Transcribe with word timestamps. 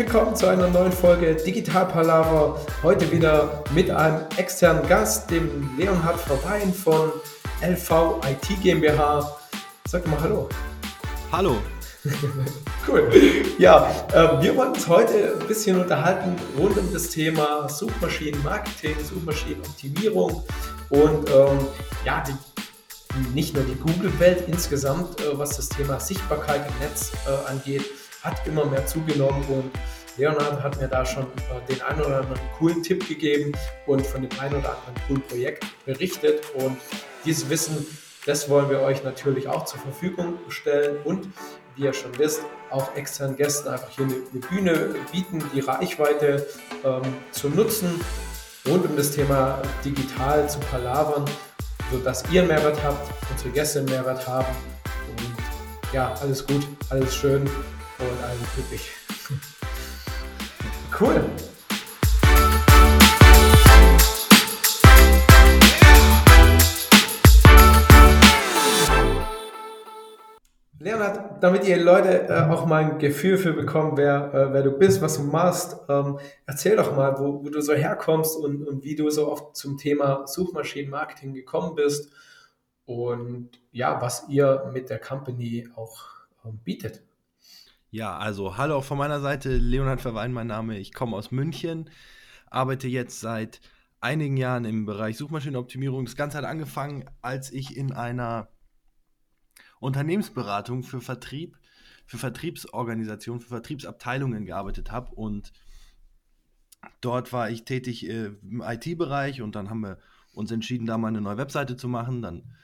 willkommen 0.00 0.34
zu 0.34 0.46
einer 0.46 0.68
neuen 0.68 0.92
Folge 0.92 1.34
Digital 1.34 1.84
Palaver. 1.84 2.58
Heute 2.82 3.12
wieder 3.12 3.62
mit 3.74 3.90
einem 3.90 4.24
externen 4.38 4.88
Gast, 4.88 5.30
dem 5.30 5.76
Leonhard 5.76 6.18
Verwein 6.18 6.72
von 6.72 7.12
LV 7.60 8.22
IT 8.26 8.62
GmbH. 8.62 9.36
Sag 9.86 10.06
mal 10.06 10.18
Hallo. 10.22 10.48
Hallo. 11.30 11.58
cool. 12.88 13.10
Ja, 13.58 13.90
äh, 14.14 14.42
wir 14.42 14.56
wollen 14.56 14.72
uns 14.72 14.88
heute 14.88 15.36
ein 15.38 15.46
bisschen 15.46 15.78
unterhalten 15.78 16.34
rund 16.58 16.78
um 16.78 16.90
das 16.94 17.10
Thema 17.10 17.68
Suchmaschinenmarketing, 17.68 18.96
Suchmaschinenoptimierung 19.04 20.44
und 20.88 21.28
ähm, 21.28 21.58
ja, 22.06 22.24
die 22.26 22.32
nicht 23.34 23.54
nur 23.54 23.64
die 23.64 23.74
Google-Welt 23.74 24.44
insgesamt, 24.46 25.20
äh, 25.20 25.38
was 25.38 25.58
das 25.58 25.68
Thema 25.68 26.00
Sichtbarkeit 26.00 26.62
im 26.66 26.88
Netz 26.88 27.12
äh, 27.26 27.50
angeht, 27.50 27.84
hat 28.22 28.46
immer 28.46 28.64
mehr 28.66 28.86
zugenommen 28.86 29.42
und 29.48 29.70
Leonard 30.16 30.62
hat 30.62 30.80
mir 30.80 30.88
da 30.88 31.04
schon 31.04 31.24
äh, 31.24 31.72
den 31.72 31.80
einen 31.82 32.00
oder 32.00 32.18
anderen 32.18 32.40
coolen 32.58 32.82
Tipp 32.82 33.06
gegeben 33.08 33.52
und 33.86 34.06
von 34.06 34.22
dem 34.22 34.40
einen 34.40 34.56
oder 34.56 34.70
anderen 34.70 34.94
coolen 35.06 35.22
Projekt 35.22 35.64
berichtet 35.84 36.42
und 36.54 36.76
dieses 37.24 37.48
Wissen, 37.48 37.86
das 38.26 38.48
wollen 38.48 38.70
wir 38.70 38.80
euch 38.80 39.02
natürlich 39.04 39.48
auch 39.48 39.64
zur 39.64 39.80
Verfügung 39.80 40.34
stellen 40.48 40.98
und 41.04 41.28
wie 41.76 41.84
ihr 41.84 41.92
schon 41.92 42.16
wisst, 42.18 42.42
auch 42.70 42.94
externen 42.96 43.36
Gästen 43.36 43.68
einfach 43.68 43.90
hier 43.90 44.04
eine, 44.04 44.40
Bühne 44.48 44.94
bieten, 45.12 45.42
die 45.54 45.60
Reichweite 45.60 46.46
ähm, 46.84 47.02
zu 47.30 47.48
nutzen, 47.48 48.00
rund 48.68 48.84
um 48.84 48.96
das 48.96 49.12
Thema 49.12 49.62
digital 49.84 50.48
zu 50.48 50.58
palavern 50.60 51.24
sodass 51.90 52.22
ihr 52.30 52.42
einen 52.42 52.48
Mehrwert 52.48 52.82
habt, 52.82 53.10
unsere 53.30 53.50
Gäste 53.50 53.80
einen 53.80 53.88
Mehrwert 53.88 54.26
haben. 54.26 54.54
Und 55.08 55.92
ja, 55.92 56.14
alles 56.20 56.46
gut, 56.46 56.66
alles 56.88 57.14
schön 57.14 57.42
und 57.42 58.24
allen 58.24 58.46
glücklich. 58.54 58.90
cool. 61.00 61.24
Leonhard, 70.82 71.42
damit 71.42 71.66
ihr 71.66 71.76
Leute 71.82 72.28
äh, 72.28 72.50
auch 72.50 72.66
mal 72.66 72.84
ein 72.84 72.98
Gefühl 72.98 73.36
für 73.36 73.52
bekommen, 73.52 73.96
wer, 73.96 74.32
äh, 74.32 74.52
wer 74.52 74.62
du 74.62 74.72
bist, 74.72 75.02
was 75.02 75.16
du 75.16 75.24
machst, 75.24 75.76
ähm, 75.88 76.18
erzähl 76.46 76.76
doch 76.76 76.96
mal, 76.96 77.18
wo, 77.18 77.44
wo 77.44 77.48
du 77.50 77.60
so 77.60 77.74
herkommst 77.74 78.36
und, 78.36 78.66
und, 78.66 78.82
wie 78.82 78.96
du 78.96 79.10
so 79.10 79.30
oft 79.30 79.56
zum 79.56 79.76
Thema 79.76 80.26
Suchmaschinenmarketing 80.26 81.34
gekommen 81.34 81.74
bist 81.74 82.10
und 82.86 83.50
ja, 83.72 84.00
was 84.00 84.28
ihr 84.28 84.70
mit 84.72 84.88
der 84.88 84.98
Company 84.98 85.68
auch 85.76 86.02
ähm, 86.44 86.58
bietet. 86.64 87.02
Ja, 87.92 88.16
also 88.16 88.56
hallo 88.56 88.76
auch 88.76 88.84
von 88.84 88.98
meiner 88.98 89.20
Seite, 89.20 89.56
Leonhard 89.56 90.00
Verwein 90.00 90.32
mein 90.32 90.46
Name, 90.46 90.78
ich 90.78 90.92
komme 90.92 91.16
aus 91.16 91.32
München, 91.32 91.90
arbeite 92.46 92.86
jetzt 92.86 93.18
seit 93.18 93.60
einigen 94.00 94.36
Jahren 94.36 94.64
im 94.64 94.86
Bereich 94.86 95.16
Suchmaschinenoptimierung. 95.16 96.04
Das 96.04 96.14
Ganze 96.14 96.38
hat 96.38 96.44
angefangen, 96.44 97.10
als 97.20 97.50
ich 97.50 97.76
in 97.76 97.92
einer 97.92 98.48
Unternehmensberatung 99.80 100.84
für 100.84 101.00
Vertrieb, 101.00 101.58
für 102.06 102.18
Vertriebsorganisationen, 102.18 103.40
für 103.40 103.48
Vertriebsabteilungen 103.48 104.46
gearbeitet 104.46 104.92
habe 104.92 105.10
und 105.16 105.52
dort 107.00 107.32
war 107.32 107.50
ich 107.50 107.64
tätig 107.64 108.08
äh, 108.08 108.26
im 108.26 108.62
IT-Bereich 108.64 109.42
und 109.42 109.56
dann 109.56 109.68
haben 109.68 109.80
wir 109.80 109.98
uns 110.32 110.52
entschieden, 110.52 110.86
da 110.86 110.96
mal 110.96 111.08
eine 111.08 111.20
neue 111.20 111.38
Webseite 111.38 111.76
zu 111.76 111.88
machen. 111.88 112.22
Dann 112.22 112.54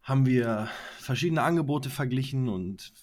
haben 0.00 0.24
wir 0.24 0.66
verschiedene 0.98 1.42
Angebote 1.42 1.90
verglichen 1.90 2.48
und 2.48 2.94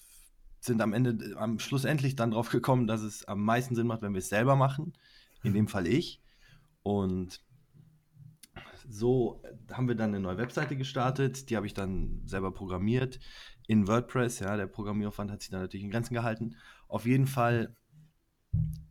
sind 0.60 0.82
am 0.82 0.94
Ende, 0.94 1.36
am 1.38 1.60
Schluss 1.60 1.86
endlich 1.86 2.16
dann 2.16 2.32
drauf 2.32 2.50
gekommen, 2.50 2.88
dass 2.88 3.02
es 3.02 3.26
am 3.26 3.44
meisten 3.44 3.76
Sinn 3.76 3.88
macht, 3.88 4.02
wenn 4.02 4.14
wir 4.14 4.20
es 4.20 4.30
selber 4.30 4.56
machen. 4.56 4.94
In 5.44 5.54
dem 5.54 5.68
Fall 5.68 5.88
ich. 5.88 6.22
Und 6.84 7.42
so 8.90 9.42
haben 9.72 9.88
wir 9.88 9.96
dann 9.96 10.10
eine 10.10 10.20
neue 10.20 10.38
Webseite 10.38 10.76
gestartet, 10.76 11.50
die 11.50 11.56
habe 11.56 11.68
ich 11.68 11.74
dann 11.74 12.22
selber 12.26 12.52
programmiert 12.52 13.20
in 13.68 13.88
WordPress. 13.88 14.40
Ja, 14.40 14.58
der 14.58 14.68
Programmieraufwand 14.68 15.32
hat 15.32 15.42
sich 15.42 15.52
dann 15.52 15.62
natürlich 15.62 15.84
in 15.84 15.92
Grenzen 15.92 16.16
gehalten. 16.16 16.56
Auf 16.88 17.06
jeden 17.06 17.28
Fall 17.28 17.76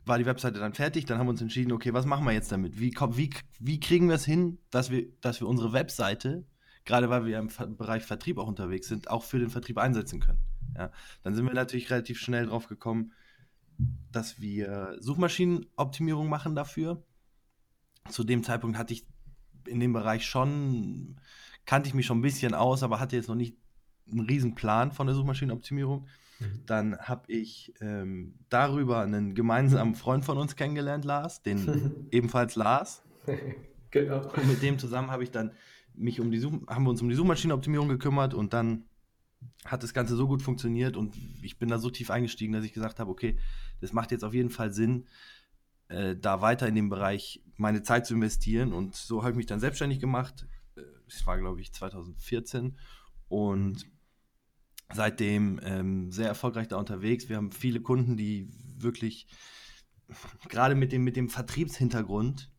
war 0.04 0.18
die 0.18 0.26
Webseite 0.26 0.60
dann 0.60 0.72
fertig. 0.72 1.04
Dann 1.04 1.18
haben 1.18 1.26
wir 1.26 1.32
uns 1.32 1.42
entschieden, 1.42 1.72
okay, 1.72 1.92
was 1.92 2.06
machen 2.06 2.24
wir 2.24 2.32
jetzt 2.32 2.52
damit? 2.52 2.78
Wie, 2.78 2.92
wie, 2.92 3.30
wie 3.58 3.80
kriegen 3.80 4.08
wir 4.08 4.14
es 4.14 4.24
hin, 4.24 4.58
dass 4.70 4.90
wir, 4.90 5.06
dass 5.20 5.40
wir 5.40 5.48
unsere 5.48 5.72
Webseite, 5.72 6.46
gerade 6.84 7.10
weil 7.10 7.26
wir 7.26 7.38
im 7.38 7.76
Bereich 7.76 8.04
Vertrieb 8.04 8.38
auch 8.38 8.46
unterwegs 8.46 8.88
sind, 8.88 9.10
auch 9.10 9.24
für 9.24 9.38
den 9.38 9.50
Vertrieb 9.50 9.78
einsetzen 9.78 10.20
können? 10.20 10.38
Ja, 10.78 10.92
dann 11.24 11.34
sind 11.34 11.44
wir 11.44 11.54
natürlich 11.54 11.90
relativ 11.90 12.20
schnell 12.20 12.46
drauf 12.46 12.68
gekommen, 12.68 13.12
dass 14.12 14.40
wir 14.40 14.96
Suchmaschinenoptimierung 15.00 16.28
machen 16.28 16.54
dafür. 16.54 17.02
Zu 18.08 18.24
dem 18.24 18.44
Zeitpunkt 18.44 18.78
hatte 18.78 18.94
ich 18.94 19.06
in 19.66 19.80
dem 19.80 19.92
Bereich 19.92 20.24
schon, 20.24 21.20
kannte 21.66 21.88
ich 21.88 21.94
mich 21.94 22.06
schon 22.06 22.18
ein 22.18 22.22
bisschen 22.22 22.54
aus, 22.54 22.82
aber 22.82 23.00
hatte 23.00 23.16
jetzt 23.16 23.28
noch 23.28 23.34
nicht 23.34 23.56
einen 24.10 24.20
riesen 24.20 24.54
Plan 24.54 24.92
von 24.92 25.06
der 25.06 25.16
Suchmaschinenoptimierung. 25.16 26.06
Mhm. 26.38 26.62
Dann 26.66 26.98
habe 26.98 27.30
ich 27.30 27.74
ähm, 27.80 28.34
darüber 28.48 29.00
einen 29.00 29.34
gemeinsamen 29.34 29.94
Freund 29.94 30.24
von 30.24 30.38
uns 30.38 30.56
kennengelernt, 30.56 31.04
Lars, 31.04 31.42
den 31.42 32.06
ebenfalls 32.10 32.54
Lars. 32.54 33.02
genau. 33.90 34.28
Und 34.28 34.48
mit 34.48 34.62
dem 34.62 34.78
zusammen 34.78 35.10
habe 35.10 35.24
ich 35.24 35.30
dann 35.30 35.52
mich 35.94 36.20
um 36.20 36.30
die 36.30 36.38
Such 36.38 36.52
haben 36.68 36.84
wir 36.84 36.90
uns 36.90 37.02
um 37.02 37.08
die 37.08 37.16
Suchmaschinenoptimierung 37.16 37.88
gekümmert 37.88 38.32
und 38.32 38.52
dann 38.52 38.84
hat 39.64 39.82
das 39.82 39.94
Ganze 39.94 40.16
so 40.16 40.26
gut 40.26 40.42
funktioniert 40.42 40.96
und 40.96 41.16
ich 41.42 41.58
bin 41.58 41.68
da 41.68 41.78
so 41.78 41.90
tief 41.90 42.10
eingestiegen, 42.10 42.52
dass 42.52 42.64
ich 42.64 42.72
gesagt 42.72 42.98
habe, 42.98 43.10
okay, 43.10 43.38
das 43.80 43.92
macht 43.92 44.10
jetzt 44.10 44.24
auf 44.24 44.34
jeden 44.34 44.50
Fall 44.50 44.72
Sinn, 44.72 45.06
äh, 45.88 46.16
da 46.16 46.40
weiter 46.40 46.68
in 46.68 46.74
dem 46.74 46.88
Bereich 46.88 47.42
meine 47.56 47.82
Zeit 47.82 48.06
zu 48.06 48.14
investieren. 48.14 48.72
Und 48.72 48.94
so 48.94 49.22
habe 49.22 49.32
ich 49.32 49.36
mich 49.36 49.46
dann 49.46 49.60
selbstständig 49.60 50.00
gemacht. 50.00 50.46
Äh, 50.76 50.82
das 51.08 51.26
war, 51.26 51.38
glaube 51.38 51.60
ich, 51.60 51.72
2014. 51.72 52.76
Und 53.28 53.86
seitdem 54.92 55.60
ähm, 55.62 56.12
sehr 56.12 56.28
erfolgreich 56.28 56.68
da 56.68 56.76
unterwegs. 56.76 57.28
Wir 57.28 57.36
haben 57.36 57.52
viele 57.52 57.80
Kunden, 57.80 58.16
die 58.16 58.50
wirklich 58.76 59.26
gerade 60.48 60.74
mit 60.74 60.92
dem, 60.92 61.04
mit 61.04 61.16
dem 61.16 61.28
Vertriebshintergrund, 61.28 62.50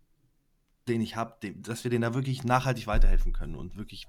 den 0.88 1.02
ich 1.02 1.16
habe, 1.16 1.54
dass 1.56 1.84
wir 1.84 1.92
denen 1.92 2.04
da 2.04 2.14
wirklich 2.14 2.44
nachhaltig 2.44 2.88
weiterhelfen 2.88 3.34
können 3.34 3.56
und 3.56 3.78
wirklich 3.78 4.08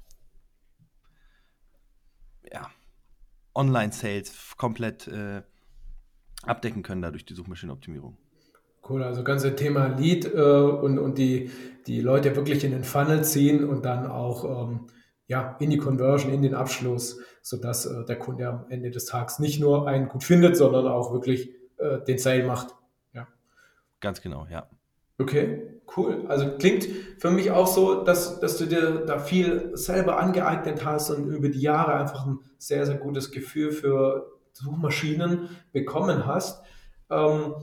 ja, 2.52 2.70
Online-Sales 3.54 4.56
komplett 4.56 5.08
äh, 5.08 5.42
abdecken 6.42 6.82
können 6.82 7.02
dadurch 7.02 7.24
die 7.24 7.34
Suchmaschinenoptimierung. 7.34 8.16
Cool, 8.88 9.02
also 9.02 9.22
ganze 9.22 9.54
Thema 9.54 9.88
Lead 9.88 10.24
äh, 10.24 10.38
und, 10.38 10.98
und 10.98 11.18
die, 11.18 11.50
die 11.86 12.00
Leute 12.00 12.34
wirklich 12.34 12.64
in 12.64 12.72
den 12.72 12.84
Funnel 12.84 13.24
ziehen 13.24 13.68
und 13.68 13.84
dann 13.84 14.06
auch 14.06 14.68
ähm, 14.68 14.86
ja, 15.26 15.56
in 15.60 15.70
die 15.70 15.78
Conversion, 15.78 16.32
in 16.32 16.42
den 16.42 16.54
Abschluss, 16.54 17.20
sodass 17.42 17.86
äh, 17.86 18.04
der 18.04 18.18
Kunde 18.18 18.48
am 18.48 18.66
Ende 18.68 18.90
des 18.90 19.04
Tages 19.04 19.38
nicht 19.38 19.60
nur 19.60 19.86
einen 19.86 20.08
gut 20.08 20.24
findet, 20.24 20.56
sondern 20.56 20.88
auch 20.88 21.12
wirklich 21.12 21.50
äh, 21.76 22.00
den 22.00 22.18
Sale 22.18 22.44
macht. 22.44 22.74
Ja. 23.12 23.28
Ganz 24.00 24.20
genau, 24.22 24.46
ja. 24.50 24.68
Okay, 25.18 25.79
cool. 25.96 26.24
Also 26.28 26.56
klingt 26.58 26.86
für 27.18 27.30
mich 27.30 27.50
auch 27.50 27.66
so, 27.66 28.02
dass, 28.02 28.40
dass 28.40 28.56
du 28.56 28.66
dir 28.66 29.04
da 29.06 29.18
viel 29.18 29.70
selber 29.74 30.18
angeeignet 30.18 30.84
hast 30.84 31.10
und 31.10 31.28
über 31.28 31.48
die 31.48 31.60
Jahre 31.60 31.94
einfach 31.94 32.26
ein 32.26 32.40
sehr, 32.58 32.86
sehr 32.86 32.96
gutes 32.96 33.30
Gefühl 33.30 33.72
für 33.72 34.30
Suchmaschinen 34.52 35.48
bekommen 35.72 36.26
hast. 36.26 36.62
Ähm, 37.10 37.54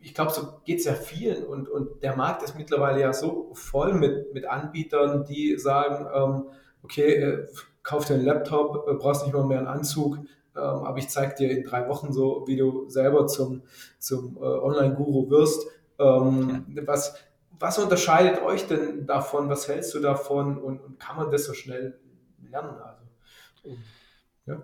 ich 0.00 0.14
glaube, 0.14 0.32
so 0.32 0.60
geht 0.64 0.80
es 0.80 0.84
ja 0.84 0.94
vielen 0.94 1.44
und, 1.44 1.68
und 1.68 2.02
der 2.02 2.16
Markt 2.16 2.42
ist 2.42 2.56
mittlerweile 2.56 3.00
ja 3.00 3.12
so 3.12 3.50
voll 3.54 3.94
mit, 3.94 4.34
mit 4.34 4.46
Anbietern, 4.46 5.24
die 5.24 5.56
sagen, 5.58 6.06
ähm, 6.14 6.44
okay, 6.82 7.14
äh, 7.14 7.46
kauf 7.82 8.04
dir 8.04 8.14
einen 8.14 8.24
Laptop, 8.24 8.86
äh, 8.88 8.94
brauchst 8.94 9.24
nicht 9.24 9.34
mal 9.34 9.46
mehr 9.46 9.58
einen 9.58 9.68
Anzug, 9.68 10.18
ähm, 10.56 10.62
aber 10.62 10.98
ich 10.98 11.08
zeige 11.08 11.34
dir 11.34 11.50
in 11.50 11.64
drei 11.64 11.88
Wochen 11.88 12.12
so, 12.12 12.44
wie 12.46 12.56
du 12.56 12.88
selber 12.88 13.26
zum, 13.26 13.62
zum 13.98 14.36
äh, 14.36 14.40
Online-Guru 14.40 15.30
wirst. 15.30 15.66
Ähm, 15.98 16.66
ja. 16.74 16.86
was, 16.86 17.14
was 17.60 17.78
unterscheidet 17.78 18.42
euch 18.42 18.66
denn 18.66 19.06
davon? 19.06 19.48
Was 19.48 19.68
hältst 19.68 19.94
du 19.94 20.00
davon 20.00 20.58
und, 20.58 20.80
und 20.80 20.98
kann 20.98 21.16
man 21.16 21.30
das 21.30 21.44
so 21.44 21.52
schnell 21.52 22.00
lernen? 22.42 22.76
Also, 22.80 23.02
ja. 24.46 24.62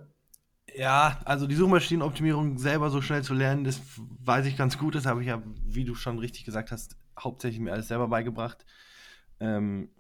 Ja, 0.74 1.20
also 1.24 1.46
die 1.46 1.54
Suchmaschinenoptimierung 1.54 2.58
selber 2.58 2.90
so 2.90 3.00
schnell 3.00 3.22
zu 3.22 3.34
lernen, 3.34 3.64
das 3.64 3.80
weiß 3.96 4.46
ich 4.46 4.56
ganz 4.56 4.78
gut. 4.78 4.94
Das 4.94 5.06
habe 5.06 5.20
ich 5.20 5.28
ja, 5.28 5.42
wie 5.64 5.84
du 5.84 5.94
schon 5.94 6.18
richtig 6.18 6.44
gesagt 6.44 6.72
hast, 6.72 6.96
hauptsächlich 7.18 7.60
mir 7.60 7.72
alles 7.72 7.88
selber 7.88 8.08
beigebracht. 8.08 8.64
Ähm, 9.40 9.90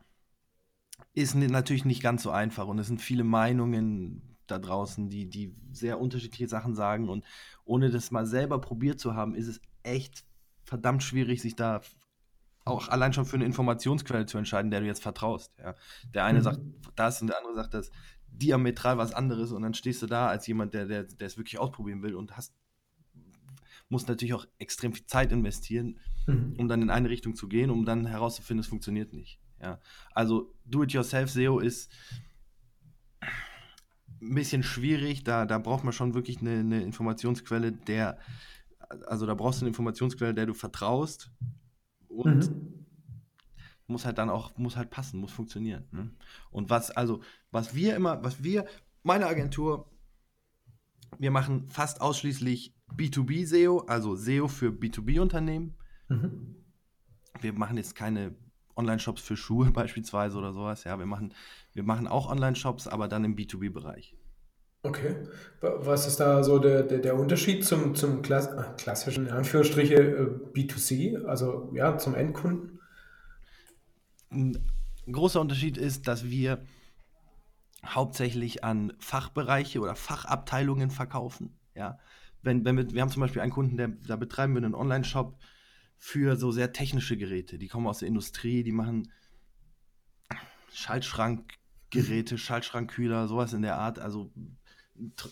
ist 1.14 1.34
natürlich 1.34 1.84
nicht 1.84 2.02
ganz 2.02 2.22
so 2.22 2.30
einfach 2.30 2.66
und 2.66 2.78
es 2.78 2.86
sind 2.86 3.00
viele 3.00 3.24
Meinungen 3.24 4.36
da 4.46 4.58
draußen, 4.58 5.08
die, 5.08 5.28
die 5.28 5.54
sehr 5.72 6.00
unterschiedliche 6.00 6.48
Sachen 6.48 6.74
sagen 6.74 7.08
und 7.08 7.24
ohne 7.64 7.90
das 7.90 8.10
mal 8.10 8.26
selber 8.26 8.60
probiert 8.60 9.00
zu 9.00 9.14
haben, 9.14 9.34
ist 9.34 9.48
es 9.48 9.60
echt 9.82 10.24
verdammt 10.64 11.02
schwierig, 11.02 11.42
sich 11.42 11.56
da 11.56 11.80
auch 12.66 12.88
allein 12.88 13.12
schon 13.12 13.24
für 13.24 13.36
eine 13.36 13.44
Informationsquelle 13.44 14.26
zu 14.26 14.38
entscheiden, 14.38 14.70
der 14.70 14.80
du 14.80 14.86
jetzt 14.86 15.02
vertraust. 15.02 15.52
Ja. 15.58 15.74
Der 16.12 16.24
eine 16.24 16.40
mhm. 16.40 16.42
sagt 16.42 16.60
das 16.96 17.22
und 17.22 17.28
der 17.28 17.38
andere 17.38 17.54
sagt 17.54 17.74
das 17.74 17.90
diametral 18.28 18.98
was 18.98 19.14
anderes 19.14 19.52
und 19.52 19.62
dann 19.62 19.72
stehst 19.72 20.02
du 20.02 20.06
da 20.06 20.26
als 20.28 20.46
jemand, 20.46 20.74
der, 20.74 20.86
der, 20.86 21.04
der 21.04 21.26
es 21.26 21.38
wirklich 21.38 21.58
ausprobieren 21.58 22.02
will 22.02 22.14
und 22.14 22.36
hast 22.36 22.54
musst 23.88 24.08
natürlich 24.08 24.34
auch 24.34 24.46
extrem 24.58 24.92
viel 24.92 25.06
Zeit 25.06 25.30
investieren, 25.30 26.00
mhm. 26.26 26.56
um 26.58 26.66
dann 26.66 26.82
in 26.82 26.90
eine 26.90 27.08
Richtung 27.08 27.36
zu 27.36 27.46
gehen, 27.46 27.70
um 27.70 27.84
dann 27.84 28.04
herauszufinden, 28.04 28.60
es 28.60 28.66
funktioniert 28.66 29.12
nicht. 29.12 29.38
Ja. 29.62 29.80
Also 30.12 30.52
Do-it-yourself-SEO 30.64 31.60
ist 31.60 31.92
ein 34.20 34.34
bisschen 34.34 34.64
schwierig, 34.64 35.22
da, 35.22 35.46
da 35.46 35.58
braucht 35.58 35.84
man 35.84 35.92
schon 35.92 36.14
wirklich 36.14 36.40
eine, 36.40 36.58
eine 36.58 36.82
Informationsquelle, 36.82 37.70
der, 37.70 38.18
also 39.06 39.24
da 39.24 39.34
brauchst 39.34 39.60
du 39.60 39.66
eine 39.66 39.68
Informationsquelle, 39.68 40.34
der 40.34 40.46
du 40.46 40.54
vertraust 40.54 41.30
und 42.16 42.50
mhm. 42.50 42.84
muss 43.86 44.04
halt 44.04 44.18
dann 44.18 44.30
auch, 44.30 44.56
muss 44.56 44.76
halt 44.76 44.90
passen, 44.90 45.20
muss 45.20 45.32
funktionieren. 45.32 45.84
Ne? 45.92 46.10
Und 46.50 46.70
was, 46.70 46.90
also, 46.90 47.20
was 47.50 47.74
wir 47.74 47.96
immer, 47.96 48.22
was 48.24 48.42
wir, 48.42 48.66
meine 49.02 49.26
Agentur, 49.26 49.90
wir 51.18 51.30
machen 51.30 51.68
fast 51.68 52.00
ausschließlich 52.00 52.74
B2B 52.94 53.46
SEO, 53.46 53.80
also 53.86 54.16
SEO 54.16 54.48
für 54.48 54.70
B2B-Unternehmen. 54.70 55.74
Mhm. 56.08 56.56
Wir 57.40 57.52
machen 57.52 57.76
jetzt 57.76 57.94
keine 57.94 58.34
Online-Shops 58.76 59.22
für 59.22 59.36
Schuhe 59.36 59.70
beispielsweise 59.72 60.36
oder 60.38 60.52
sowas. 60.52 60.84
Ja, 60.84 60.98
wir 60.98 61.06
machen, 61.06 61.32
wir 61.72 61.82
machen 61.82 62.06
auch 62.06 62.30
Online-Shops, 62.30 62.88
aber 62.88 63.08
dann 63.08 63.24
im 63.24 63.36
B2B-Bereich. 63.36 64.16
Okay. 64.86 65.16
Was 65.60 66.06
ist 66.06 66.20
da 66.20 66.44
so 66.44 66.58
der, 66.58 66.82
der, 66.82 66.98
der 66.98 67.16
Unterschied 67.16 67.64
zum, 67.64 67.94
zum 67.94 68.22
Klass 68.22 68.46
äh, 68.46 68.62
klassischen, 68.76 69.26
in 69.26 69.32
Anführungsstriche, 69.32 69.94
äh, 69.94 70.26
B2C, 70.54 71.24
also 71.24 71.72
ja, 71.74 71.98
zum 71.98 72.14
Endkunden? 72.14 72.80
Ein 74.30 74.58
großer 75.10 75.40
Unterschied 75.40 75.76
ist, 75.76 76.06
dass 76.06 76.24
wir 76.24 76.64
hauptsächlich 77.84 78.64
an 78.64 78.92
Fachbereiche 78.98 79.80
oder 79.80 79.96
Fachabteilungen 79.96 80.90
verkaufen. 80.90 81.58
Ja. 81.74 81.98
Wenn, 82.42 82.64
wenn 82.64 82.76
wir, 82.76 82.90
wir 82.92 83.02
haben 83.02 83.10
zum 83.10 83.20
Beispiel 83.20 83.42
einen 83.42 83.52
Kunden, 83.52 83.76
der, 83.76 83.88
da 83.88 84.16
betreiben 84.16 84.54
wir 84.54 84.62
einen 84.62 84.74
Online-Shop 84.74 85.36
für 85.98 86.36
so 86.36 86.52
sehr 86.52 86.72
technische 86.72 87.16
Geräte. 87.16 87.58
Die 87.58 87.68
kommen 87.68 87.86
aus 87.86 87.98
der 87.98 88.08
Industrie, 88.08 88.62
die 88.62 88.72
machen 88.72 89.10
Schaltschrankgeräte, 90.72 92.38
Schaltschrankkühler, 92.38 93.28
sowas 93.28 93.52
in 93.52 93.62
der 93.62 93.78
Art. 93.78 93.98
Also 93.98 94.30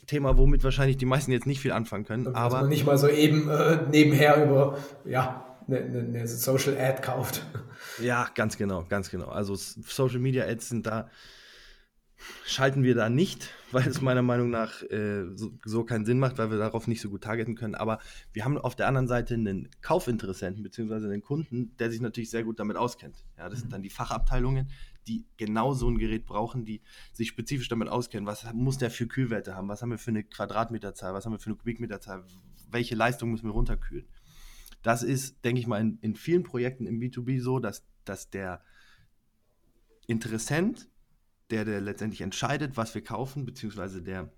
Thema, 0.07 0.37
womit 0.37 0.65
wahrscheinlich 0.65 0.97
die 0.97 1.07
meisten 1.07 1.33
jetzt 1.33 1.47
nicht 1.47 1.61
viel 1.61 1.73
anfangen 1.73 2.05
können. 2.05 2.27
Was 2.27 2.35
aber 2.35 2.61
man 2.61 2.69
nicht 2.69 2.87
mal 2.87 2.99
so 2.99 3.09
eben 3.09 3.49
äh, 3.49 3.79
nebenher 3.91 4.45
über 4.45 4.79
ja, 5.05 5.45
eine, 5.67 5.81
ne, 5.89 6.03
ne 6.03 6.29
Social 6.29 6.77
Ad 6.79 7.03
kauft. 7.03 7.45
Ja, 8.01 8.29
ganz 8.35 8.57
genau, 8.57 8.85
ganz 8.89 9.11
genau. 9.11 9.29
Also 9.29 9.55
Social 9.55 10.19
Media 10.19 10.45
Ads 10.45 10.69
sind 10.69 10.87
da 10.87 11.09
schalten 12.45 12.83
wir 12.83 12.95
da 12.95 13.09
nicht, 13.09 13.51
weil 13.73 13.87
es 13.87 14.01
meiner 14.01 14.23
Meinung 14.23 14.51
nach 14.51 14.83
äh, 14.85 15.25
so, 15.35 15.53
so, 15.65 15.85
keinen 15.85 16.05
Sinn 16.05 16.19
macht, 16.19 16.39
weil 16.39 16.51
wir 16.51 16.59
darauf 16.59 16.87
nicht 16.87 17.01
so 17.01 17.11
gut 17.11 17.25
targeten 17.25 17.55
können. 17.55 17.75
Aber 17.75 17.99
wir 18.33 18.45
haben 18.45 18.59
auf 18.59 18.77
der 18.77 18.89
anderen 18.89 19.09
Seite 19.09 19.35
einen 19.35 19.69
Kaufinteressenten 19.83 20.63
bzw. 20.63 20.95
einen 20.95 21.23
Kunden, 21.23 21.77
der 21.79 21.91
sich 21.91 22.01
natürlich 22.01 22.31
sehr 22.31 22.45
gut 22.45 22.61
damit 22.61 22.77
auskennt. 22.77 23.25
Ja, 23.39 23.49
das 23.49 23.61
sind 23.61 23.73
dann 23.73 23.83
die 23.83 23.91
Fachabteilungen, 23.91 24.69
die 25.07 25.27
genau 25.37 25.75
so 25.75 25.89
ein 25.89 25.99
Gerät 25.99 26.27
brauchen, 26.27 26.65
die 26.65 26.83
sich 27.13 27.29
spezifisch 27.29 27.69
damit 27.69 27.89
auskennen. 27.89 28.27
Was 28.27 28.53
muss 28.53 28.79
der 28.79 28.91
für 28.91 29.07
Kühlwerte 29.07 29.55
haben? 29.55 29.69
Was 29.69 29.83
haben 29.83 29.91
wir 29.91 29.99
für 29.99 30.11
eine 30.11 30.25
Quadratmeterzahl? 30.25 31.15
Was 31.15 31.25
haben 31.25 31.33
wir 31.33 31.39
für 31.39 31.51
eine 31.51 31.57
Kubikmeterzahl? 31.57 32.25
Welche 32.71 32.95
Leistung 32.95 33.31
müssen 33.31 33.47
wir 33.47 33.53
runterkühlen? 33.53 34.09
Das 34.83 35.03
ist, 35.03 35.45
denke 35.45 35.61
ich 35.61 35.67
mal, 35.67 35.81
in, 35.81 35.99
in 36.03 36.15
vielen 36.15 36.43
Projekten 36.43 36.87
im 36.87 37.01
B2B 37.01 37.41
so, 37.41 37.59
dass, 37.59 37.87
dass 38.05 38.31
der 38.31 38.63
Interessent 40.07 40.89
der, 41.51 41.65
der 41.65 41.81
letztendlich 41.81 42.21
entscheidet, 42.21 42.77
was 42.77 42.95
wir 42.95 43.03
kaufen, 43.03 43.45
beziehungsweise 43.47 44.03
der 44.03 44.33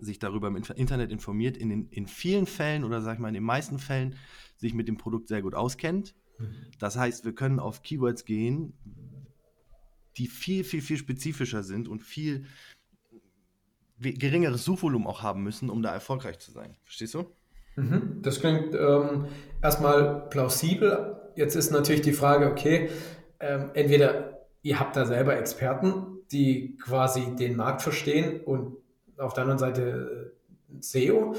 sich 0.00 0.18
darüber 0.18 0.48
im 0.48 0.56
Internet 0.56 1.10
informiert, 1.10 1.56
in, 1.56 1.68
den, 1.68 1.88
in 1.88 2.06
vielen 2.06 2.46
Fällen 2.46 2.84
oder 2.84 3.02
sag 3.02 3.14
ich 3.14 3.18
mal 3.18 3.28
in 3.28 3.34
den 3.34 3.42
meisten 3.42 3.78
Fällen 3.78 4.16
sich 4.56 4.74
mit 4.74 4.88
dem 4.88 4.96
Produkt 4.96 5.28
sehr 5.28 5.42
gut 5.42 5.54
auskennt. 5.54 6.14
Mhm. 6.38 6.54
Das 6.78 6.96
heißt, 6.96 7.24
wir 7.24 7.34
können 7.34 7.58
auf 7.58 7.82
Keywords 7.82 8.24
gehen, 8.24 8.72
die 10.16 10.26
viel, 10.26 10.64
viel, 10.64 10.82
viel 10.82 10.96
spezifischer 10.96 11.62
sind 11.62 11.88
und 11.88 12.02
viel 12.02 12.46
geringeres 13.98 14.64
Suchvolumen 14.64 15.06
auch 15.06 15.22
haben 15.22 15.42
müssen, 15.42 15.70
um 15.70 15.82
da 15.82 15.92
erfolgreich 15.92 16.38
zu 16.38 16.50
sein. 16.50 16.76
Verstehst 16.84 17.14
du? 17.14 17.26
Mhm. 17.76 18.18
Das 18.22 18.40
klingt 18.40 18.74
ähm, 18.74 19.26
erstmal 19.62 20.28
plausibel. 20.28 21.16
Jetzt 21.36 21.54
ist 21.54 21.70
natürlich 21.70 22.02
die 22.02 22.12
Frage, 22.12 22.50
okay, 22.50 22.90
ähm, 23.40 23.70
entweder 23.74 24.46
ihr 24.62 24.78
habt 24.78 24.96
da 24.96 25.06
selber 25.06 25.36
Experten, 25.36 26.18
die 26.30 26.76
quasi 26.76 27.34
den 27.36 27.56
Markt 27.56 27.82
verstehen 27.82 28.40
und 28.40 28.76
auf 29.18 29.34
der 29.34 29.42
anderen 29.42 29.58
Seite 29.58 30.34
äh, 30.70 30.80
SEO. 30.80 31.34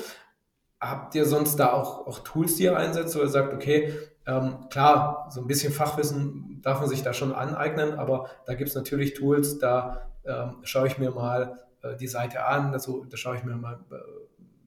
Habt 0.79 1.15
ihr 1.15 1.25
sonst 1.25 1.57
da 1.57 1.71
auch, 1.71 2.07
auch 2.07 2.19
Tools, 2.19 2.55
die 2.55 2.63
ihr 2.63 2.77
einsetzt, 2.77 3.15
wo 3.15 3.19
ihr 3.19 3.29
sagt, 3.29 3.53
okay, 3.53 3.93
ähm, 4.25 4.69
klar, 4.69 5.29
so 5.31 5.41
ein 5.41 5.47
bisschen 5.47 5.73
Fachwissen 5.73 6.61
darf 6.61 6.79
man 6.79 6.89
sich 6.89 7.03
da 7.03 7.13
schon 7.13 7.33
aneignen, 7.33 7.93
aber 7.99 8.29
da 8.45 8.53
gibt 8.53 8.69
es 8.69 8.75
natürlich 8.75 9.13
Tools, 9.13 9.59
da 9.59 10.09
ähm, 10.25 10.57
schaue 10.63 10.87
ich 10.87 10.97
mir 10.97 11.11
mal 11.11 11.59
äh, 11.81 11.95
die 11.97 12.07
Seite 12.07 12.45
an, 12.45 12.73
also, 12.73 13.05
da 13.05 13.17
schaue 13.17 13.35
ich 13.35 13.43
mir 13.43 13.55
mal 13.55 13.79
äh, 13.91 13.95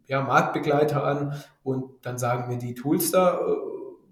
ja, 0.06 0.20
Marktbegleiter 0.20 1.02
an 1.04 1.42
und 1.62 2.04
dann 2.04 2.18
sagen 2.18 2.48
mir 2.48 2.58
die 2.58 2.74
Tools 2.74 3.10
da, 3.10 3.38
äh, 3.38 3.42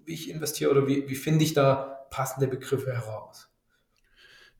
wie 0.06 0.14
ich 0.14 0.30
investiere 0.30 0.70
oder 0.70 0.86
wie, 0.86 1.08
wie 1.08 1.14
finde 1.14 1.44
ich 1.44 1.54
da 1.54 2.06
passende 2.10 2.48
Begriffe 2.48 2.92
heraus. 2.92 3.48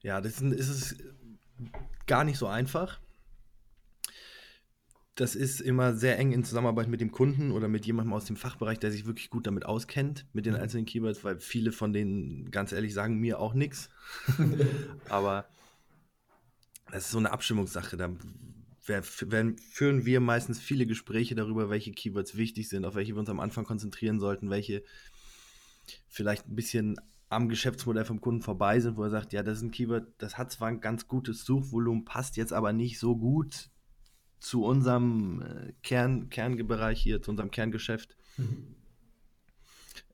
Ja, 0.01 0.21
das 0.21 0.41
ist, 0.41 0.69
ist 0.69 1.03
gar 2.05 2.23
nicht 2.23 2.37
so 2.37 2.47
einfach. 2.47 2.99
Das 5.15 5.33
ist 5.33 5.61
immer 5.61 5.95
sehr 5.95 6.19
eng 6.19 6.33
in 6.33 6.43
Zusammenarbeit 6.43 6.89
mit 6.89 6.99
dem 6.99 7.11
Kunden 7.11 7.51
oder 7.51 7.69
mit 7.69 7.85
jemandem 7.85 8.13
aus 8.13 8.25
dem 8.25 8.35
Fachbereich, 8.35 8.79
der 8.79 8.91
sich 8.91 9.05
wirklich 9.05 9.29
gut 9.29 9.47
damit 9.47 9.65
auskennt, 9.65 10.25
mit 10.33 10.45
den 10.45 10.55
mhm. 10.55 10.59
einzelnen 10.59 10.85
Keywords, 10.85 11.23
weil 11.23 11.39
viele 11.39 11.71
von 11.71 11.93
denen, 11.93 12.51
ganz 12.51 12.73
ehrlich, 12.73 12.93
sagen 12.93 13.19
mir 13.19 13.39
auch 13.39 13.53
nichts. 13.53 13.89
Aber 15.09 15.45
das 16.91 17.05
ist 17.05 17.11
so 17.11 17.17
eine 17.17 17.31
Abstimmungssache. 17.31 17.95
Da 17.95 18.11
führen 19.01 20.05
wir 20.05 20.19
meistens 20.19 20.59
viele 20.59 20.85
Gespräche 20.85 21.33
darüber, 21.33 21.69
welche 21.69 21.93
Keywords 21.93 22.35
wichtig 22.35 22.67
sind, 22.67 22.83
auf 22.83 22.95
welche 22.95 23.15
wir 23.15 23.19
uns 23.19 23.29
am 23.29 23.39
Anfang 23.39 23.63
konzentrieren 23.63 24.19
sollten, 24.19 24.49
welche 24.49 24.83
vielleicht 26.07 26.47
ein 26.47 26.55
bisschen 26.55 26.99
am 27.29 27.49
Geschäftsmodell 27.49 28.05
vom 28.05 28.21
Kunden 28.21 28.41
vorbei 28.41 28.79
sind, 28.79 28.97
wo 28.97 29.03
er 29.03 29.09
sagt, 29.09 29.33
ja, 29.33 29.43
das 29.43 29.57
ist 29.57 29.63
ein 29.63 29.71
Keyword, 29.71 30.07
das 30.17 30.37
hat 30.37 30.51
zwar 30.51 30.67
ein 30.67 30.81
ganz 30.81 31.07
gutes 31.07 31.43
Suchvolumen, 31.43 32.05
passt 32.05 32.37
jetzt 32.37 32.53
aber 32.53 32.73
nicht 32.73 32.99
so 32.99 33.15
gut 33.17 33.69
zu 34.45 34.63
unserem 34.63 35.41
äh, 35.41 35.73
Kern, 35.81 36.29
Kernbereich 36.29 37.01
hier, 37.01 37.19
zu 37.19 37.31
unserem 37.31 37.49
Kerngeschäft. 37.49 38.15
Mhm. 38.37 38.75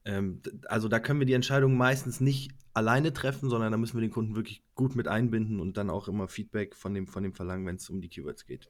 Ähm, 0.05 0.41
also 0.67 0.87
da 0.87 0.99
können 0.99 1.19
wir 1.19 1.25
die 1.25 1.33
Entscheidung 1.33 1.75
meistens 1.75 2.21
nicht 2.21 2.51
alleine 2.73 3.11
treffen, 3.11 3.49
sondern 3.49 3.73
da 3.73 3.77
müssen 3.77 3.97
wir 3.97 4.01
den 4.01 4.11
Kunden 4.11 4.35
wirklich 4.37 4.63
gut 4.73 4.95
mit 4.95 5.09
einbinden 5.09 5.59
und 5.59 5.75
dann 5.75 5.89
auch 5.89 6.07
immer 6.07 6.29
Feedback 6.29 6.77
von 6.77 6.93
dem, 6.93 7.07
von 7.07 7.23
dem 7.23 7.33
verlangen, 7.33 7.65
wenn 7.65 7.75
es 7.75 7.89
um 7.89 7.99
die 7.99 8.07
Keywords 8.07 8.45
geht. 8.45 8.69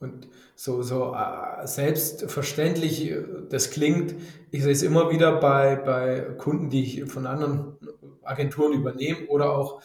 Und 0.00 0.26
so, 0.56 0.82
so 0.82 1.14
äh, 1.14 1.68
selbstverständlich 1.68 3.12
äh, 3.12 3.24
das 3.48 3.70
klingt, 3.70 4.16
ich 4.50 4.64
sehe 4.64 4.72
es 4.72 4.82
immer 4.82 5.12
wieder 5.12 5.38
bei, 5.38 5.76
bei 5.76 6.20
Kunden, 6.36 6.68
die 6.68 6.82
ich 6.82 7.04
von 7.04 7.26
anderen 7.26 7.76
Agenturen 8.24 8.72
übernehme 8.72 9.28
oder 9.28 9.56
auch, 9.56 9.82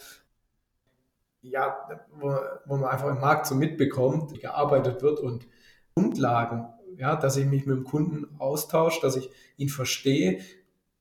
ja, 1.50 1.88
wo, 2.20 2.36
wo 2.66 2.78
man 2.78 2.90
einfach 2.90 3.10
im 3.10 3.20
Markt 3.20 3.46
so 3.46 3.56
mitbekommt, 3.56 4.40
gearbeitet 4.40 5.02
wird 5.02 5.20
und 5.20 5.48
Grundlagen, 5.96 6.68
ja, 6.98 7.16
dass 7.16 7.38
ich 7.38 7.46
mich 7.46 7.66
mit 7.66 7.78
dem 7.78 7.84
Kunden 7.84 8.36
austausche, 8.40 9.02
dass 9.02 9.16
ich 9.16 9.30
ihn 9.58 9.70
verstehe 9.70 10.42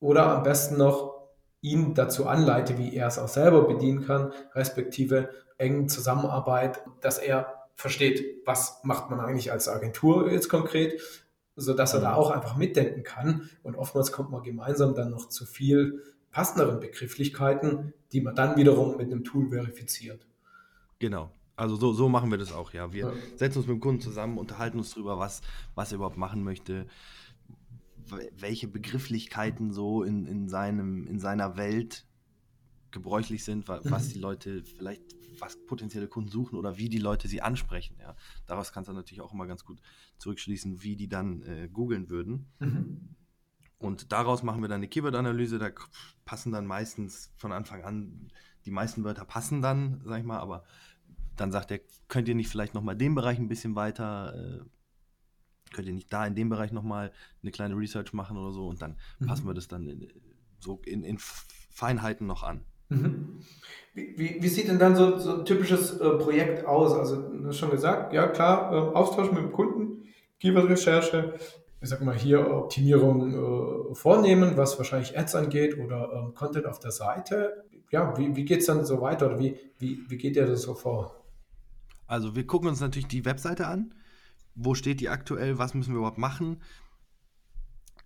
oder 0.00 0.26
am 0.26 0.42
besten 0.42 0.76
noch 0.76 1.14
ihn 1.60 1.94
dazu 1.94 2.26
anleite, 2.26 2.78
wie 2.78 2.94
er 2.94 3.06
es 3.06 3.18
auch 3.18 3.28
selber 3.28 3.66
bedienen 3.66 4.04
kann, 4.04 4.32
respektive 4.54 5.30
engen 5.56 5.88
Zusammenarbeit, 5.88 6.84
dass 7.00 7.18
er 7.18 7.46
versteht, 7.74 8.46
was 8.46 8.80
macht 8.84 9.10
man 9.10 9.20
eigentlich 9.20 9.50
als 9.50 9.68
Agentur 9.68 10.30
jetzt 10.30 10.48
konkret, 10.48 11.00
sodass 11.56 11.94
er 11.94 12.00
da 12.00 12.10
mhm. 12.10 12.16
auch 12.16 12.30
einfach 12.30 12.56
mitdenken 12.56 13.02
kann. 13.02 13.48
Und 13.62 13.76
oftmals 13.76 14.12
kommt 14.12 14.30
man 14.30 14.42
gemeinsam 14.42 14.94
dann 14.94 15.10
noch 15.10 15.28
zu 15.28 15.46
viel 15.46 16.02
passenderen 16.30 16.80
Begrifflichkeiten, 16.80 17.94
die 18.12 18.20
man 18.20 18.34
dann 18.34 18.56
wiederum 18.56 18.96
mit 18.96 19.10
einem 19.10 19.24
Tool 19.24 19.48
verifiziert. 19.50 20.26
Genau. 20.98 21.30
Also 21.56 21.76
so, 21.76 21.92
so 21.92 22.08
machen 22.08 22.30
wir 22.30 22.38
das 22.38 22.52
auch, 22.52 22.72
ja. 22.72 22.92
Wir 22.92 23.12
setzen 23.36 23.58
uns 23.58 23.68
mit 23.68 23.76
dem 23.76 23.80
Kunden 23.80 24.00
zusammen, 24.00 24.38
unterhalten 24.38 24.78
uns 24.78 24.90
darüber, 24.90 25.18
was, 25.18 25.40
was 25.74 25.92
er 25.92 25.96
überhaupt 25.96 26.16
machen 26.16 26.42
möchte, 26.42 26.86
welche 28.36 28.66
Begrifflichkeiten 28.66 29.72
so 29.72 30.02
in, 30.02 30.26
in, 30.26 30.48
seinem, 30.48 31.06
in 31.06 31.18
seiner 31.20 31.56
Welt 31.56 32.06
gebräuchlich 32.90 33.44
sind, 33.44 33.68
was 33.68 34.08
die 34.08 34.18
Leute 34.18 34.64
vielleicht, 34.64 35.02
was 35.38 35.56
potenzielle 35.66 36.08
Kunden 36.08 36.30
suchen 36.30 36.56
oder 36.56 36.76
wie 36.76 36.88
die 36.88 36.98
Leute 36.98 37.28
sie 37.28 37.40
ansprechen. 37.40 37.96
Ja. 38.00 38.16
Daraus 38.46 38.72
kannst 38.72 38.88
du 38.88 38.92
natürlich 38.92 39.20
auch 39.20 39.32
immer 39.32 39.46
ganz 39.46 39.64
gut 39.64 39.80
zurückschließen, 40.18 40.82
wie 40.82 40.96
die 40.96 41.08
dann 41.08 41.42
äh, 41.42 41.68
googeln 41.72 42.08
würden. 42.08 42.46
Mhm. 42.58 43.16
Und 43.78 44.12
daraus 44.12 44.42
machen 44.42 44.62
wir 44.62 44.68
dann 44.68 44.76
eine 44.76 44.88
Keyword-Analyse. 44.88 45.58
Da 45.58 45.70
passen 46.24 46.52
dann 46.52 46.66
meistens 46.66 47.32
von 47.36 47.52
Anfang 47.52 47.84
an, 47.84 48.30
die 48.66 48.70
meisten 48.70 49.04
Wörter 49.04 49.24
passen 49.24 49.62
dann, 49.62 50.00
sag 50.04 50.18
ich 50.18 50.24
mal, 50.24 50.38
aber 50.38 50.64
dann 51.36 51.52
sagt 51.52 51.70
er, 51.70 51.80
könnt 52.08 52.28
ihr 52.28 52.34
nicht 52.34 52.48
vielleicht 52.48 52.74
nochmal 52.74 52.96
den 52.96 53.14
Bereich 53.14 53.38
ein 53.38 53.48
bisschen 53.48 53.74
weiter 53.74 54.34
äh, 54.34 54.64
könnt 55.74 55.88
ihr 55.88 55.94
nicht 55.94 56.12
da 56.12 56.26
in 56.26 56.34
dem 56.34 56.48
Bereich 56.48 56.72
nochmal 56.72 57.12
eine 57.42 57.50
kleine 57.50 57.76
Research 57.76 58.14
machen 58.14 58.38
oder 58.38 58.52
so 58.52 58.66
und 58.68 58.80
dann 58.80 58.96
mhm. 59.18 59.26
passen 59.26 59.46
wir 59.46 59.54
das 59.54 59.68
dann 59.68 59.86
in, 59.86 60.08
so 60.58 60.80
in, 60.86 61.04
in 61.04 61.18
Feinheiten 61.18 62.26
noch 62.26 62.42
an. 62.42 62.62
Mhm. 62.88 63.40
Wie, 63.92 64.14
wie, 64.16 64.42
wie, 64.42 64.48
sieht 64.48 64.68
denn 64.68 64.78
dann 64.78 64.94
so, 64.94 65.18
so 65.18 65.38
ein 65.38 65.44
typisches 65.44 65.98
äh, 65.98 66.10
Projekt 66.10 66.64
aus? 66.64 66.92
Also, 66.92 67.52
schon 67.52 67.70
gesagt, 67.70 68.12
ja 68.12 68.28
klar, 68.28 68.72
äh, 68.72 68.94
Austausch 68.94 69.30
mit 69.32 69.42
dem 69.42 69.52
Kunden, 69.52 70.04
Keyword-Recherche, 70.40 71.38
ich 71.84 71.90
sag 71.90 72.00
mal 72.00 72.18
hier 72.18 72.50
Optimierung 72.50 73.90
äh, 73.90 73.94
vornehmen, 73.94 74.56
was 74.56 74.78
wahrscheinlich 74.78 75.18
Ads 75.18 75.34
angeht 75.34 75.78
oder 75.78 76.10
ähm, 76.14 76.34
Content 76.34 76.64
auf 76.64 76.78
der 76.78 76.92
Seite. 76.92 77.64
Ja, 77.90 78.16
wie, 78.16 78.34
wie 78.34 78.46
geht 78.46 78.60
es 78.60 78.66
dann 78.66 78.86
so 78.86 79.02
weiter 79.02 79.26
oder 79.26 79.38
wie, 79.38 79.58
wie, 79.78 79.98
wie 80.08 80.16
geht 80.16 80.34
ihr 80.36 80.46
das 80.46 80.62
so 80.62 80.74
vor? 80.74 81.22
Also 82.06 82.34
wir 82.34 82.46
gucken 82.46 82.70
uns 82.70 82.80
natürlich 82.80 83.08
die 83.08 83.26
Webseite 83.26 83.66
an. 83.66 83.94
Wo 84.54 84.74
steht 84.74 85.00
die 85.00 85.10
aktuell? 85.10 85.58
Was 85.58 85.74
müssen 85.74 85.92
wir 85.92 85.98
überhaupt 85.98 86.16
machen? 86.16 86.62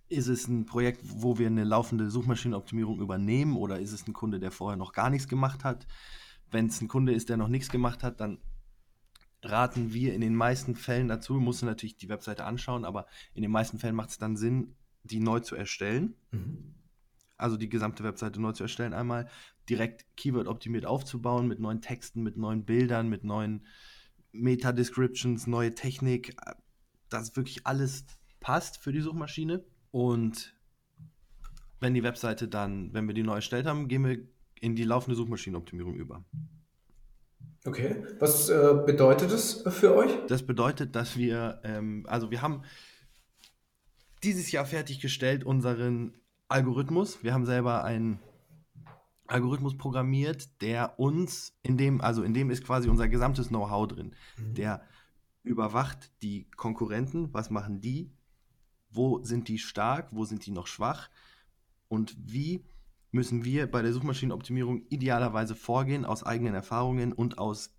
Ist 0.09 0.27
es 0.27 0.49
ein 0.49 0.65
Projekt, 0.65 1.01
wo 1.03 1.37
wir 1.37 1.47
eine 1.47 1.63
laufende 1.63 2.09
Suchmaschinenoptimierung 2.09 2.99
übernehmen 2.99 3.55
oder 3.55 3.79
ist 3.79 3.93
es 3.93 4.05
ein 4.07 4.13
Kunde, 4.13 4.41
der 4.41 4.51
vorher 4.51 4.75
noch 4.75 4.91
gar 4.91 5.09
nichts 5.09 5.29
gemacht 5.29 5.63
hat? 5.63 5.87
Wenn 6.51 6.65
es 6.65 6.81
ein 6.81 6.89
Kunde 6.89 7.13
ist, 7.13 7.29
der 7.29 7.37
noch 7.37 7.47
nichts 7.47 7.69
gemacht 7.69 8.03
hat, 8.03 8.19
dann 8.19 8.39
raten 9.41 9.93
wir 9.93 10.13
in 10.13 10.21
den 10.21 10.35
meisten 10.35 10.75
Fällen 10.75 11.07
dazu, 11.07 11.35
musst 11.35 11.61
du 11.61 11.65
natürlich 11.65 11.97
die 11.97 12.09
Webseite 12.09 12.45
anschauen, 12.45 12.85
aber 12.85 13.05
in 13.33 13.41
den 13.41 13.51
meisten 13.51 13.79
Fällen 13.79 13.95
macht 13.95 14.09
es 14.09 14.17
dann 14.17 14.35
Sinn, 14.35 14.75
die 15.03 15.19
neu 15.19 15.39
zu 15.39 15.55
erstellen. 15.55 16.15
Mhm. 16.31 16.75
Also 17.37 17.55
die 17.55 17.69
gesamte 17.69 18.03
Webseite 18.03 18.41
neu 18.41 18.51
zu 18.51 18.63
erstellen, 18.63 18.93
einmal 18.93 19.29
direkt 19.69 20.05
Keyword-optimiert 20.17 20.85
aufzubauen 20.85 21.47
mit 21.47 21.59
neuen 21.59 21.81
Texten, 21.81 22.21
mit 22.21 22.35
neuen 22.35 22.65
Bildern, 22.65 23.07
mit 23.07 23.23
neuen 23.23 23.65
Meta-Descriptions, 24.31 25.47
neue 25.47 25.73
Technik, 25.73 26.35
dass 27.09 27.35
wirklich 27.37 27.65
alles 27.65 28.05
passt 28.39 28.77
für 28.77 28.91
die 28.91 29.01
Suchmaschine. 29.01 29.63
Und 29.91 30.53
wenn 31.79 31.93
die 31.93 32.03
Webseite 32.03 32.47
dann, 32.47 32.93
wenn 32.93 33.07
wir 33.07 33.13
die 33.13 33.23
neu 33.23 33.35
erstellt 33.35 33.67
haben, 33.67 33.87
gehen 33.87 34.05
wir 34.05 34.19
in 34.59 34.75
die 34.75 34.83
laufende 34.83 35.15
Suchmaschinenoptimierung 35.15 35.95
über. 35.95 36.25
Okay, 37.65 38.03
was 38.19 38.49
äh, 38.49 38.83
bedeutet 38.85 39.31
das 39.31 39.63
für 39.67 39.95
euch? 39.95 40.11
Das 40.27 40.45
bedeutet, 40.45 40.95
dass 40.95 41.17
wir, 41.17 41.59
ähm, 41.63 42.05
also 42.07 42.31
wir 42.31 42.41
haben 42.41 42.63
dieses 44.23 44.51
Jahr 44.51 44.65
fertiggestellt 44.65 45.43
unseren 45.43 46.13
Algorithmus. 46.47 47.23
Wir 47.23 47.33
haben 47.33 47.45
selber 47.45 47.83
einen 47.83 48.19
Algorithmus 49.27 49.77
programmiert, 49.77 50.61
der 50.61 50.99
uns, 50.99 51.53
in 51.61 51.77
dem, 51.77 52.01
also 52.01 52.23
in 52.23 52.33
dem 52.33 52.49
ist 52.49 52.63
quasi 52.63 52.89
unser 52.89 53.07
gesamtes 53.07 53.49
Know-how 53.49 53.87
drin. 53.87 54.15
Mhm. 54.37 54.55
Der 54.55 54.81
überwacht 55.43 56.11
die 56.21 56.49
Konkurrenten, 56.51 57.33
was 57.33 57.49
machen 57.49 57.81
die, 57.81 58.11
wo 58.89 59.23
sind 59.23 59.47
die 59.47 59.59
stark, 59.59 60.07
wo 60.11 60.25
sind 60.25 60.45
die 60.45 60.51
noch 60.51 60.67
schwach 60.67 61.09
und 61.87 62.15
wie 62.17 62.65
müssen 63.11 63.43
wir 63.43 63.69
bei 63.69 63.81
der 63.81 63.93
Suchmaschinenoptimierung 63.93 64.83
idealerweise 64.89 65.55
vorgehen 65.55 66.05
aus 66.05 66.23
eigenen 66.23 66.53
Erfahrungen 66.53 67.13
und 67.13 67.37
aus 67.37 67.75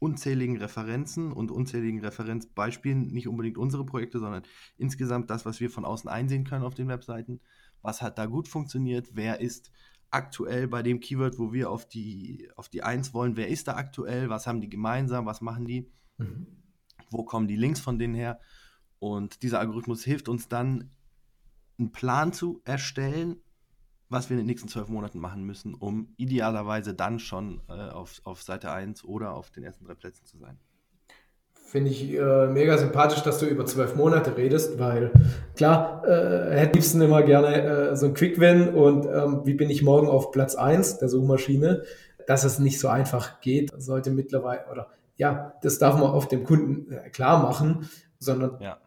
unzähligen 0.00 0.58
Referenzen 0.58 1.32
und 1.32 1.50
unzähligen 1.50 2.00
Referenzbeispielen, 2.00 3.08
nicht 3.08 3.28
unbedingt 3.28 3.56
unsere 3.56 3.86
Projekte, 3.86 4.18
sondern 4.18 4.42
insgesamt 4.76 5.30
das, 5.30 5.46
was 5.46 5.60
wir 5.60 5.70
von 5.70 5.84
außen 5.84 6.10
einsehen 6.10 6.44
können 6.44 6.64
auf 6.64 6.74
den 6.74 6.88
Webseiten. 6.88 7.40
Was 7.80 8.02
hat 8.02 8.18
da 8.18 8.26
gut 8.26 8.48
funktioniert? 8.48 9.10
Wer 9.14 9.40
ist 9.40 9.70
aktuell 10.10 10.68
bei 10.68 10.82
dem 10.82 11.00
Keyword, 11.00 11.38
wo 11.38 11.52
wir 11.52 11.70
auf 11.70 11.88
die, 11.88 12.50
auf 12.56 12.68
die 12.68 12.82
1 12.82 13.14
wollen? 13.14 13.36
Wer 13.36 13.48
ist 13.48 13.68
da 13.68 13.76
aktuell? 13.76 14.28
Was 14.28 14.46
haben 14.46 14.60
die 14.60 14.68
gemeinsam? 14.68 15.26
Was 15.26 15.40
machen 15.40 15.64
die? 15.64 15.90
Mhm. 16.18 16.46
Wo 17.10 17.24
kommen 17.24 17.48
die 17.48 17.56
Links 17.56 17.80
von 17.80 17.98
denen 17.98 18.14
her? 18.14 18.40
Und 18.98 19.42
dieser 19.42 19.60
Algorithmus 19.60 20.04
hilft 20.04 20.28
uns 20.28 20.48
dann, 20.48 20.90
einen 21.78 21.92
Plan 21.92 22.32
zu 22.32 22.62
erstellen, 22.64 23.40
was 24.14 24.30
wir 24.30 24.34
in 24.34 24.38
den 24.38 24.46
nächsten 24.46 24.68
zwölf 24.68 24.88
Monaten 24.88 25.18
machen 25.18 25.44
müssen, 25.44 25.74
um 25.74 26.08
idealerweise 26.16 26.94
dann 26.94 27.18
schon 27.18 27.60
äh, 27.68 27.90
auf, 27.90 28.20
auf 28.24 28.42
Seite 28.42 28.70
1 28.70 29.04
oder 29.04 29.34
auf 29.34 29.50
den 29.50 29.64
ersten 29.64 29.84
drei 29.84 29.94
Plätzen 29.94 30.24
zu 30.24 30.38
sein. 30.38 30.56
Finde 31.52 31.90
ich 31.90 32.14
äh, 32.14 32.46
mega 32.46 32.78
sympathisch, 32.78 33.22
dass 33.22 33.40
du 33.40 33.46
über 33.46 33.66
zwölf 33.66 33.96
Monate 33.96 34.36
redest, 34.36 34.78
weil 34.78 35.10
klar, 35.56 36.04
äh, 36.06 36.56
hätte 36.56 36.74
liebsten 36.74 37.00
immer 37.00 37.22
gerne 37.22 37.62
äh, 37.62 37.96
so 37.96 38.06
ein 38.06 38.14
Quick-Win 38.14 38.68
und 38.74 39.06
ähm, 39.06 39.40
wie 39.44 39.54
bin 39.54 39.70
ich 39.70 39.82
morgen 39.82 40.06
auf 40.06 40.30
Platz 40.30 40.54
1 40.54 40.98
der 40.98 41.08
Suchmaschine, 41.08 41.82
dass 42.28 42.44
es 42.44 42.60
nicht 42.60 42.78
so 42.78 42.88
einfach 42.88 43.40
geht, 43.40 43.72
sollte 43.76 44.10
mittlerweile, 44.10 44.64
oder 44.70 44.88
ja, 45.16 45.54
das 45.62 45.78
darf 45.78 45.94
man 45.94 46.10
auf 46.10 46.28
dem 46.28 46.44
Kunden 46.44 46.92
äh, 46.92 47.10
klar 47.10 47.42
machen, 47.42 47.88
sondern 48.20 48.60
ja 48.60 48.78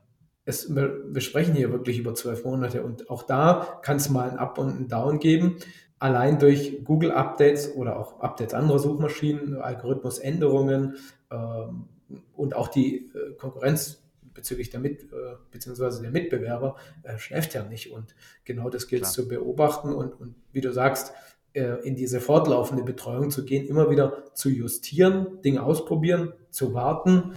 es, 0.47 0.73
wir 0.73 1.19
sprechen 1.19 1.55
hier 1.55 1.71
wirklich 1.73 1.99
über 1.99 2.15
zwölf 2.15 2.45
Monate 2.45 2.81
und 2.81 3.09
auch 3.09 3.23
da 3.23 3.79
kann 3.81 3.97
es 3.97 4.09
mal 4.09 4.29
ein 4.29 4.37
Up 4.37 4.57
und 4.57 4.79
ein 4.79 4.87
Down 4.87 5.19
geben. 5.19 5.57
Allein 5.99 6.39
durch 6.39 6.85
Google 6.85 7.11
Updates 7.11 7.75
oder 7.75 7.99
auch 7.99 8.21
Updates 8.21 8.53
anderer 8.53 8.79
Suchmaschinen, 8.79 9.57
Algorithmusänderungen 9.57 10.95
ähm, 11.31 11.89
und 12.33 12.55
auch 12.55 12.69
die 12.69 13.11
äh, 13.13 13.33
Konkurrenz 13.37 14.01
bezüglich 14.33 14.69
der 14.69 14.79
Mit, 14.79 15.03
äh, 15.03 15.35
beziehungsweise 15.51 16.01
der 16.01 16.11
Mitbewerber 16.11 16.77
äh, 17.03 17.17
schläft 17.17 17.53
ja 17.53 17.63
nicht. 17.63 17.91
Und 17.91 18.15
genau 18.45 18.69
das 18.69 18.87
gilt 18.87 19.03
es 19.03 19.11
zu 19.11 19.27
beobachten 19.27 19.91
und, 19.91 20.17
und 20.17 20.35
wie 20.53 20.61
du 20.61 20.71
sagst, 20.71 21.11
äh, 21.51 21.85
in 21.85 21.97
diese 21.97 22.21
fortlaufende 22.21 22.83
Betreuung 22.83 23.31
zu 23.31 23.43
gehen, 23.43 23.67
immer 23.67 23.89
wieder 23.89 24.33
zu 24.33 24.47
justieren, 24.47 25.41
Dinge 25.41 25.61
ausprobieren, 25.61 26.31
zu 26.51 26.73
warten, 26.73 27.33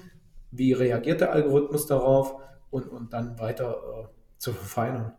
wie 0.53 0.75
reagiert 0.75 1.23
der 1.23 1.33
Algorithmus 1.33 1.87
darauf 1.87 2.37
und, 2.71 2.87
und 2.87 3.13
dann 3.13 3.39
weiter 3.39 3.75
äh, 3.75 4.39
zu 4.39 4.53
verfeinern. 4.53 5.13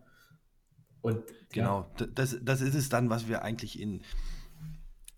Und, 1.02 1.24
genau, 1.52 1.92
ja. 2.00 2.08
das, 2.08 2.38
das 2.42 2.62
ist 2.62 2.76
es 2.76 2.90
dann, 2.90 3.10
was 3.10 3.28
wir 3.28 3.42
eigentlich 3.42 3.80
in, 3.80 4.02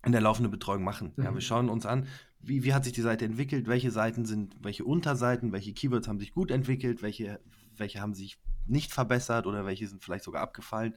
in 0.04 0.12
der 0.12 0.20
laufenden 0.20 0.50
Betreuung 0.50 0.82
machen. 0.82 1.12
Mhm. 1.16 1.24
Ja, 1.24 1.34
wir 1.34 1.40
schauen 1.40 1.68
uns 1.68 1.86
an, 1.86 2.06
wie, 2.40 2.64
wie 2.64 2.74
hat 2.74 2.84
sich 2.84 2.92
die 2.92 3.02
Seite 3.02 3.24
entwickelt, 3.24 3.66
welche 3.66 3.90
Seiten 3.90 4.24
sind, 4.24 4.56
welche 4.60 4.84
Unterseiten, 4.84 5.52
welche 5.52 5.72
Keywords 5.72 6.08
haben 6.08 6.20
sich 6.20 6.32
gut 6.32 6.50
entwickelt, 6.50 7.02
welche, 7.02 7.40
welche 7.76 8.00
haben 8.00 8.14
sich 8.14 8.38
nicht 8.66 8.92
verbessert 8.92 9.46
oder 9.46 9.66
welche 9.66 9.86
sind 9.86 10.02
vielleicht 10.02 10.24
sogar 10.24 10.42
abgefallen. 10.42 10.96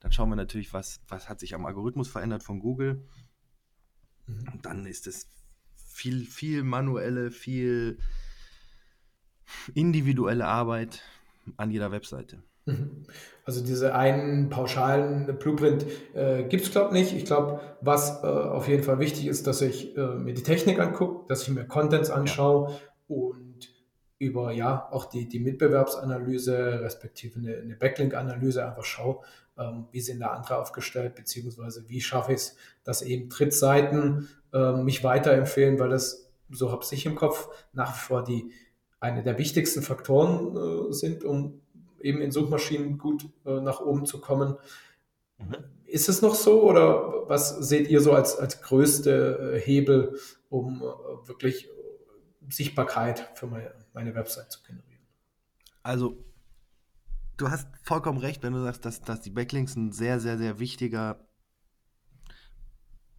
Dann 0.00 0.12
schauen 0.12 0.30
wir 0.30 0.36
natürlich, 0.36 0.72
was, 0.72 1.00
was 1.08 1.28
hat 1.28 1.40
sich 1.40 1.54
am 1.54 1.66
Algorithmus 1.66 2.08
verändert 2.08 2.42
von 2.42 2.60
Google. 2.60 3.06
Mhm. 4.26 4.48
Und 4.52 4.66
dann 4.66 4.86
ist 4.86 5.06
es 5.06 5.30
viel, 5.76 6.24
viel 6.24 6.62
manuelle, 6.62 7.30
viel 7.30 7.98
individuelle 9.74 10.46
Arbeit 10.46 11.02
an 11.56 11.70
jeder 11.70 11.90
Webseite. 11.92 12.42
Mhm. 12.66 13.04
Also 13.44 13.64
diese 13.64 13.94
einen 13.94 14.48
pauschalen 14.48 15.26
Blueprint 15.38 15.84
äh, 16.14 16.44
gibt 16.44 16.64
es, 16.64 16.70
glaube 16.70 16.88
ich, 16.88 17.04
nicht. 17.04 17.16
Ich 17.16 17.24
glaube, 17.24 17.60
was 17.80 18.22
äh, 18.22 18.26
auf 18.26 18.68
jeden 18.68 18.82
Fall 18.82 18.98
wichtig 18.98 19.26
ist, 19.26 19.46
dass 19.46 19.62
ich 19.62 19.96
äh, 19.96 20.00
mir 20.00 20.34
die 20.34 20.42
Technik 20.42 20.78
angucke, 20.78 21.26
dass 21.28 21.42
ich 21.42 21.48
mir 21.48 21.64
Contents 21.64 22.10
anschaue 22.10 22.70
ja. 22.70 22.76
und 23.08 23.50
über 24.18 24.52
ja 24.52 24.86
auch 24.92 25.06
die, 25.06 25.26
die 25.28 25.40
Mitbewerbsanalyse, 25.40 26.82
respektive 26.82 27.40
eine, 27.40 27.56
eine 27.56 27.74
Backlink-Analyse 27.74 28.64
einfach 28.64 28.84
schaue, 28.84 29.20
ähm, 29.58 29.86
wie 29.90 30.00
sind 30.00 30.20
da 30.20 30.28
andere 30.28 30.58
aufgestellt, 30.58 31.14
beziehungsweise 31.14 31.88
wie 31.88 32.00
schaffe 32.00 32.32
ich 32.32 32.38
es, 32.38 32.56
dass 32.84 33.02
eben 33.02 33.30
Trittseiten 33.30 34.28
ähm, 34.52 34.84
mich 34.84 35.02
weiterempfehlen, 35.02 35.78
weil 35.78 35.88
das, 35.88 36.30
so 36.50 36.70
habe 36.70 36.84
ich 36.88 37.06
im 37.06 37.14
Kopf, 37.14 37.48
nach 37.72 37.94
wie 37.94 37.98
vor 37.98 38.22
die, 38.22 38.52
eine 39.00 39.22
der 39.22 39.38
wichtigsten 39.38 39.82
Faktoren 39.82 40.56
äh, 40.56 40.92
sind, 40.92 41.24
um 41.24 41.60
eben 42.00 42.20
in 42.20 42.30
Suchmaschinen 42.30 42.98
gut 42.98 43.28
äh, 43.44 43.60
nach 43.60 43.80
oben 43.80 44.06
zu 44.06 44.20
kommen. 44.20 44.56
Mhm. 45.38 45.56
Ist 45.86 46.08
es 46.08 46.22
noch 46.22 46.34
so 46.34 46.62
oder 46.62 47.28
was 47.28 47.56
seht 47.56 47.88
ihr 47.88 48.00
so 48.00 48.12
als, 48.12 48.36
als 48.36 48.62
größte 48.62 49.54
äh, 49.56 49.60
Hebel, 49.60 50.18
um 50.48 50.82
äh, 50.82 51.28
wirklich 51.28 51.68
Sichtbarkeit 52.48 53.30
für 53.34 53.46
meine, 53.46 53.74
meine 53.92 54.14
Website 54.14 54.52
zu 54.52 54.62
generieren? 54.62 55.00
Also, 55.82 56.22
du 57.36 57.50
hast 57.50 57.68
vollkommen 57.82 58.18
recht, 58.18 58.42
wenn 58.42 58.52
du 58.52 58.62
sagst, 58.62 58.84
dass, 58.84 59.00
dass 59.00 59.20
die 59.22 59.30
Backlinks 59.30 59.76
ein 59.76 59.92
sehr, 59.92 60.20
sehr, 60.20 60.36
sehr 60.36 60.58
wichtiger 60.58 61.26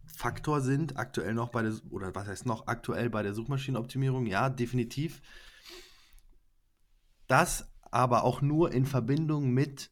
Faktor 0.06 0.60
sind, 0.60 0.96
aktuell 0.96 1.34
noch 1.34 1.48
bei 1.48 1.62
der, 1.62 1.72
oder 1.90 2.14
was 2.14 2.28
heißt 2.28 2.46
noch 2.46 2.68
aktuell 2.68 3.10
bei 3.10 3.22
der 3.22 3.34
Suchmaschinenoptimierung. 3.34 4.26
Ja, 4.26 4.48
definitiv. 4.48 5.20
Das 7.32 7.66
aber 7.90 8.24
auch 8.24 8.42
nur 8.42 8.72
in 8.72 8.84
Verbindung 8.84 9.52
mit 9.52 9.90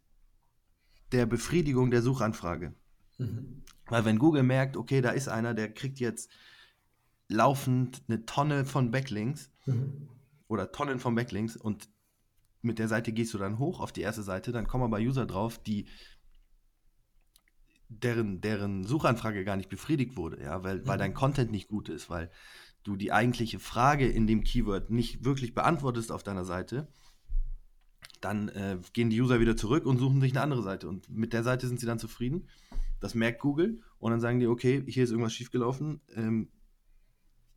der 1.13 1.25
Befriedigung 1.25 1.91
der 1.91 2.03
Suchanfrage. 2.03 2.75
Mhm. 3.17 3.63
Weil 3.87 4.05
wenn 4.05 4.19
Google 4.19 4.43
merkt, 4.43 4.77
okay, 4.77 5.01
da 5.01 5.09
ist 5.09 5.29
einer, 5.29 5.55
der 5.55 5.73
kriegt 5.73 6.01
jetzt 6.01 6.31
laufend 7.29 8.03
eine 8.09 8.27
Tonne 8.27 8.67
von 8.67 8.91
Backlinks 8.91 9.51
mhm. 9.65 10.11
oder 10.49 10.71
Tonnen 10.71 11.01
von 11.01 11.15
Backlinks 11.15 11.57
und 11.57 11.89
mit 12.61 12.79
der 12.79 12.89
Seite 12.89 13.11
gehst 13.11 13.33
du 13.33 13.39
dann 13.39 13.59
hoch 13.59 13.81
auf 13.81 13.93
die 13.93 14.03
erste 14.03 14.23
Seite, 14.23 14.53
dann 14.53 14.67
kommen 14.67 14.85
aber 14.85 14.99
User 14.99 15.25
drauf, 15.25 15.57
die 15.57 15.87
deren, 17.89 18.43
deren 18.43 18.85
Suchanfrage 18.85 19.45
gar 19.45 19.57
nicht 19.57 19.71
befriedigt 19.71 20.15
wurde, 20.19 20.43
ja, 20.43 20.63
weil, 20.63 20.81
mhm. 20.81 20.87
weil 20.87 20.99
dein 20.99 21.15
Content 21.15 21.51
nicht 21.51 21.69
gut 21.69 21.89
ist, 21.89 22.11
weil 22.11 22.31
du 22.83 22.97
die 22.97 23.13
eigentliche 23.13 23.61
Frage 23.61 24.07
in 24.07 24.27
dem 24.27 24.45
Keyword 24.45 24.91
nicht 24.91 25.25
wirklich 25.25 25.55
beantwortest 25.55 26.13
auf 26.13 26.23
deiner 26.23 26.45
Seite 26.45 26.87
dann 28.21 28.49
äh, 28.51 28.79
gehen 28.93 29.11
die 29.11 29.21
User 29.21 29.41
wieder 29.41 29.57
zurück 29.57 29.87
und 29.87 29.99
suchen 29.99 30.21
sich 30.21 30.33
eine 30.33 30.43
andere 30.43 30.63
Seite. 30.63 30.89
Und 30.89 31.09
mit 31.09 31.33
der 31.33 31.43
Seite 31.43 31.67
sind 31.67 31.81
sie 31.81 31.87
dann 31.87 31.99
zufrieden. 31.99 32.49
Das 33.01 33.15
merkt 33.15 33.41
Google 33.41 33.81
und 33.99 34.11
dann 34.11 34.21
sagen 34.21 34.41
die, 34.41 34.47
okay, 34.47 34.85
hier 34.87 35.05
ist 35.05 35.11
irgendwas 35.11 35.33
schiefgelaufen. 35.33 36.01
Ähm, 36.15 36.49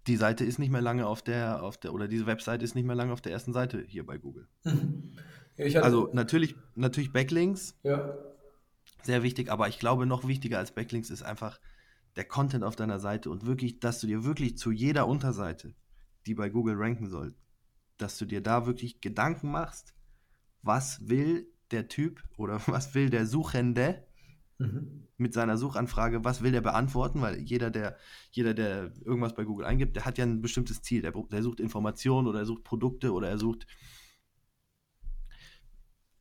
die 0.08 0.16
Seite 0.16 0.46
ist 0.46 0.60
nicht 0.60 0.72
mehr 0.72 0.82
lange 0.82 1.06
auf 1.08 1.22
der, 1.22 1.64
auf 1.64 1.78
der, 1.78 1.94
oder 1.94 2.08
diese 2.08 2.26
Webseite 2.26 2.64
ist 2.64 2.76
nicht 2.76 2.86
mehr 2.86 2.96
lange 2.96 3.14
auf 3.14 3.22
der 3.22 3.32
ersten 3.32 3.54
Seite 3.54 3.84
hier 3.88 4.06
bei 4.06 4.18
Google. 4.18 4.48
Ja, 5.56 5.82
also 5.82 6.10
natürlich, 6.14 6.56
natürlich 6.74 7.14
Backlinks. 7.14 7.78
Ja. 7.84 8.18
Sehr 9.04 9.22
wichtig, 9.22 9.52
aber 9.52 9.68
ich 9.68 9.78
glaube, 9.78 10.06
noch 10.08 10.28
wichtiger 10.28 10.58
als 10.58 10.74
Backlinks 10.74 11.12
ist 11.12 11.22
einfach 11.22 11.60
der 12.16 12.26
Content 12.26 12.64
auf 12.64 12.76
deiner 12.76 13.00
Seite 13.00 13.30
und 13.30 13.46
wirklich, 13.46 13.80
dass 13.80 14.00
du 14.00 14.08
dir 14.08 14.24
wirklich 14.24 14.58
zu 14.58 14.72
jeder 14.72 15.08
Unterseite, 15.08 15.76
die 16.26 16.36
bei 16.36 16.50
Google 16.50 16.76
ranken 16.78 17.08
soll, 17.08 17.36
dass 17.98 18.18
du 18.18 18.26
dir 18.26 18.42
da 18.42 18.66
wirklich 18.66 19.02
Gedanken 19.02 19.52
machst, 19.52 19.94
was 20.64 21.08
will 21.08 21.48
der 21.72 21.88
Typ 21.88 22.24
oder 22.38 22.60
was 22.68 22.96
will 22.96 23.10
der 23.10 23.28
Suchende 23.28 24.08
mhm. 24.58 25.08
mit 25.18 25.34
seiner 25.34 25.58
Suchanfrage, 25.58 26.24
was 26.24 26.42
will 26.42 26.52
der 26.52 26.62
beantworten, 26.62 27.22
weil 27.22 27.40
jeder, 27.40 27.70
der, 27.70 27.98
jeder, 28.32 28.56
der 28.56 28.92
irgendwas 29.06 29.36
bei 29.36 29.44
Google 29.44 29.66
eingibt, 29.66 29.96
der 29.96 30.06
hat 30.06 30.18
ja 30.18 30.26
ein 30.26 30.42
bestimmtes 30.42 30.82
Ziel. 30.82 31.02
Der, 31.02 31.12
der 31.12 31.44
sucht 31.44 31.60
Informationen 31.60 32.28
oder 32.28 32.40
er 32.40 32.46
sucht 32.46 32.64
Produkte 32.64 33.14
oder 33.14 33.30
er 33.30 33.38
sucht 33.38 33.68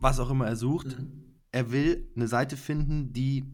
was 0.03 0.19
auch 0.19 0.31
immer 0.31 0.47
er 0.47 0.57
sucht. 0.57 0.99
Mhm. 0.99 1.37
Er 1.53 1.71
will 1.71 2.11
eine 2.17 2.29
Seite 2.29 2.57
finden, 2.57 3.13
die 3.13 3.45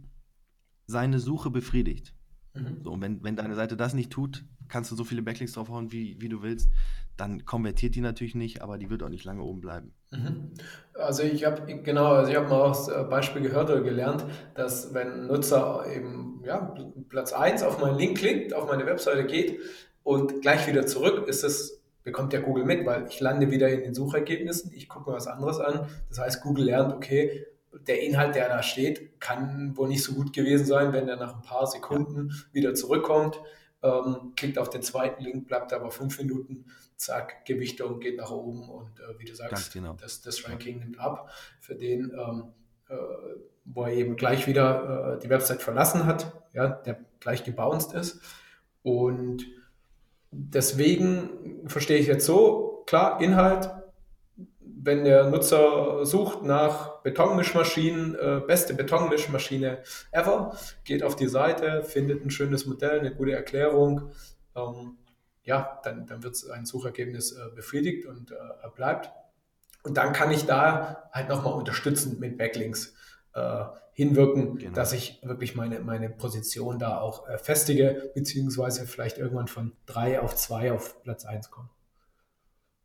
seine 0.87 1.21
Suche 1.21 1.51
befriedigt. 1.51 2.15
Mhm. 2.61 2.81
So, 2.85 2.93
und 2.93 3.03
wenn, 3.03 3.23
wenn 3.23 3.37
deine 3.37 3.55
Seite 3.55 3.77
das 3.77 3.95
nicht 3.95 4.11
tut, 4.11 4.45
kannst 4.69 4.91
du 4.91 4.97
so 4.97 5.05
viele 5.05 5.23
Backlinks 5.23 5.53
draufhauen, 5.55 5.93
wie, 5.93 6.21
wie 6.21 6.29
du 6.29 6.43
willst. 6.43 6.71
Dann 7.17 7.45
konvertiert 7.45 7.95
die 7.95 8.01
natürlich 8.01 8.35
nicht, 8.35 8.63
aber 8.63 8.79
die 8.79 8.91
wird 8.91 9.03
auch 9.03 9.09
nicht 9.09 9.25
lange 9.25 9.43
oben 9.43 9.61
bleiben. 9.61 9.93
Mhm. 10.11 10.53
Also 10.95 11.23
ich 11.23 11.45
habe 11.45 11.81
genau, 11.83 12.13
also 12.13 12.31
ich 12.31 12.37
habe 12.37 12.49
mal 12.49 12.61
auch 12.61 12.69
das 12.69 12.89
äh, 12.89 13.05
Beispiel 13.05 13.43
gehört 13.43 13.71
oder 13.71 13.81
gelernt, 13.81 14.25
dass 14.55 14.95
wenn 14.95 15.13
ein 15.13 15.27
Nutzer 15.27 15.85
eben 15.95 16.43
ja, 16.45 16.75
Platz 17.09 17.33
1 17.33 17.63
auf 17.63 17.81
meinen 17.81 17.99
Link 17.99 18.19
klickt, 18.19 18.55
auf 18.55 18.69
meine 18.69 18.87
Webseite 18.87 19.27
geht 19.27 19.59
und 20.03 20.41
gleich 20.43 20.67
wieder 20.67 20.87
zurück, 20.87 21.27
ist 21.29 21.45
es, 21.45 21.83
bekommt 22.05 22.33
ja 22.33 22.41
Google 22.41 22.65
mit, 22.65 22.87
weil 22.87 23.07
ich 23.09 23.21
lande 23.21 23.51
wieder 23.51 23.69
in 23.69 23.83
den 23.83 23.95
Suchergebnissen, 23.95 24.73
ich 24.73 24.89
gucke 24.89 25.11
mir 25.11 25.17
was 25.17 25.27
anderes 25.27 25.59
an. 25.59 25.89
Das 26.09 26.21
heißt, 26.21 26.43
Google 26.43 26.67
lernt, 26.67 26.95
okay, 26.95 27.47
der 27.73 28.03
Inhalt, 28.03 28.35
der 28.35 28.49
da 28.49 28.63
steht, 28.63 29.21
kann 29.21 29.77
wohl 29.77 29.89
nicht 29.89 30.03
so 30.03 30.15
gut 30.15 30.33
gewesen 30.33 30.67
sein, 30.67 30.93
wenn 30.93 31.09
er 31.09 31.17
nach 31.17 31.37
ein 31.37 31.43
paar 31.43 31.67
Sekunden 31.67 32.33
wieder 32.53 32.75
zurückkommt 32.75 33.41
ähm, 33.83 34.33
klickt 34.37 34.59
auf 34.59 34.71
den 34.71 34.83
zweiten 34.83 35.23
Link, 35.23 35.47
bleibt 35.47 35.73
aber 35.73 35.91
fünf 35.91 36.19
Minuten, 36.19 36.67
zack, 36.97 37.45
Gewichtung 37.45 38.01
geht 38.01 38.17
nach 38.17 38.31
oben 38.31 38.69
und 38.69 38.99
äh, 39.01 39.19
wie 39.19 39.25
du 39.25 39.35
sagst, 39.35 39.73
genau. 39.73 39.95
das, 40.01 40.21
das, 40.21 40.49
Ranking 40.49 40.81
nimmt 40.81 40.99
ab 40.99 41.31
für 41.61 41.77
den, 41.77 42.13
ähm, 42.13 42.53
äh, 42.89 42.95
wo 43.65 43.85
er 43.85 43.93
eben 43.93 44.17
gleich 44.17 44.47
wieder 44.47 45.15
äh, 45.15 45.19
die 45.21 45.29
Website 45.29 45.63
verlassen 45.63 46.07
hat, 46.07 46.33
ja, 46.53 46.69
der 46.69 46.99
gleich 47.21 47.45
gebounced 47.45 47.93
ist. 47.93 48.21
Und 48.83 49.45
deswegen 50.31 51.69
verstehe 51.69 51.99
ich 51.99 52.07
jetzt 52.07 52.27
so, 52.27 52.83
klar, 52.87 53.21
Inhalt 53.21 53.71
wenn 54.81 55.05
der 55.05 55.29
Nutzer 55.29 56.05
sucht 56.07 56.43
nach 56.43 57.01
Betonmischmaschinen, 57.03 58.15
äh, 58.15 58.41
beste 58.47 58.75
Betonmischmaschine 58.75 59.83
ever, 60.13 60.57
geht 60.85 61.03
auf 61.03 61.17
die 61.17 61.29
Seite, 61.29 61.83
findet 61.83 62.25
ein 62.25 62.31
schönes 62.31 62.67
Modell, 62.67 63.01
eine 63.01 63.15
gute 63.15 63.33
Erklärung, 63.33 64.13
ähm, 64.55 64.99
ja, 65.43 65.81
dann, 65.83 66.07
dann 66.07 66.23
wird 66.23 66.37
ein 66.53 66.67
Suchergebnis 66.67 67.33
äh, 67.33 67.49
befriedigt 67.55 68.07
und 68.07 68.31
äh, 68.33 68.37
bleibt. 68.75 69.11
Und 69.83 69.97
dann 69.97 70.13
kann 70.13 70.31
ich 70.31 70.45
da 70.45 71.09
halt 71.13 71.29
nochmal 71.29 71.55
unterstützend 71.55 72.21
mit 72.21 72.37
Backlinks 72.37 72.95
äh, 73.35 73.65
hinwirken, 73.93 74.59
genau. 74.59 74.75
dass 74.75 74.93
ich 74.93 75.21
wirklich 75.23 75.57
meine, 75.57 75.81
meine 75.81 76.11
Position 76.11 76.79
da 76.79 77.01
auch 77.01 77.29
äh, 77.29 77.39
festige, 77.39 78.13
beziehungsweise 78.15 78.87
vielleicht 78.87 79.19
irgendwann 79.19 79.49
von 79.49 79.73
drei 79.87 80.21
auf 80.21 80.37
zwei 80.37 80.73
auf 80.73 81.03
Platz 81.03 81.25
eins 81.25 81.51
komme. 81.51 81.71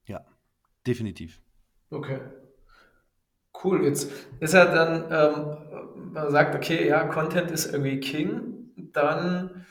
Ja, 0.05 0.25
definitiv. 0.87 1.41
Okay. 1.93 2.19
Cool. 3.63 3.85
Jetzt 3.85 4.11
ist 4.39 4.53
ja 4.53 4.65
dann, 4.65 5.05
ähm, 5.11 6.11
man 6.11 6.31
sagt, 6.31 6.55
okay, 6.55 6.87
ja, 6.87 7.05
Content 7.05 7.51
ist 7.51 7.71
irgendwie 7.71 7.99
King, 7.99 8.71
dann 8.75 9.65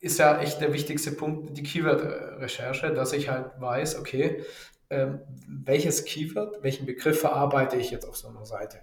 ist 0.00 0.18
ja 0.18 0.40
echt 0.40 0.60
der 0.62 0.72
wichtigste 0.72 1.12
Punkt 1.12 1.56
die 1.56 1.62
Keyword-Recherche, 1.62 2.94
dass 2.94 3.12
ich 3.12 3.28
halt 3.28 3.60
weiß, 3.60 3.98
okay, 3.98 4.44
ähm, 4.88 5.20
welches 5.46 6.04
Keyword, 6.04 6.62
welchen 6.62 6.86
Begriff 6.86 7.20
verarbeite 7.20 7.76
ich 7.76 7.90
jetzt 7.90 8.06
auf 8.08 8.16
so 8.16 8.28
einer 8.28 8.46
Seite. 8.46 8.80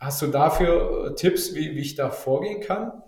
Hast 0.00 0.22
du 0.22 0.28
dafür 0.28 1.10
äh, 1.10 1.14
Tipps, 1.14 1.54
wie, 1.54 1.76
wie 1.76 1.80
ich 1.80 1.96
da 1.96 2.10
vorgehen 2.10 2.62
kann? 2.62 3.02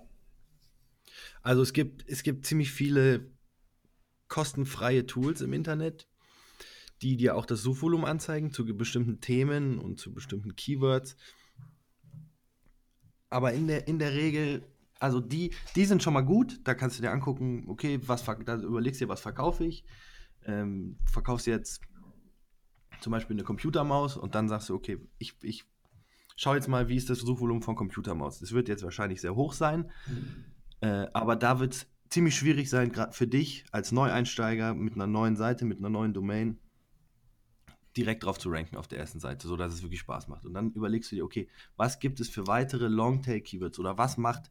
Also 1.43 1.63
es 1.63 1.73
gibt, 1.73 2.09
es 2.09 2.23
gibt 2.23 2.45
ziemlich 2.47 2.71
viele 2.71 3.31
kostenfreie 4.29 5.07
Tools 5.07 5.41
im 5.41 5.53
Internet, 5.53 6.09
die 7.03 7.17
dir 7.17 7.37
auch 7.37 7.47
das 7.47 7.63
Suchvolumen 7.63 8.07
anzeigen 8.07 8.53
zu 8.53 8.65
bestimmten 8.65 9.21
Themen 9.21 9.79
und 9.79 9.99
zu 9.99 10.13
bestimmten 10.13 10.57
Keywords. 10.57 11.17
Aber 13.31 13.53
in 13.53 13.67
der, 13.67 13.89
in 13.89 13.99
der 13.99 14.13
Regel, 14.13 14.63
also 15.01 15.21
die, 15.21 15.53
die 15.75 15.85
sind 15.85 16.03
schon 16.03 16.15
mal 16.15 16.23
gut. 16.23 16.61
Da 16.65 16.75
kannst 16.75 16.99
du 16.99 17.03
dir 17.03 17.11
angucken, 17.11 17.65
okay, 17.69 18.01
was 18.07 18.25
da 18.25 18.57
überlegst 18.57 19.01
du 19.01 19.07
dir, 19.07 19.09
was 19.09 19.21
verkaufe 19.21 19.65
ich. 19.65 19.85
Ähm, 20.47 20.99
verkaufst 21.11 21.47
jetzt 21.47 21.81
zum 23.01 23.11
Beispiel 23.11 23.35
eine 23.35 23.45
Computermaus 23.45 24.17
und 24.17 24.35
dann 24.35 24.49
sagst 24.49 24.69
du, 24.69 24.75
okay, 24.75 24.99
ich, 25.19 25.35
ich 25.43 25.65
schau 26.37 26.55
jetzt 26.55 26.69
mal, 26.69 26.89
wie 26.89 26.97
ist 26.97 27.11
das 27.11 27.21
Suchvolumen 27.21 27.63
von 27.63 27.77
Computermaus. 27.77 28.41
Das 28.41 28.53
wird 28.53 28.69
jetzt 28.69 28.83
wahrscheinlich 28.83 29.21
sehr 29.21 29.35
hoch 29.35 29.53
sein, 29.53 29.91
mhm. 30.07 30.45
äh, 30.81 31.07
aber 31.13 31.37
da 31.37 31.61
wird 31.61 31.75
es 31.75 31.87
ziemlich 32.09 32.37
schwierig 32.37 32.71
sein, 32.71 32.93
gerade 32.93 33.13
für 33.13 33.27
dich 33.27 33.65
als 33.73 33.93
Neueinsteiger 33.93 34.75
mit 34.75 34.95
einer 34.95 35.07
neuen 35.07 35.37
Seite, 35.37 35.65
mit 35.65 35.79
einer 35.79 35.91
neuen 35.91 36.15
Domain, 36.15 36.59
direkt 37.97 38.25
drauf 38.25 38.39
zu 38.39 38.51
ranken 38.51 38.77
auf 38.77 38.89
der 38.89 38.99
ersten 38.99 39.21
Seite, 39.21 39.47
sodass 39.47 39.73
es 39.73 39.83
wirklich 39.83 40.01
Spaß 40.01 40.29
macht. 40.29 40.45
Und 40.45 40.55
dann 40.55 40.73
überlegst 40.73 41.11
du 41.13 41.17
dir, 41.17 41.25
okay, 41.25 41.49
was 41.77 41.99
gibt 41.99 42.21
es 42.21 42.29
für 42.29 42.47
weitere 42.47 42.89
Longtail-Keywords 42.89 43.79
oder 43.79 43.99
was 43.99 44.17
macht 44.17 44.51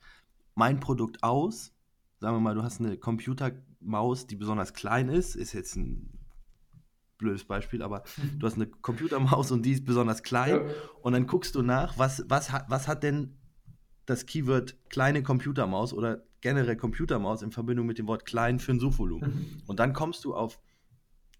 mein 0.55 0.79
Produkt 0.79 1.23
aus? 1.23 1.73
Sagen 2.19 2.35
wir 2.37 2.39
mal, 2.39 2.55
du 2.55 2.63
hast 2.63 2.79
eine 2.79 2.97
Computermaus, 2.97 4.27
die 4.27 4.35
besonders 4.35 4.73
klein 4.73 5.09
ist, 5.09 5.35
ist 5.35 5.53
jetzt 5.53 5.75
ein 5.75 6.09
blödes 7.17 7.43
Beispiel, 7.43 7.81
aber 7.81 8.03
du 8.39 8.47
hast 8.47 8.55
eine 8.55 8.67
Computermaus 8.67 9.51
und 9.51 9.63
die 9.63 9.73
ist 9.73 9.85
besonders 9.85 10.23
klein 10.23 10.55
ja. 10.55 10.73
und 11.01 11.13
dann 11.13 11.27
guckst 11.27 11.55
du 11.55 11.61
nach, 11.61 11.97
was, 11.97 12.23
was, 12.27 12.51
hat, 12.51 12.65
was 12.69 12.87
hat 12.87 13.03
denn 13.03 13.35
das 14.05 14.25
Keyword 14.25 14.75
kleine 14.89 15.23
Computermaus 15.23 15.93
oder 15.93 16.23
generell 16.41 16.75
Computermaus 16.75 17.41
in 17.41 17.51
Verbindung 17.51 17.85
mit 17.85 17.97
dem 17.97 18.07
Wort 18.07 18.25
klein 18.25 18.59
für 18.59 18.73
ein 18.73 18.79
Suchvolumen. 18.79 19.29
Mhm. 19.29 19.61
Und 19.65 19.79
dann 19.79 19.93
kommst 19.93 20.25
du 20.25 20.35
auf 20.35 20.59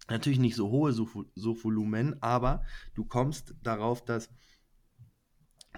Natürlich 0.08 0.38
nicht 0.38 0.56
so 0.56 0.70
hohe 0.70 0.92
Suchvolumen, 0.92 2.22
aber 2.22 2.62
du 2.94 3.04
kommst 3.04 3.54
darauf, 3.62 4.04
dass 4.04 4.28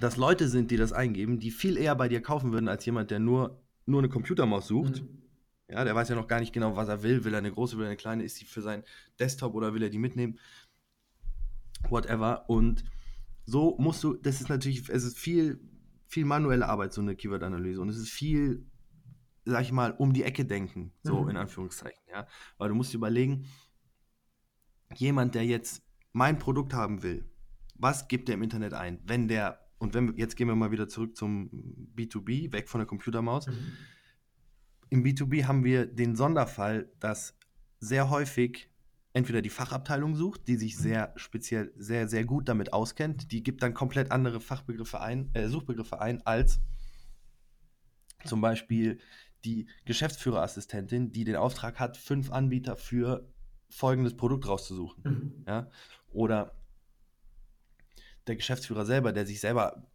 das 0.01 0.17
Leute 0.17 0.49
sind, 0.49 0.71
die 0.71 0.77
das 0.77 0.93
eingeben, 0.93 1.39
die 1.39 1.51
viel 1.51 1.77
eher 1.77 1.95
bei 1.95 2.09
dir 2.09 2.21
kaufen 2.21 2.53
würden, 2.53 2.69
als 2.69 2.85
jemand, 2.85 3.11
der 3.11 3.19
nur, 3.19 3.63
nur 3.87 4.01
eine 4.01 4.09
Computermaus 4.09 4.67
sucht. 4.67 5.03
Mhm. 5.03 5.23
Ja, 5.69 5.85
der 5.85 5.95
weiß 5.95 6.09
ja 6.09 6.15
noch 6.15 6.29
gar 6.29 6.41
nicht 6.41 6.53
genau, 6.53 6.77
was 6.77 6.89
er 6.89 7.03
will. 7.03 7.25
Will 7.25 7.35
er 7.35 7.39
eine 7.39 7.51
große, 7.51 7.77
will 7.77 7.87
er 7.87 7.89
eine 7.89 7.97
kleine? 7.97 8.23
Ist 8.23 8.37
sie 8.37 8.45
für 8.45 8.63
seinen 8.63 8.85
Desktop 9.19 9.55
oder 9.55 9.75
will 9.75 9.83
er 9.83 9.91
die 9.91 9.99
mitnehmen? 9.99 10.39
Whatever. 11.89 12.49
Und 12.49 12.85
so 13.45 13.77
musst 13.79 14.03
du, 14.05 14.15
das 14.15 14.41
ist 14.41 14.49
natürlich, 14.49 14.89
es 14.89 15.05
ist 15.05 15.19
viel, 15.19 15.61
viel 16.07 16.25
manuelle 16.25 16.69
Arbeit, 16.69 16.93
so 16.93 17.01
eine 17.01 17.17
Keyword-Analyse. 17.17 17.81
Und 17.81 17.89
es 17.89 17.97
ist 17.97 18.11
viel, 18.11 18.65
sag 19.45 19.63
ich 19.63 19.73
mal, 19.73 19.93
um 19.93 20.13
die 20.13 20.23
Ecke 20.23 20.45
denken, 20.45 20.93
so 21.03 21.23
mhm. 21.23 21.31
in 21.31 21.37
Anführungszeichen. 21.37 22.03
Ja, 22.11 22.29
weil 22.59 22.69
du 22.69 22.75
musst 22.75 22.93
dir 22.93 22.99
überlegen, 22.99 23.47
jemand, 24.95 25.35
der 25.35 25.45
jetzt 25.45 25.83
mein 26.13 26.39
Produkt 26.39 26.75
haben 26.75 27.03
will, 27.03 27.29
was 27.75 28.09
gibt 28.09 28.29
er 28.29 28.35
im 28.35 28.43
Internet 28.43 28.73
ein? 28.73 29.01
Wenn 29.05 29.29
der, 29.29 29.61
und 29.79 29.95
wenn 29.95 30.17
jetzt 30.17 30.37
gehen 30.37 30.49
wir 30.49 30.55
mal 30.55 30.71
wieder 30.71 30.89
zurück 30.89 31.17
zum 31.17 31.51
B2B, 31.95 32.53
weg 32.53 32.69
von 32.69 32.81
der 32.81 32.87
Computermaus. 32.87 33.47
Mhm. 33.47 33.73
Im 34.89 35.05
B2B 35.05 35.45
haben 35.45 35.65
wir 35.65 35.87
den 35.87 36.17
Sonderfall, 36.17 36.91
dass 37.01 37.37
sehr 37.81 38.09
häufig 38.09 38.71
entweder 39.13 39.43
die 39.43 39.51
Fachabteilung 39.51 40.15
sucht, 40.15 40.47
die 40.47 40.57
sich 40.57 40.77
sehr 40.77 41.13
speziell, 41.17 41.73
sehr, 41.77 42.07
sehr 42.07 42.25
gut 42.25 42.49
damit 42.49 42.73
auskennt, 42.73 43.33
die 43.33 43.43
gibt 43.43 43.63
dann 43.63 43.73
komplett 43.75 44.11
andere 44.13 44.41
Fachbegriffe 44.41 45.01
ein, 45.01 45.31
äh, 45.33 45.49
Suchbegriffe 45.49 46.01
ein, 46.01 46.25
als 46.27 46.61
zum 48.25 48.41
Beispiel 48.41 48.99
die 49.45 49.69
Geschäftsführerassistentin, 49.87 51.13
die 51.13 51.25
den 51.25 51.37
Auftrag 51.37 51.81
hat, 51.81 51.97
fünf 51.97 52.31
Anbieter 52.31 52.77
für 52.77 53.27
folgendes 53.69 54.17
Produkt 54.17 54.47
rauszusuchen. 54.47 55.03
Mhm. 55.05 55.45
Ja? 55.47 55.71
Oder 56.11 56.53
der 58.27 58.37
Geschäftsführer 58.37 58.85
selber, 58.85 59.13
der 59.13 59.27
sich 59.27 59.41
selber 59.41 59.87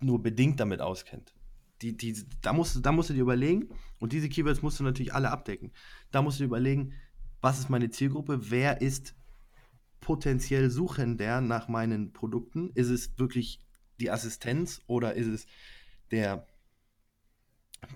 nur 0.00 0.22
bedingt 0.22 0.60
damit 0.60 0.80
auskennt. 0.80 1.34
Die, 1.82 1.96
die, 1.96 2.24
da, 2.42 2.52
musst 2.52 2.76
du, 2.76 2.80
da 2.80 2.92
musst 2.92 3.10
du 3.10 3.14
dir 3.14 3.22
überlegen, 3.22 3.68
und 3.98 4.12
diese 4.12 4.28
Keywords 4.28 4.62
musst 4.62 4.80
du 4.80 4.84
natürlich 4.84 5.14
alle 5.14 5.30
abdecken. 5.30 5.72
Da 6.10 6.22
musst 6.22 6.38
du 6.38 6.42
dir 6.42 6.48
überlegen, 6.48 6.92
was 7.40 7.58
ist 7.58 7.70
meine 7.70 7.90
Zielgruppe, 7.90 8.50
wer 8.50 8.80
ist 8.80 9.14
potenziell 10.00 10.70
Suchender 10.70 11.40
nach 11.40 11.68
meinen 11.68 12.12
Produkten? 12.12 12.70
Ist 12.74 12.88
es 12.88 13.18
wirklich 13.18 13.60
die 14.00 14.10
Assistenz 14.10 14.82
oder 14.86 15.14
ist 15.14 15.26
es 15.26 15.46
der, 16.10 16.46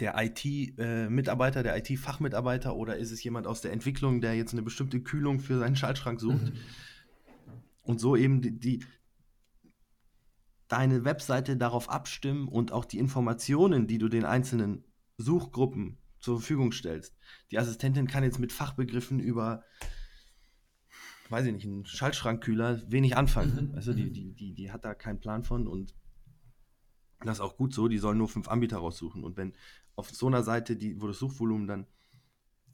der 0.01 0.15
IT-Mitarbeiter, 0.17 1.61
äh, 1.61 1.63
der 1.63 1.77
IT-Fachmitarbeiter 1.77 2.75
oder 2.75 2.97
ist 2.97 3.11
es 3.11 3.23
jemand 3.23 3.47
aus 3.47 3.61
der 3.61 3.73
Entwicklung, 3.73 4.21
der 4.21 4.35
jetzt 4.35 4.53
eine 4.53 4.63
bestimmte 4.63 5.01
Kühlung 5.01 5.41
für 5.41 5.59
seinen 5.59 5.77
Schaltschrank 5.77 6.21
sucht? 6.21 6.53
Mhm. 6.53 6.59
Und 7.83 8.01
so 8.01 8.17
eben 8.17 8.41
die, 8.41 8.59
die, 8.59 8.85
deine 10.69 11.05
Webseite 11.05 11.57
darauf 11.57 11.91
abstimmen 11.91 12.49
und 12.49 12.73
auch 12.73 12.85
die 12.85 12.99
Informationen, 12.99 13.87
die 13.87 13.99
du 13.99 14.09
den 14.09 14.25
einzelnen 14.25 14.85
Suchgruppen 15.19 15.99
zur 16.19 16.39
Verfügung 16.39 16.73
stellst. 16.73 17.17
Die 17.51 17.59
Assistentin 17.59 18.07
kann 18.07 18.25
jetzt 18.25 18.39
mit 18.39 18.53
Fachbegriffen 18.53 19.19
über, 19.19 19.65
weiß 21.29 21.47
ich 21.47 21.53
nicht, 21.53 21.67
einen 21.67 21.85
Schaltschrankkühler 21.85 22.83
wenig 22.91 23.17
anfangen. 23.17 23.71
Mhm. 23.71 23.75
Also 23.75 23.93
die, 23.93 24.11
die, 24.11 24.33
die, 24.33 24.55
die 24.55 24.73
hat 24.73 24.85
da 24.85 24.95
keinen 24.95 25.21
Plan 25.21 25.43
von 25.43 25.67
und 25.67 25.95
das 27.25 27.39
ist 27.39 27.41
auch 27.41 27.57
gut 27.57 27.75
so, 27.75 27.89
die 27.89 27.99
sollen 27.99 28.19
nur 28.19 28.29
fünf 28.29 28.49
Anbieter 28.49 28.79
raussuchen. 28.79 29.25
Und 29.25 29.37
wenn 29.37 29.55
auf 29.97 30.11
so 30.11 30.27
einer 30.27 30.43
Seite, 30.43 30.77
die, 30.77 31.01
wo 31.01 31.07
das 31.07 31.19
Suchvolumen 31.19 31.67
dann 31.67 31.87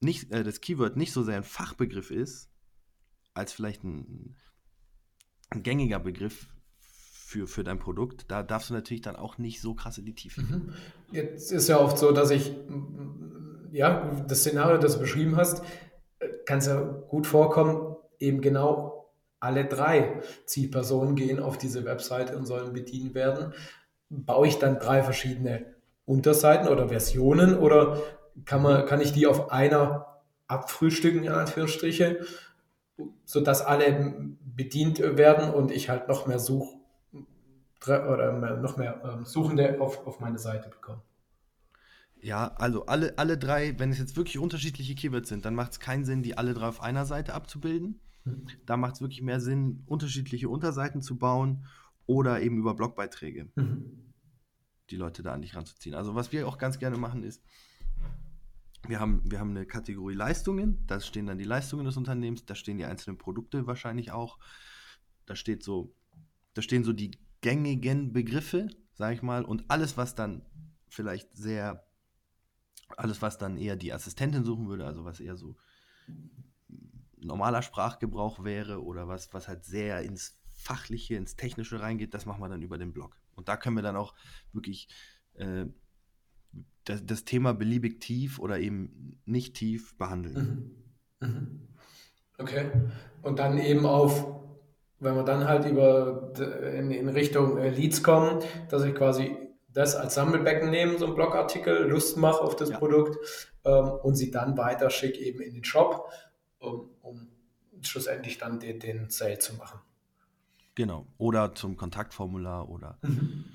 nicht, 0.01 0.31
äh, 0.33 0.45
das 0.45 0.61
Keyword 0.61 0.97
nicht 0.97 1.13
so 1.13 1.23
sehr 1.23 1.37
ein 1.37 1.45
Fachbegriff 1.45 2.11
ist, 2.11 2.51
als 3.35 3.53
vielleicht 3.53 3.85
ein, 3.85 4.37
ein 5.51 5.63
gängiger 5.63 5.99
Begriff 5.99 6.47
für, 6.81 7.47
für 7.47 7.65
dein 7.65 7.79
Produkt, 7.79 8.25
da 8.29 8.43
darfst 8.43 8.71
du 8.71 8.75
natürlich 8.75 9.03
dann 9.03 9.17
auch 9.17 9.39
nicht 9.39 9.61
so 9.61 9.75
krass 9.75 9.99
in 9.99 10.07
die 10.07 10.15
Tiefe 10.15 10.43
gehen. 10.43 10.67
Mhm. 10.67 10.75
Jetzt 11.13 11.53
ist 11.53 11.69
ja 11.69 11.79
oft 11.79 11.99
so, 11.99 12.13
dass 12.13 12.31
ich, 12.31 12.53
ja, 13.71 14.25
das 14.27 14.41
Szenario, 14.41 14.79
das 14.79 14.95
du 14.95 15.01
beschrieben 15.01 15.37
hast, 15.37 15.63
kann 16.47 16.59
es 16.59 16.67
ja 16.67 16.81
gut 16.81 17.27
vorkommen, 17.27 17.97
eben 18.19 18.41
genau 18.41 18.99
alle 19.41 19.67
drei 19.67 20.21
Zielpersonen 20.47 21.15
gehen 21.15 21.39
auf 21.39 21.59
diese 21.59 21.85
Webseite 21.85 22.37
und 22.37 22.47
sollen 22.47 22.73
bedient 22.73 23.15
werden. 23.15 23.53
Baue 24.11 24.49
ich 24.49 24.59
dann 24.59 24.79
drei 24.79 25.03
verschiedene 25.03 25.67
Unterseiten 26.05 26.69
oder 26.69 26.89
Versionen 26.89 27.59
oder 27.59 28.01
kann, 28.45 28.63
man, 28.63 28.87
kann 28.87 29.01
ich 29.01 29.13
die 29.13 29.27
auf 29.27 29.51
einer 29.51 30.07
abfrühstücken, 30.47 31.25
in 31.25 31.33
Anführungsstriche, 31.33 32.25
sodass 33.25 33.61
alle 33.63 34.35
bedient 34.41 34.99
werden 35.01 35.53
und 35.53 35.71
ich 35.71 35.89
halt 35.89 36.09
noch 36.09 36.27
mehr 36.27 36.39
Such, 36.39 36.75
oder 37.87 38.57
noch 38.57 38.77
mehr 38.77 39.03
ähm, 39.05 39.25
Suchende 39.25 39.81
auf, 39.81 40.07
auf 40.07 40.21
meine 40.21 40.39
Seite 40.39 40.69
bekommen. 40.69 41.03
Ja, 42.21 42.49
also 42.57 42.87
alle, 42.87 43.17
alle 43.17 43.39
drei, 43.39 43.79
wenn 43.79 43.91
es 43.91 43.99
jetzt 43.99 44.17
wirklich 44.17 44.39
unterschiedliche 44.39 44.95
Keywords 44.95 45.29
sind, 45.29 45.45
dann 45.45 45.55
macht 45.55 45.73
es 45.73 45.81
keinen 45.81 46.05
Sinn, 46.05 46.23
die 46.23 46.37
alle 46.37 46.55
drei 46.55 46.67
auf 46.67 46.83
einer 46.83 47.07
Seite 47.07 47.35
abzubilden. 47.35 48.01
Mhm. 48.25 48.47
Da 48.67 48.77
macht 48.77 48.97
es 48.97 49.01
wirklich 49.01 49.23
mehr 49.23 49.41
Sinn, 49.41 49.85
unterschiedliche 49.87 50.49
Unterseiten 50.49 51.03
zu 51.03 51.17
bauen 51.17 51.65
oder 52.09 52.41
eben 52.41 52.59
über 52.59 52.75
Blogbeiträge 52.75 53.51
mhm. 53.55 54.13
die 54.91 54.97
Leute 54.97 55.23
da 55.23 55.35
an 55.35 55.43
dich 55.43 55.55
ranzuziehen. 55.55 55.95
Also 55.95 56.17
was 56.17 56.33
wir 56.33 56.49
auch 56.49 56.59
ganz 56.59 56.79
gerne 56.79 56.97
machen 56.97 57.23
ist, 57.23 57.45
wir 58.87 58.99
haben, 58.99 59.23
wir 59.31 59.39
haben 59.39 59.51
eine 59.51 59.67
Kategorie 59.67 60.15
Leistungen, 60.15 60.87
da 60.87 61.01
stehen 61.01 61.27
dann 61.27 61.37
die 61.37 61.45
Leistungen 61.45 61.85
des 61.85 61.97
Unternehmens, 61.97 62.47
da 62.47 62.55
stehen 62.55 62.79
die 62.79 62.87
einzelnen 62.87 63.19
Produkte 63.19 63.67
wahrscheinlich 63.67 64.11
auch. 64.11 64.39
Da 65.27 65.37
steht 65.37 65.63
so, 65.63 65.95
da 66.55 66.63
stehen 66.63 66.83
so 66.83 66.95
die 66.95 67.11
gängigen 67.43 68.13
Begriffe, 68.15 68.69
sage 68.95 69.15
ich 69.15 69.23
mal, 69.23 69.45
und 69.45 69.65
alles, 69.69 69.99
was 69.99 70.15
dann 70.15 70.47
vielleicht 70.89 71.37
sehr, 71.37 71.87
alles, 72.97 73.21
was 73.21 73.37
dann 73.37 73.59
eher 73.59 73.77
die 73.77 73.93
Assistentin 73.93 74.45
suchen 74.45 74.69
würde, 74.69 74.87
also 74.87 75.05
was 75.05 75.21
eher 75.21 75.37
so 75.37 75.57
normaler 77.17 77.61
Sprachgebrauch 77.61 78.45
wäre 78.45 78.83
oder 78.83 79.09
was, 79.09 79.35
was 79.35 79.49
halt 79.49 79.67
sehr 79.67 80.03
ins 80.03 80.39
Fachliche, 80.59 81.15
ins 81.15 81.37
Technische 81.37 81.81
reingeht, 81.81 82.15
das 82.15 82.27
machen 82.27 82.41
wir 82.41 82.49
dann 82.49 82.63
über 82.63 82.79
den 82.79 82.93
Blog. 82.93 83.17
Und 83.35 83.49
da 83.49 83.57
können 83.57 83.77
wir 83.77 83.83
dann 83.83 83.97
auch 83.97 84.15
wirklich 84.53 84.89
äh, 85.35 85.67
das, 86.85 87.05
das, 87.07 87.25
Thema 87.25 87.55
beliebig 87.55 88.01
tief 88.01 88.39
oder 88.39 88.59
eben 88.59 89.21
nicht 89.25 89.55
tief 89.55 89.97
behandeln. 89.97 90.75
Mhm. 91.21 91.29
Mhm. 91.29 91.69
Okay. 92.39 92.71
Und 93.23 93.39
dann 93.39 93.59
eben 93.59 93.87
auf 93.87 94.39
wenn 95.01 95.15
wir 95.15 95.25
dann 95.25 95.47
halt 95.47 95.65
über 95.67 96.33
in, 96.77 96.91
in 96.91 97.09
Richtung 97.09 97.59
äh, 97.59 97.71
Leads 97.71 98.03
kommen, 98.03 98.43
dass 98.69 98.85
ich 98.85 98.95
quasi 98.95 99.37
das 99.69 99.95
als 99.95 100.15
Sammelbecken 100.15 100.71
nehme, 100.71 100.99
so 100.99 101.07
ein 101.07 101.15
Blogartikel, 101.15 101.89
Lust 101.89 102.17
mache 102.17 102.41
auf 102.41 102.57
das 102.57 102.71
ja. 102.71 102.79
Produkt 102.79 103.17
ähm, 103.65 103.91
und 104.03 104.17
sie 104.17 104.31
dann 104.31 104.57
weiter 104.57 104.91
schick 104.91 105.19
eben 105.19 105.41
in 105.41 105.55
den 105.55 105.65
Shop, 105.65 106.11
um, 106.59 106.91
um 107.03 107.29
schlussendlich 107.83 108.39
dann 108.39 108.59
den, 108.59 108.81
den 108.81 109.11
Sale 109.11 109.39
zu 109.39 109.55
machen. 109.55 109.79
Genau. 110.79 111.09
Oder 111.19 111.57
zum 111.57 111.77
Kontaktformular 111.77 112.69
oder 112.69 112.99
mhm. 113.03 113.47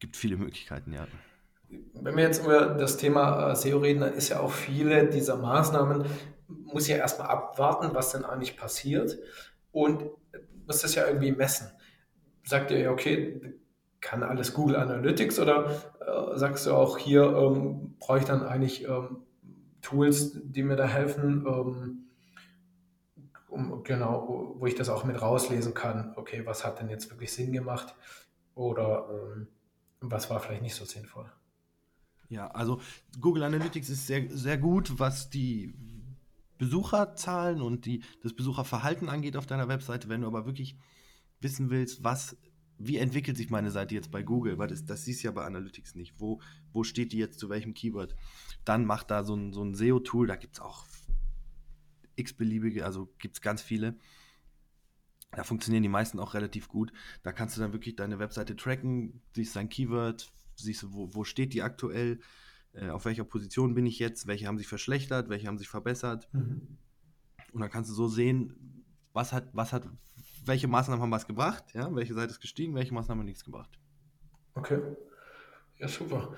gibt 0.00 0.18
viele 0.18 0.36
Möglichkeiten, 0.36 0.92
ja. 0.92 1.06
Wenn 1.94 2.14
wir 2.14 2.24
jetzt 2.24 2.44
über 2.44 2.74
das 2.74 2.98
Thema 2.98 3.52
äh, 3.52 3.56
SEO 3.56 3.78
reden, 3.78 4.02
dann 4.02 4.12
ist 4.12 4.28
ja 4.28 4.40
auch 4.40 4.52
viele 4.52 5.08
dieser 5.08 5.36
Maßnahmen, 5.36 6.04
muss 6.46 6.88
ja 6.88 6.98
erstmal 6.98 7.28
abwarten, 7.28 7.94
was 7.94 8.12
denn 8.12 8.26
eigentlich 8.26 8.58
passiert. 8.58 9.18
Und 9.72 10.10
musst 10.66 10.84
das 10.84 10.94
ja 10.94 11.06
irgendwie 11.06 11.32
messen. 11.32 11.68
Sagt 12.44 12.70
ihr, 12.70 12.90
okay, 12.90 13.54
kann 14.02 14.22
alles 14.22 14.52
Google 14.52 14.76
Analytics 14.76 15.38
oder 15.40 15.70
äh, 16.00 16.36
sagst 16.36 16.66
du 16.66 16.74
auch 16.74 16.98
hier, 16.98 17.22
ähm, 17.34 17.96
brauche 17.98 18.18
ich 18.18 18.26
dann 18.26 18.42
eigentlich 18.42 18.86
ähm, 18.86 19.22
Tools, 19.80 20.38
die 20.44 20.62
mir 20.62 20.76
da 20.76 20.84
helfen, 20.84 21.46
ähm, 21.48 22.05
um, 23.56 23.82
genau, 23.82 24.54
wo 24.58 24.66
ich 24.66 24.74
das 24.74 24.88
auch 24.88 25.04
mit 25.04 25.20
rauslesen 25.20 25.74
kann, 25.74 26.12
okay, 26.16 26.44
was 26.44 26.64
hat 26.64 26.80
denn 26.80 26.88
jetzt 26.88 27.10
wirklich 27.10 27.32
Sinn 27.32 27.52
gemacht 27.52 27.94
oder 28.54 29.08
ähm, 29.10 29.48
was 30.00 30.30
war 30.30 30.40
vielleicht 30.40 30.62
nicht 30.62 30.74
so 30.74 30.84
sinnvoll. 30.84 31.30
Ja, 32.28 32.48
also 32.48 32.80
Google 33.20 33.44
Analytics 33.44 33.88
ist 33.88 34.06
sehr, 34.06 34.28
sehr 34.30 34.58
gut, 34.58 34.98
was 34.98 35.30
die 35.30 35.74
Besucherzahlen 36.58 37.60
und 37.62 37.86
die, 37.86 38.02
das 38.22 38.34
Besucherverhalten 38.34 39.08
angeht 39.08 39.36
auf 39.36 39.46
deiner 39.46 39.68
Webseite. 39.68 40.08
Wenn 40.08 40.22
du 40.22 40.26
aber 40.26 40.46
wirklich 40.46 40.76
wissen 41.40 41.70
willst, 41.70 42.02
was, 42.02 42.36
wie 42.78 42.96
entwickelt 42.98 43.36
sich 43.36 43.50
meine 43.50 43.70
Seite 43.70 43.94
jetzt 43.94 44.10
bei 44.10 44.22
Google, 44.22 44.58
weil 44.58 44.68
das, 44.68 44.84
das 44.84 45.04
siehst 45.04 45.22
du 45.22 45.28
ja 45.28 45.32
bei 45.32 45.44
Analytics 45.44 45.94
nicht. 45.94 46.14
Wo, 46.18 46.40
wo 46.72 46.82
steht 46.82 47.12
die 47.12 47.18
jetzt 47.18 47.38
zu 47.38 47.48
welchem 47.48 47.74
Keyword? 47.74 48.16
Dann 48.64 48.84
macht 48.86 49.10
da 49.10 49.22
so 49.22 49.34
ein, 49.34 49.52
so 49.52 49.62
ein 49.62 49.74
SEO-Tool, 49.74 50.26
da 50.26 50.36
gibt 50.36 50.54
es 50.54 50.60
auch 50.60 50.84
x-beliebige, 52.16 52.84
also 52.84 53.12
gibt 53.18 53.36
es 53.36 53.40
ganz 53.40 53.62
viele. 53.62 53.96
Da 55.32 55.44
funktionieren 55.44 55.82
die 55.82 55.88
meisten 55.88 56.18
auch 56.18 56.34
relativ 56.34 56.68
gut. 56.68 56.92
Da 57.22 57.32
kannst 57.32 57.56
du 57.56 57.60
dann 57.60 57.72
wirklich 57.72 57.96
deine 57.96 58.18
Webseite 58.18 58.56
tracken, 58.56 59.22
siehst 59.34 59.54
dein 59.56 59.68
Keyword, 59.68 60.32
siehst, 60.54 60.92
wo, 60.92 61.14
wo 61.14 61.24
steht 61.24 61.52
die 61.52 61.62
aktuell, 61.62 62.20
äh, 62.72 62.88
auf 62.88 63.04
welcher 63.04 63.24
Position 63.24 63.74
bin 63.74 63.86
ich 63.86 63.98
jetzt, 63.98 64.26
welche 64.26 64.46
haben 64.46 64.58
sich 64.58 64.68
verschlechtert, 64.68 65.28
welche 65.28 65.46
haben 65.46 65.58
sich 65.58 65.68
verbessert. 65.68 66.28
Mhm. 66.32 66.78
Und 67.52 67.60
dann 67.60 67.70
kannst 67.70 67.90
du 67.90 67.94
so 67.94 68.08
sehen, 68.08 68.84
was 69.12 69.32
hat, 69.32 69.48
was 69.52 69.72
hat, 69.72 69.88
welche 70.44 70.68
Maßnahmen 70.68 71.02
haben 71.02 71.10
was 71.10 71.26
gebracht, 71.26 71.64
ja, 71.74 71.94
welche 71.94 72.14
Seite 72.14 72.32
ist 72.32 72.40
gestiegen, 72.40 72.74
welche 72.74 72.94
Maßnahmen 72.94 73.20
haben 73.20 73.26
nichts 73.26 73.44
gebracht. 73.44 73.78
Okay. 74.54 74.80
Ja, 75.78 75.88
super. 75.88 76.34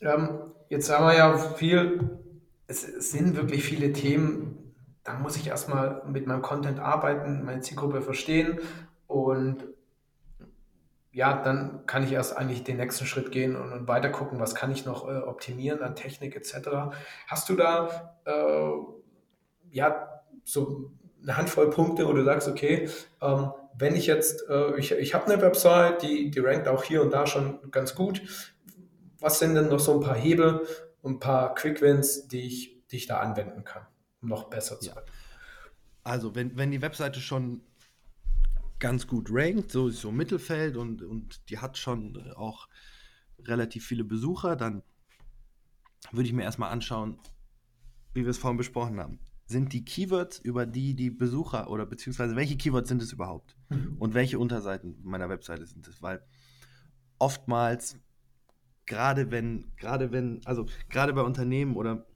Ähm, 0.00 0.52
jetzt 0.68 0.90
haben 0.90 1.06
wir 1.06 1.16
ja 1.16 1.36
viel, 1.54 2.18
es, 2.66 2.88
es 2.88 3.10
sind 3.10 3.36
wirklich 3.36 3.64
viele 3.64 3.92
Themen, 3.92 4.69
da 5.10 5.18
muss 5.18 5.36
ich 5.36 5.48
erstmal 5.48 6.02
mit 6.06 6.26
meinem 6.26 6.42
Content 6.42 6.78
arbeiten, 6.78 7.44
meine 7.44 7.60
Zielgruppe 7.60 8.02
verstehen 8.02 8.60
und 9.06 9.64
ja, 11.12 11.42
dann 11.42 11.86
kann 11.86 12.04
ich 12.04 12.12
erst 12.12 12.36
eigentlich 12.36 12.62
den 12.62 12.76
nächsten 12.76 13.04
Schritt 13.04 13.32
gehen 13.32 13.56
und, 13.56 13.72
und 13.72 13.88
weiter 13.88 14.10
gucken, 14.10 14.38
was 14.38 14.54
kann 14.54 14.70
ich 14.70 14.84
noch 14.84 15.08
äh, 15.08 15.18
optimieren 15.18 15.82
an 15.82 15.96
Technik 15.96 16.36
etc. 16.36 16.94
Hast 17.26 17.48
du 17.48 17.56
da 17.56 18.14
äh, 18.24 18.72
ja 19.70 20.22
so 20.44 20.92
eine 21.22 21.36
Handvoll 21.36 21.70
Punkte, 21.70 22.06
wo 22.06 22.12
du 22.12 22.22
sagst, 22.22 22.48
okay, 22.48 22.88
ähm, 23.20 23.50
wenn 23.76 23.96
ich 23.96 24.06
jetzt, 24.06 24.48
äh, 24.48 24.76
ich, 24.76 24.92
ich 24.92 25.14
habe 25.14 25.26
eine 25.26 25.42
Website, 25.42 26.02
die, 26.02 26.30
die 26.30 26.38
rankt 26.38 26.68
auch 26.68 26.84
hier 26.84 27.02
und 27.02 27.12
da 27.12 27.26
schon 27.26 27.70
ganz 27.72 27.96
gut. 27.96 28.22
Was 29.18 29.40
sind 29.40 29.56
denn 29.56 29.68
noch 29.68 29.80
so 29.80 29.94
ein 29.94 30.00
paar 30.00 30.16
Hebel 30.16 30.64
und 31.02 31.14
ein 31.14 31.20
paar 31.20 31.54
Quick 31.56 31.82
Wins, 31.82 32.28
die 32.28 32.46
ich, 32.46 32.86
die 32.88 32.96
ich 32.96 33.06
da 33.06 33.18
anwenden 33.18 33.64
kann, 33.64 33.86
noch 34.20 34.50
besser 34.50 34.78
zu 34.80 34.94
werden? 34.94 35.10
Also, 36.02 36.34
wenn, 36.34 36.56
wenn 36.56 36.70
die 36.70 36.82
Webseite 36.82 37.20
schon 37.20 37.62
ganz 38.78 39.06
gut 39.06 39.28
rankt, 39.30 39.70
so 39.70 39.90
so 39.90 40.10
Mittelfeld 40.10 40.76
und, 40.76 41.02
und 41.02 41.48
die 41.50 41.58
hat 41.58 41.76
schon 41.76 42.32
auch 42.32 42.68
relativ 43.46 43.86
viele 43.86 44.04
Besucher, 44.04 44.56
dann 44.56 44.82
würde 46.12 46.26
ich 46.26 46.32
mir 46.32 46.42
erstmal 46.42 46.70
anschauen, 46.70 47.18
wie 48.14 48.22
wir 48.22 48.30
es 48.30 48.38
vorhin 48.38 48.56
besprochen 48.56 48.98
haben. 48.98 49.20
Sind 49.46 49.72
die 49.72 49.84
Keywords, 49.84 50.38
über 50.38 50.64
die 50.64 50.94
die 50.94 51.10
Besucher 51.10 51.70
oder 51.70 51.84
beziehungsweise 51.84 52.36
welche 52.36 52.56
Keywords 52.56 52.88
sind 52.88 53.02
es 53.02 53.12
überhaupt? 53.12 53.56
Mhm. 53.68 53.96
Und 53.98 54.14
welche 54.14 54.38
Unterseiten 54.38 54.98
meiner 55.02 55.28
Webseite 55.28 55.66
sind 55.66 55.86
es? 55.88 56.00
Weil 56.00 56.22
oftmals, 57.18 57.98
gerade 58.86 59.30
wenn, 59.30 59.72
gerade 59.76 60.12
wenn, 60.12 60.40
also 60.46 60.66
gerade 60.88 61.12
bei 61.12 61.22
Unternehmen 61.22 61.76
oder 61.76 62.06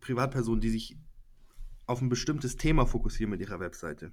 Privatpersonen, 0.00 0.60
die 0.60 0.70
sich 0.70 0.96
auf 1.90 2.00
ein 2.00 2.08
bestimmtes 2.08 2.56
Thema 2.56 2.86
fokussieren 2.86 3.30
mit 3.30 3.40
ihrer 3.40 3.58
Webseite. 3.58 4.12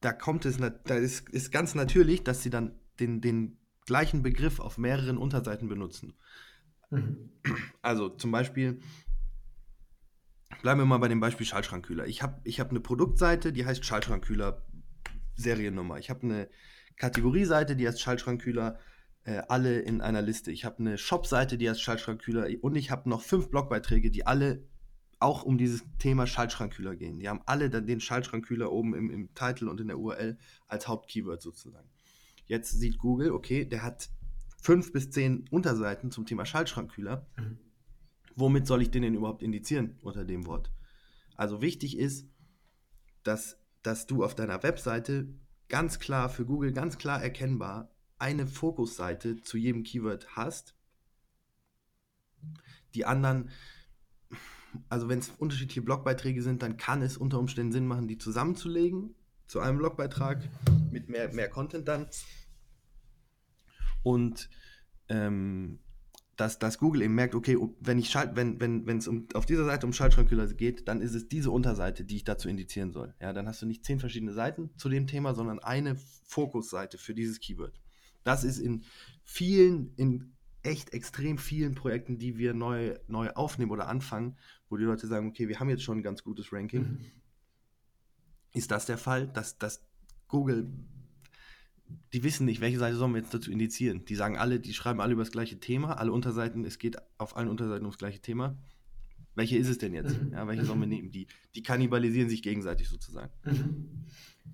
Da 0.00 0.12
kommt 0.12 0.44
es, 0.44 0.58
da 0.58 0.94
ist, 0.96 1.30
ist 1.30 1.52
ganz 1.52 1.74
natürlich, 1.74 2.24
dass 2.24 2.42
sie 2.42 2.50
dann 2.50 2.78
den, 2.98 3.20
den 3.20 3.56
gleichen 3.86 4.22
Begriff 4.22 4.58
auf 4.58 4.76
mehreren 4.76 5.18
Unterseiten 5.18 5.68
benutzen. 5.68 6.14
Mhm. 6.90 7.30
Also 7.80 8.08
zum 8.08 8.32
Beispiel, 8.32 8.80
bleiben 10.62 10.80
wir 10.80 10.84
mal 10.84 10.98
bei 10.98 11.08
dem 11.08 11.20
Beispiel 11.20 11.46
Schaltschrankkühler. 11.46 12.06
Ich 12.06 12.22
habe 12.22 12.40
ich 12.42 12.58
hab 12.58 12.70
eine 12.70 12.80
Produktseite, 12.80 13.52
die 13.52 13.64
heißt 13.64 13.84
Schaltschrankkühler 13.84 14.66
Seriennummer. 15.36 15.98
Ich 15.98 16.10
habe 16.10 16.22
eine 16.22 16.50
Kategorieseite, 16.96 17.76
die 17.76 17.86
heißt 17.86 18.00
Schaltschrankkühler 18.00 18.80
äh, 19.24 19.42
alle 19.48 19.80
in 19.80 20.00
einer 20.00 20.22
Liste. 20.22 20.52
Ich 20.52 20.64
habe 20.64 20.78
eine 20.78 20.98
Shop-Seite, 20.98 21.58
die 21.58 21.68
heißt 21.68 21.82
Schaltschrankkühler 21.82 22.48
und 22.62 22.76
ich 22.76 22.90
habe 22.90 23.08
noch 23.08 23.22
fünf 23.22 23.50
Blogbeiträge, 23.50 24.10
die 24.10 24.26
alle 24.26 24.62
auch 25.18 25.42
um 25.42 25.56
dieses 25.56 25.82
Thema 25.98 26.26
Schaltschrankkühler 26.26 26.96
gehen. 26.96 27.18
Die 27.18 27.28
haben 27.28 27.40
alle 27.46 27.70
dann 27.70 27.86
den 27.86 28.00
Schaltschrankkühler 28.00 28.70
oben 28.70 28.94
im, 28.94 29.10
im 29.10 29.34
Titel 29.34 29.68
und 29.68 29.80
in 29.80 29.88
der 29.88 29.98
URL 29.98 30.36
als 30.66 30.86
Hauptkeyword 30.86 31.40
sozusagen. 31.40 31.88
Jetzt 32.46 32.78
sieht 32.78 32.98
Google, 32.98 33.32
okay, 33.32 33.64
der 33.64 33.82
hat 33.82 34.10
fünf 34.60 34.92
bis 34.92 35.10
zehn 35.10 35.48
Unterseiten 35.50 36.10
zum 36.10 36.26
Thema 36.26 36.44
Schaltschrankkühler. 36.44 37.26
Mhm. 37.38 37.58
Womit 38.36 38.66
soll 38.66 38.82
ich 38.82 38.90
den 38.90 39.02
denn 39.02 39.14
überhaupt 39.14 39.42
indizieren 39.42 39.98
unter 40.02 40.24
dem 40.24 40.46
Wort? 40.46 40.70
Also 41.36 41.62
wichtig 41.62 41.96
ist, 41.96 42.28
dass, 43.22 43.58
dass 43.82 44.06
du 44.06 44.24
auf 44.24 44.34
deiner 44.34 44.62
Webseite 44.62 45.28
ganz 45.68 45.98
klar 45.98 46.28
für 46.28 46.44
Google 46.44 46.72
ganz 46.72 46.98
klar 46.98 47.22
erkennbar 47.22 47.93
eine 48.24 48.46
Fokusseite 48.46 49.42
zu 49.42 49.58
jedem 49.58 49.82
Keyword 49.82 50.34
hast. 50.34 50.74
Die 52.94 53.04
anderen 53.04 53.50
also 54.88 55.08
wenn 55.08 55.18
es 55.18 55.30
unterschiedliche 55.38 55.82
Blogbeiträge 55.82 56.42
sind, 56.42 56.62
dann 56.62 56.76
kann 56.76 57.02
es 57.02 57.16
unter 57.16 57.38
Umständen 57.38 57.72
Sinn 57.72 57.86
machen, 57.86 58.08
die 58.08 58.18
zusammenzulegen 58.18 59.14
zu 59.46 59.60
einem 59.60 59.78
Blogbeitrag 59.78 60.42
mit 60.90 61.08
mehr, 61.08 61.32
mehr 61.32 61.48
Content 61.48 61.86
dann. 61.86 62.06
Und 64.02 64.48
ähm, 65.08 65.78
dass, 66.36 66.58
dass 66.58 66.78
Google 66.78 67.02
eben 67.02 67.14
merkt, 67.14 67.34
okay, 67.34 67.56
wenn 67.80 67.98
ich 67.98 68.10
schalt, 68.10 68.34
wenn, 68.34 68.58
wenn, 68.58 68.86
wenn 68.86 68.98
es 68.98 69.06
um, 69.06 69.28
auf 69.34 69.46
dieser 69.46 69.64
Seite 69.64 69.86
um 69.86 69.92
Schaltschrankkühler 69.92 70.48
geht, 70.48 70.88
dann 70.88 71.00
ist 71.00 71.14
es 71.14 71.28
diese 71.28 71.50
Unterseite, 71.50 72.04
die 72.04 72.16
ich 72.16 72.24
dazu 72.24 72.48
indizieren 72.48 72.92
soll. 72.92 73.14
Ja, 73.20 73.32
dann 73.32 73.46
hast 73.46 73.62
du 73.62 73.66
nicht 73.66 73.84
zehn 73.84 74.00
verschiedene 74.00 74.32
Seiten 74.32 74.70
zu 74.76 74.88
dem 74.88 75.06
Thema, 75.06 75.34
sondern 75.34 75.60
eine 75.60 75.96
Fokusseite 76.24 76.98
für 76.98 77.14
dieses 77.14 77.38
Keyword. 77.38 77.80
Das 78.24 78.42
ist 78.44 78.58
in 78.58 78.82
vielen, 79.22 79.94
in 79.96 80.34
echt 80.62 80.92
extrem 80.92 81.38
vielen 81.38 81.74
Projekten, 81.74 82.18
die 82.18 82.38
wir 82.38 82.54
neu, 82.54 82.96
neu 83.06 83.30
aufnehmen 83.30 83.70
oder 83.70 83.86
anfangen, 83.86 84.36
wo 84.68 84.76
die 84.76 84.84
Leute 84.84 85.06
sagen, 85.06 85.28
okay, 85.28 85.48
wir 85.48 85.60
haben 85.60 85.68
jetzt 85.68 85.82
schon 85.82 85.98
ein 85.98 86.02
ganz 86.02 86.24
gutes 86.24 86.52
Ranking. 86.52 86.82
Mhm. 86.82 87.00
Ist 88.54 88.70
das 88.70 88.86
der 88.86 88.98
Fall, 88.98 89.28
dass, 89.28 89.58
dass 89.58 89.84
Google, 90.28 90.70
die 92.12 92.22
wissen 92.22 92.46
nicht, 92.46 92.60
welche 92.60 92.78
Seite 92.78 92.96
sollen 92.96 93.12
wir 93.12 93.20
jetzt 93.20 93.34
dazu 93.34 93.50
indizieren? 93.50 94.04
Die 94.06 94.14
sagen 94.14 94.38
alle, 94.38 94.58
die 94.58 94.72
schreiben 94.72 95.00
alle 95.00 95.12
über 95.12 95.22
das 95.22 95.32
gleiche 95.32 95.60
Thema, 95.60 95.98
alle 95.98 96.12
Unterseiten, 96.12 96.64
es 96.64 96.78
geht 96.78 96.96
auf 97.18 97.36
allen 97.36 97.48
Unterseiten 97.48 97.84
ums 97.84 97.98
gleiche 97.98 98.20
Thema. 98.20 98.56
Welche 99.34 99.58
ist 99.58 99.68
es 99.68 99.78
denn 99.78 99.92
jetzt? 99.92 100.22
Mhm. 100.22 100.32
Ja, 100.32 100.46
welche 100.46 100.64
sollen 100.64 100.80
wir 100.80 100.86
nehmen? 100.86 101.10
Die, 101.10 101.26
die 101.54 101.62
kannibalisieren 101.62 102.28
sich 102.28 102.42
gegenseitig 102.42 102.88
sozusagen. 102.88 103.32
Mhm. 103.44 104.06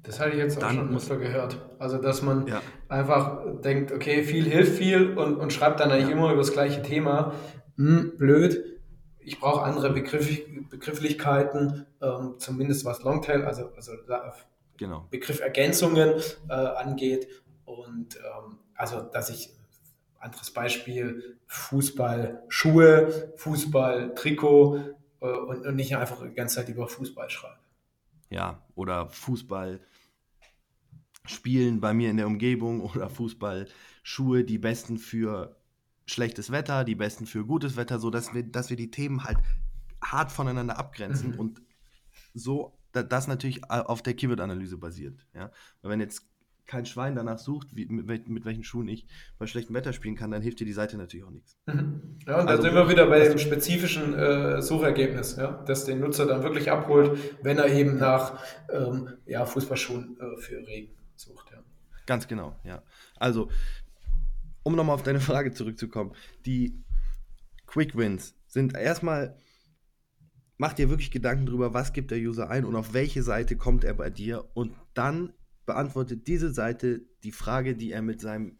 Das 0.02 0.18
hatte 0.18 0.30
ich 0.30 0.38
jetzt 0.38 0.62
auch 0.62 0.70
schon 0.70 0.94
öfter 0.94 1.16
gehört. 1.16 1.58
Also, 1.78 1.98
dass 1.98 2.22
man 2.22 2.46
ja. 2.46 2.62
einfach 2.88 3.60
denkt, 3.60 3.92
okay, 3.92 4.22
viel 4.22 4.44
hilft 4.44 4.78
viel 4.78 5.18
und, 5.18 5.36
und 5.36 5.52
schreibt 5.52 5.80
dann 5.80 5.90
eigentlich 5.90 6.08
ja. 6.08 6.16
immer 6.16 6.28
über 6.28 6.40
das 6.40 6.52
gleiche 6.52 6.82
Thema. 6.82 7.34
Hm, 7.76 8.16
blöd. 8.16 8.80
Ich 9.18 9.38
brauche 9.38 9.62
andere 9.62 9.92
Begriff, 9.92 10.40
Begrifflichkeiten, 10.70 11.86
ähm, 12.00 12.34
zumindest 12.38 12.84
was 12.86 13.02
Longtail, 13.02 13.44
also, 13.44 13.70
also 13.76 13.92
genau. 14.78 15.06
Begriffergänzungen 15.10 16.14
äh, 16.48 16.52
angeht. 16.52 17.28
Und 17.66 18.16
ähm, 18.16 18.58
also, 18.74 19.00
dass 19.00 19.28
ich, 19.28 19.50
anderes 20.18 20.50
Beispiel, 20.50 21.38
Fußball, 21.46 22.42
Schuhe, 22.48 23.32
Fußball, 23.36 24.14
Trikot 24.14 24.78
äh, 25.20 25.26
und, 25.26 25.66
und 25.66 25.76
nicht 25.76 25.94
einfach 25.94 26.22
die 26.22 26.34
ganze 26.34 26.56
Zeit 26.56 26.68
über 26.70 26.88
Fußball 26.88 27.28
schreibe 27.28 27.60
ja, 28.30 28.64
oder 28.74 29.08
Fußball 29.08 29.80
spielen 31.26 31.80
bei 31.80 31.92
mir 31.92 32.10
in 32.10 32.16
der 32.16 32.26
Umgebung 32.26 32.80
oder 32.94 33.10
Fußballschuhe, 33.10 34.44
die 34.44 34.58
besten 34.58 34.98
für 34.98 35.56
schlechtes 36.06 36.50
Wetter, 36.50 36.84
die 36.84 36.94
besten 36.94 37.26
für 37.26 37.44
gutes 37.44 37.76
Wetter, 37.76 37.98
so 37.98 38.10
dass 38.10 38.34
wir, 38.34 38.42
dass 38.42 38.70
wir 38.70 38.76
die 38.76 38.90
Themen 38.90 39.24
halt 39.24 39.38
hart 40.02 40.32
voneinander 40.32 40.78
abgrenzen 40.78 41.32
mhm. 41.32 41.38
und 41.38 41.62
so 42.34 42.76
das 42.92 43.28
natürlich 43.28 43.70
auf 43.70 44.02
der 44.02 44.14
Keyword-Analyse 44.14 44.76
basiert. 44.76 45.26
Ja? 45.32 45.52
Weil 45.80 45.92
wenn 45.92 46.00
jetzt 46.00 46.29
kein 46.70 46.86
Schwein 46.86 47.16
danach 47.16 47.38
sucht, 47.38 47.74
wie, 47.74 47.86
mit, 47.86 48.28
mit, 48.28 48.44
welchen 48.44 48.62
Schuhen 48.62 48.86
ich 48.86 49.04
bei 49.38 49.46
schlechtem 49.48 49.74
Wetter 49.74 49.92
spielen 49.92 50.14
kann, 50.14 50.30
dann 50.30 50.40
hilft 50.40 50.60
dir 50.60 50.64
die 50.64 50.72
Seite 50.72 50.96
natürlich 50.96 51.26
auch 51.26 51.30
nichts. 51.30 51.58
Mhm. 51.66 52.18
Ja, 52.26 52.40
und 52.40 52.48
also, 52.48 52.62
da 52.62 52.68
sind 52.68 52.74
wir 52.74 52.88
wieder 52.88 53.06
bei 53.08 53.28
dem 53.28 53.38
spezifischen 53.38 54.14
äh, 54.14 54.62
Suchergebnis, 54.62 55.36
ja, 55.36 55.64
das 55.66 55.84
den 55.84 55.98
Nutzer 55.98 56.26
dann 56.26 56.44
wirklich 56.44 56.70
abholt, 56.70 57.18
wenn 57.42 57.58
er 57.58 57.66
eben 57.66 57.98
nach 57.98 58.38
ähm, 58.70 59.08
ja, 59.26 59.44
Fußballschuhen 59.44 60.16
äh, 60.20 60.40
für 60.40 60.64
Regen 60.64 60.94
sucht. 61.16 61.50
Ja. 61.50 61.58
Ganz 62.06 62.28
genau, 62.28 62.54
ja. 62.62 62.82
Also, 63.16 63.50
um 64.62 64.76
nochmal 64.76 64.94
auf 64.94 65.02
deine 65.02 65.20
Frage 65.20 65.52
zurückzukommen, 65.52 66.12
die 66.46 66.84
Quick 67.66 67.96
Wins 67.96 68.36
sind 68.46 68.76
erstmal 68.76 69.36
mach 70.56 70.74
dir 70.74 70.90
wirklich 70.90 71.10
Gedanken 71.10 71.46
darüber, 71.46 71.72
was 71.72 71.94
gibt 71.94 72.10
der 72.10 72.18
User 72.18 72.50
ein 72.50 72.66
und 72.66 72.76
auf 72.76 72.92
welche 72.92 73.22
Seite 73.22 73.56
kommt 73.56 73.82
er 73.82 73.94
bei 73.94 74.10
dir 74.10 74.44
und 74.52 74.76
dann 74.92 75.32
beantwortet 75.70 76.26
diese 76.26 76.52
Seite 76.52 77.06
die 77.22 77.30
Frage, 77.30 77.76
die 77.76 77.92
er 77.92 78.02
mit 78.02 78.20
seinem 78.20 78.58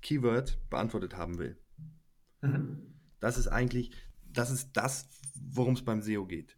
Keyword 0.00 0.58
beantwortet 0.70 1.16
haben 1.16 1.38
will. 1.38 1.56
Mhm. 2.40 2.96
Das 3.20 3.38
ist 3.38 3.46
eigentlich, 3.46 3.92
das 4.24 4.50
ist 4.50 4.72
das, 4.72 5.08
worum 5.36 5.74
es 5.74 5.84
beim 5.84 6.02
SEO 6.02 6.26
geht. 6.26 6.56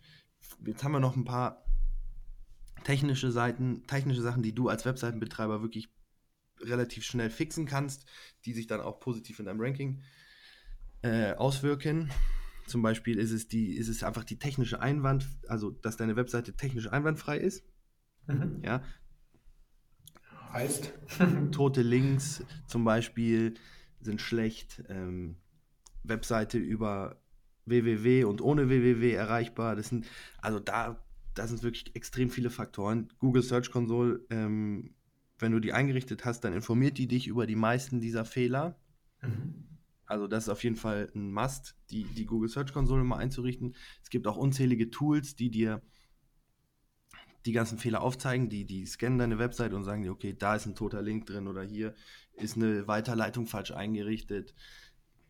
Jetzt 0.64 0.83
haben 0.83 0.92
wir 0.92 1.01
noch 1.01 1.16
ein 1.16 1.27
paar 1.27 1.66
technische 2.85 3.31
Seiten, 3.31 3.87
technische 3.87 4.23
Sachen, 4.23 4.42
die 4.42 4.55
du 4.55 4.70
als 4.70 4.87
Webseitenbetreiber 4.87 5.61
wirklich 5.61 5.92
relativ 6.61 7.05
schnell 7.05 7.29
fixen 7.29 7.66
kannst, 7.66 8.07
die 8.47 8.55
sich 8.55 8.66
dann 8.66 8.81
auch 8.81 9.01
positiv 9.01 9.38
in 9.38 9.44
deinem 9.44 9.61
Ranking 9.61 10.01
äh, 11.03 11.35
auswirken. 11.35 12.11
Zum 12.66 12.81
Beispiel 12.81 13.18
ist 13.18 13.33
es, 13.33 13.49
die, 13.49 13.77
ist 13.77 13.88
es 13.88 14.03
einfach 14.03 14.25
die 14.25 14.38
technische 14.38 14.81
Einwand, 14.81 15.29
also 15.47 15.73
dass 15.73 15.99
deine 15.99 16.16
Webseite 16.16 16.57
technisch 16.57 16.90
einwandfrei 16.90 17.37
ist. 17.37 17.66
Mhm. 18.27 18.62
Ja, 18.64 18.83
Heißt? 20.55 20.93
Tote 21.51 21.83
Links 21.83 22.45
zum 22.69 22.85
Beispiel 22.85 23.55
sind 24.01 24.21
schlecht. 24.21 24.85
Ähm, 24.88 25.37
Webseite 26.05 26.59
über 26.59 27.21
www 27.67 28.25
und 28.25 28.40
ohne 28.40 28.69
www 28.69 29.12
erreichbar. 29.12 29.75
Das 29.75 29.88
sind, 29.88 30.07
also 30.40 30.61
da, 30.61 31.05
da 31.35 31.49
sind 31.49 31.64
wirklich 31.64 31.97
extrem 31.97 32.31
viele 32.31 32.51
Faktoren. 32.51 33.12
Google 33.19 33.43
Search 33.43 33.73
Console, 33.73 34.25
ähm, 34.31 34.95
wenn 35.40 35.51
du 35.51 35.59
die 35.59 35.73
eingerichtet 35.73 36.25
hast, 36.25 36.43
dann 36.43 36.53
informiert 36.53 36.99
die 36.99 37.09
dich 37.09 37.27
über 37.27 37.49
die 37.49 37.57
meisten 37.57 38.01
dieser 38.01 38.25
Fehler. 38.25 38.79
Mhm. 39.23 39.64
Also 40.07 40.29
das 40.29 40.45
ist 40.45 40.51
auf 40.51 40.62
jeden 40.62 40.77
Fall 40.77 41.11
ein 41.17 41.33
Must, 41.33 41.75
die, 41.90 42.05
die 42.05 42.27
Google 42.27 42.49
Search 42.49 42.73
Console 42.73 43.03
mal 43.03 43.17
einzurichten. 43.17 43.75
Es 44.05 44.11
gibt 44.11 44.29
auch 44.29 44.37
unzählige 44.37 44.90
Tools, 44.90 45.35
die 45.35 45.51
dir 45.51 45.83
die 47.46 47.52
ganzen 47.52 47.78
Fehler 47.78 48.02
aufzeigen, 48.02 48.48
die, 48.48 48.64
die 48.64 48.87
scannen 48.87 49.18
deine 49.18 49.38
Website 49.38 49.72
und 49.72 49.85
sagen 49.85 50.02
dir, 50.02 50.12
okay, 50.12 50.35
da 50.37 50.54
ist 50.54 50.66
ein 50.66 50.74
toter 50.74 51.02
Link 51.02 51.26
drin 51.26 51.46
oder 51.46 51.62
hier 51.62 51.94
ist 52.35 52.57
eine 52.57 52.87
Weiterleitung 52.88 53.46
falsch 53.46 53.70
eingerichtet. 53.70 54.54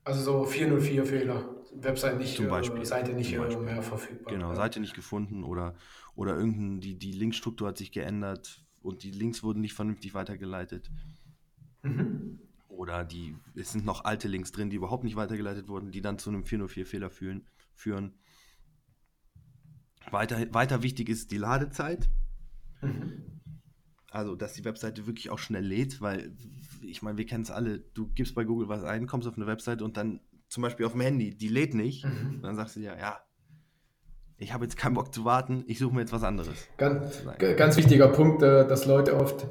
Also 0.04 0.22
so 0.22 0.44
404-Fehler, 0.44 1.48
Website 1.76 2.18
nicht, 2.18 2.36
Zum 2.36 2.48
Beispiel, 2.48 2.82
äh, 2.82 2.86
Seite 2.86 3.14
nicht 3.14 3.32
äh, 3.32 3.56
mehr 3.56 3.82
verfügbar. 3.82 4.32
Genau, 4.32 4.50
ja. 4.50 4.54
Seite 4.54 4.80
nicht 4.80 4.94
gefunden 4.94 5.44
oder, 5.44 5.74
oder 6.14 6.36
irgendein, 6.36 6.80
die, 6.80 6.98
die 6.98 7.12
Linkstruktur 7.12 7.68
hat 7.68 7.78
sich 7.78 7.90
geändert 7.90 8.62
und 8.82 9.02
die 9.02 9.10
Links 9.10 9.42
wurden 9.42 9.60
nicht 9.60 9.72
vernünftig 9.72 10.12
weitergeleitet. 10.12 10.90
Mhm. 11.82 12.38
Oder 12.68 13.04
die, 13.04 13.34
es 13.54 13.72
sind 13.72 13.86
noch 13.86 14.04
alte 14.04 14.28
Links 14.28 14.52
drin, 14.52 14.68
die 14.68 14.76
überhaupt 14.76 15.04
nicht 15.04 15.16
weitergeleitet 15.16 15.68
wurden, 15.68 15.90
die 15.90 16.02
dann 16.02 16.18
zu 16.18 16.28
einem 16.30 16.42
404-Fehler 16.42 17.10
führen. 17.10 18.14
Weiter, 20.10 20.38
weiter 20.52 20.82
wichtig 20.82 21.08
ist 21.08 21.30
die 21.30 21.38
Ladezeit. 21.38 22.08
Mhm. 22.80 23.40
Also, 24.10 24.36
dass 24.36 24.52
die 24.52 24.64
Webseite 24.64 25.06
wirklich 25.06 25.30
auch 25.30 25.38
schnell 25.38 25.64
lädt, 25.64 26.00
weil 26.00 26.36
ich 26.82 27.02
meine, 27.02 27.18
wir 27.18 27.26
kennen 27.26 27.42
es 27.42 27.50
alle. 27.50 27.80
Du 27.80 28.08
gibst 28.14 28.34
bei 28.34 28.44
Google 28.44 28.68
was 28.68 28.84
ein, 28.84 29.06
kommst 29.06 29.26
auf 29.26 29.36
eine 29.36 29.46
Webseite 29.46 29.84
und 29.84 29.96
dann 29.96 30.20
zum 30.48 30.62
Beispiel 30.62 30.86
auf 30.86 30.92
dem 30.92 31.00
Handy, 31.00 31.36
die 31.36 31.48
lädt 31.48 31.74
nicht. 31.74 32.04
Mhm. 32.04 32.40
Dann 32.42 32.54
sagst 32.54 32.76
du 32.76 32.80
dir, 32.80 32.96
ja, 32.98 33.18
ich 34.36 34.52
habe 34.52 34.64
jetzt 34.64 34.76
keinen 34.76 34.94
Bock 34.94 35.12
zu 35.14 35.24
warten, 35.24 35.64
ich 35.66 35.78
suche 35.78 35.94
mir 35.94 36.00
jetzt 36.02 36.12
was 36.12 36.22
anderes. 36.22 36.68
Ganz, 36.76 37.24
ganz 37.38 37.76
wichtiger 37.76 38.08
Punkt, 38.08 38.42
äh, 38.42 38.66
dass 38.66 38.86
Leute 38.86 39.16
oft 39.16 39.46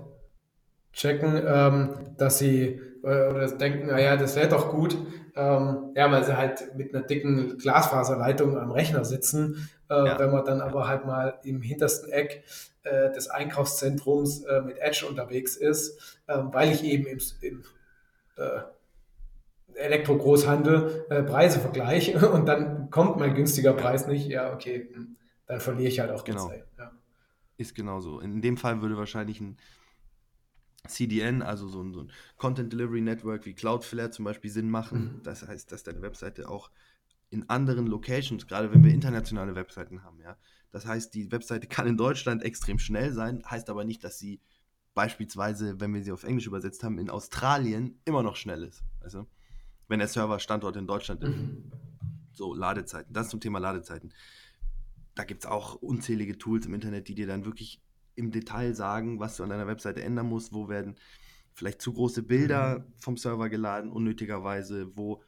checken, 0.94 1.42
ähm, 1.46 2.16
dass 2.18 2.40
sie 2.40 2.80
äh, 3.04 3.30
oder 3.30 3.48
denken, 3.48 3.88
naja, 3.88 4.16
das 4.16 4.36
wäre 4.36 4.50
doch 4.50 4.72
gut, 4.72 4.98
ähm, 5.36 5.92
ja, 5.96 6.12
weil 6.12 6.24
sie 6.24 6.38
halt 6.38 6.76
mit 6.76 6.94
einer 6.94 7.04
dicken 7.06 7.58
Glasfaserleitung 7.58 8.58
am 8.58 8.72
Rechner 8.72 9.06
sitzen. 9.06 9.70
Äh, 9.90 9.94
ja. 9.94 10.20
Wenn 10.20 10.32
man 10.32 10.46
dann 10.46 10.62
aber 10.62 10.88
halt 10.88 11.06
mal 11.06 11.40
im 11.44 11.62
hintersten 11.62 12.12
Eck 12.12 12.44
äh, 12.84 13.12
des 13.12 13.30
Einkaufszentrums 13.30 14.44
äh, 14.44 14.62
mit 14.62 14.78
Edge 14.78 15.06
unterwegs 15.08 15.56
ist, 15.56 16.20
ähm, 16.28 16.50
weil 16.52 16.72
ich 16.72 16.84
eben 16.84 17.06
im, 17.06 17.20
im 17.42 17.64
äh, 18.38 18.62
Elektro-Großhandel 19.76 21.06
äh, 21.10 21.24
Preise 21.24 21.60
vergleiche 21.60 22.30
und 22.32 22.46
dann 22.46 22.90
kommt 22.90 23.18
mein 23.18 23.34
günstiger 23.36 23.74
Preis 23.74 24.08
nicht, 24.08 24.28
ja, 24.28 24.54
okay, 24.54 24.90
hm, 24.94 25.16
dann 25.48 25.60
verliere 25.60 25.90
ich 25.90 26.00
halt 26.00 26.12
auch 26.12 26.24
genau. 26.24 26.48
Zeit. 26.48 26.66
Ja. 26.78 26.92
Ist 27.58 27.76
genauso. 27.76 28.20
In 28.20 28.42
dem 28.42 28.58
Fall 28.58 28.82
würde 28.82 28.98
wahrscheinlich 28.98 29.40
ein 29.40 29.58
CDN, 30.88 31.42
also 31.42 31.68
so 31.68 31.82
ein, 31.82 31.94
so 31.94 32.02
ein, 32.02 32.12
Content 32.38 32.74
Delivery 32.74 33.02
Network 33.02 33.46
wie 33.46 33.54
Cloudflare 33.54 34.12
zum 34.12 34.26
Beispiel 34.26 34.52
Sinn 34.52 34.70
machen. 34.70 35.16
Mhm. 35.18 35.24
Das 35.24 35.48
heißt, 35.48 35.72
dass 35.72 35.84
deine 35.84 36.02
Webseite 36.02 36.50
auch 36.50 36.72
in 37.30 37.50
anderen 37.50 37.88
Locations, 37.88 38.46
gerade 38.46 38.72
wenn 38.72 38.84
wir 38.84 38.94
internationale 38.94 39.56
Webseiten 39.56 40.04
haben, 40.04 40.20
ja. 40.22 40.38
Das 40.72 40.86
heißt, 40.88 41.14
die 41.14 41.32
Webseite 41.32 41.68
kann 41.68 41.88
in 41.88 41.98
Deutschland 41.98 42.44
extrem 42.44 42.80
schnell 42.80 43.14
sein, 43.14 43.44
heißt 43.46 43.70
aber 43.70 43.86
nicht, 43.86 44.04
dass 44.04 44.18
sie 44.18 44.42
beispielsweise, 44.96 45.80
wenn 45.80 45.94
wir 45.94 46.04
sie 46.04 46.12
auf 46.12 46.24
Englisch 46.24 46.48
übersetzt 46.48 46.84
haben, 46.84 46.98
in 46.98 47.10
Australien 47.10 48.00
immer 48.06 48.24
noch 48.24 48.36
schnell 48.36 48.64
ist. 48.64 48.84
Also, 49.00 49.28
wenn 49.88 50.00
der 50.00 50.08
Server 50.08 50.40
Standort 50.40 50.76
in 50.76 50.88
Deutschland 50.88 51.24
ist. 51.24 51.36
Mhm. 51.36 51.72
So, 52.34 52.54
Ladezeiten. 52.54 53.14
Das 53.14 53.30
zum 53.30 53.40
Thema 53.40 53.60
Ladezeiten. 53.60 54.14
Da 55.16 55.24
gibt 55.24 55.44
es 55.44 55.50
auch 55.50 55.76
unzählige 55.76 56.38
Tools 56.38 56.66
im 56.66 56.74
Internet, 56.74 57.08
die 57.08 57.16
dir 57.16 57.28
dann 57.28 57.46
wirklich 57.46 57.80
im 58.16 58.32
Detail 58.32 58.74
sagen, 58.74 59.20
was 59.20 59.38
du 59.38 59.44
an 59.44 59.50
deiner 59.50 59.68
Webseite 59.68 60.04
ändern 60.04 60.28
musst, 60.28 60.54
wo 60.54 60.70
werden 60.70 60.96
vielleicht 61.54 61.82
zu 61.82 61.94
große 61.94 62.24
Bilder 62.24 62.80
mhm. 62.80 62.94
vom 62.98 63.18
Server 63.18 63.50
geladen, 63.50 63.92
unnötigerweise, 63.92 64.96
wo, 64.96 65.24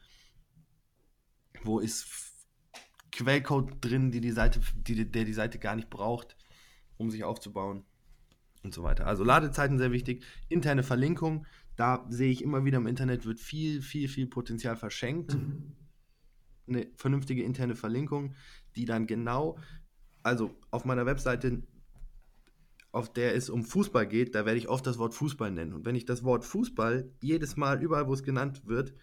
wo 1.62 1.78
ist 1.78 2.06
Quellcode 3.12 3.72
drin, 3.80 4.10
die 4.10 4.20
die 4.20 4.32
Seite, 4.32 4.60
die, 4.76 5.10
der 5.10 5.24
die 5.24 5.32
Seite 5.32 5.58
gar 5.58 5.76
nicht 5.76 5.90
braucht, 5.90 6.36
um 6.96 7.10
sich 7.10 7.24
aufzubauen 7.24 7.84
und 8.62 8.74
so 8.74 8.82
weiter. 8.82 9.06
Also 9.06 9.24
Ladezeiten 9.24 9.78
sehr 9.78 9.92
wichtig, 9.92 10.24
interne 10.48 10.82
Verlinkung, 10.82 11.46
da 11.76 12.06
sehe 12.08 12.30
ich 12.30 12.42
immer 12.42 12.64
wieder 12.64 12.78
im 12.78 12.86
Internet 12.86 13.26
wird 13.26 13.38
viel, 13.38 13.82
viel, 13.82 14.08
viel 14.08 14.26
Potenzial 14.26 14.76
verschenkt. 14.76 15.34
Mhm. 15.34 15.72
Eine 16.68 16.88
vernünftige 16.96 17.44
interne 17.44 17.76
Verlinkung, 17.76 18.34
die 18.74 18.86
dann 18.86 19.06
genau, 19.06 19.58
also 20.22 20.50
auf 20.70 20.84
meiner 20.84 21.06
Webseite 21.06 21.62
auf 22.96 23.12
der 23.12 23.34
es 23.34 23.50
um 23.50 23.62
Fußball 23.62 24.06
geht, 24.06 24.34
da 24.34 24.46
werde 24.46 24.58
ich 24.58 24.70
oft 24.70 24.86
das 24.86 24.96
Wort 24.96 25.12
Fußball 25.12 25.50
nennen. 25.50 25.74
Und 25.74 25.84
wenn 25.84 25.94
ich 25.94 26.06
das 26.06 26.24
Wort 26.24 26.46
Fußball 26.46 27.12
jedes 27.20 27.54
Mal, 27.54 27.82
überall 27.82 28.08
wo 28.08 28.14
es 28.14 28.22
genannt 28.22 28.62
wird, 28.64 28.94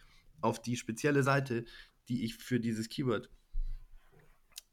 auf 0.41 0.59
die 0.59 0.77
spezielle 0.77 1.21
Seite, 1.21 1.63
die 2.09 2.25
ich 2.25 2.33
für 2.33 2.59
dieses 2.59 2.89
Keyword 2.89 3.29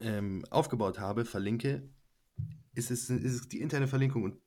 ähm, 0.01 0.43
aufgebaut 0.49 0.99
habe, 0.99 1.27
verlinke, 1.27 1.87
ist 2.75 2.91
es, 2.91 3.11
ist 3.11 3.35
es 3.35 3.49
die 3.49 3.61
interne 3.61 3.89
Verlinkung 3.89 4.23
und 4.23 4.39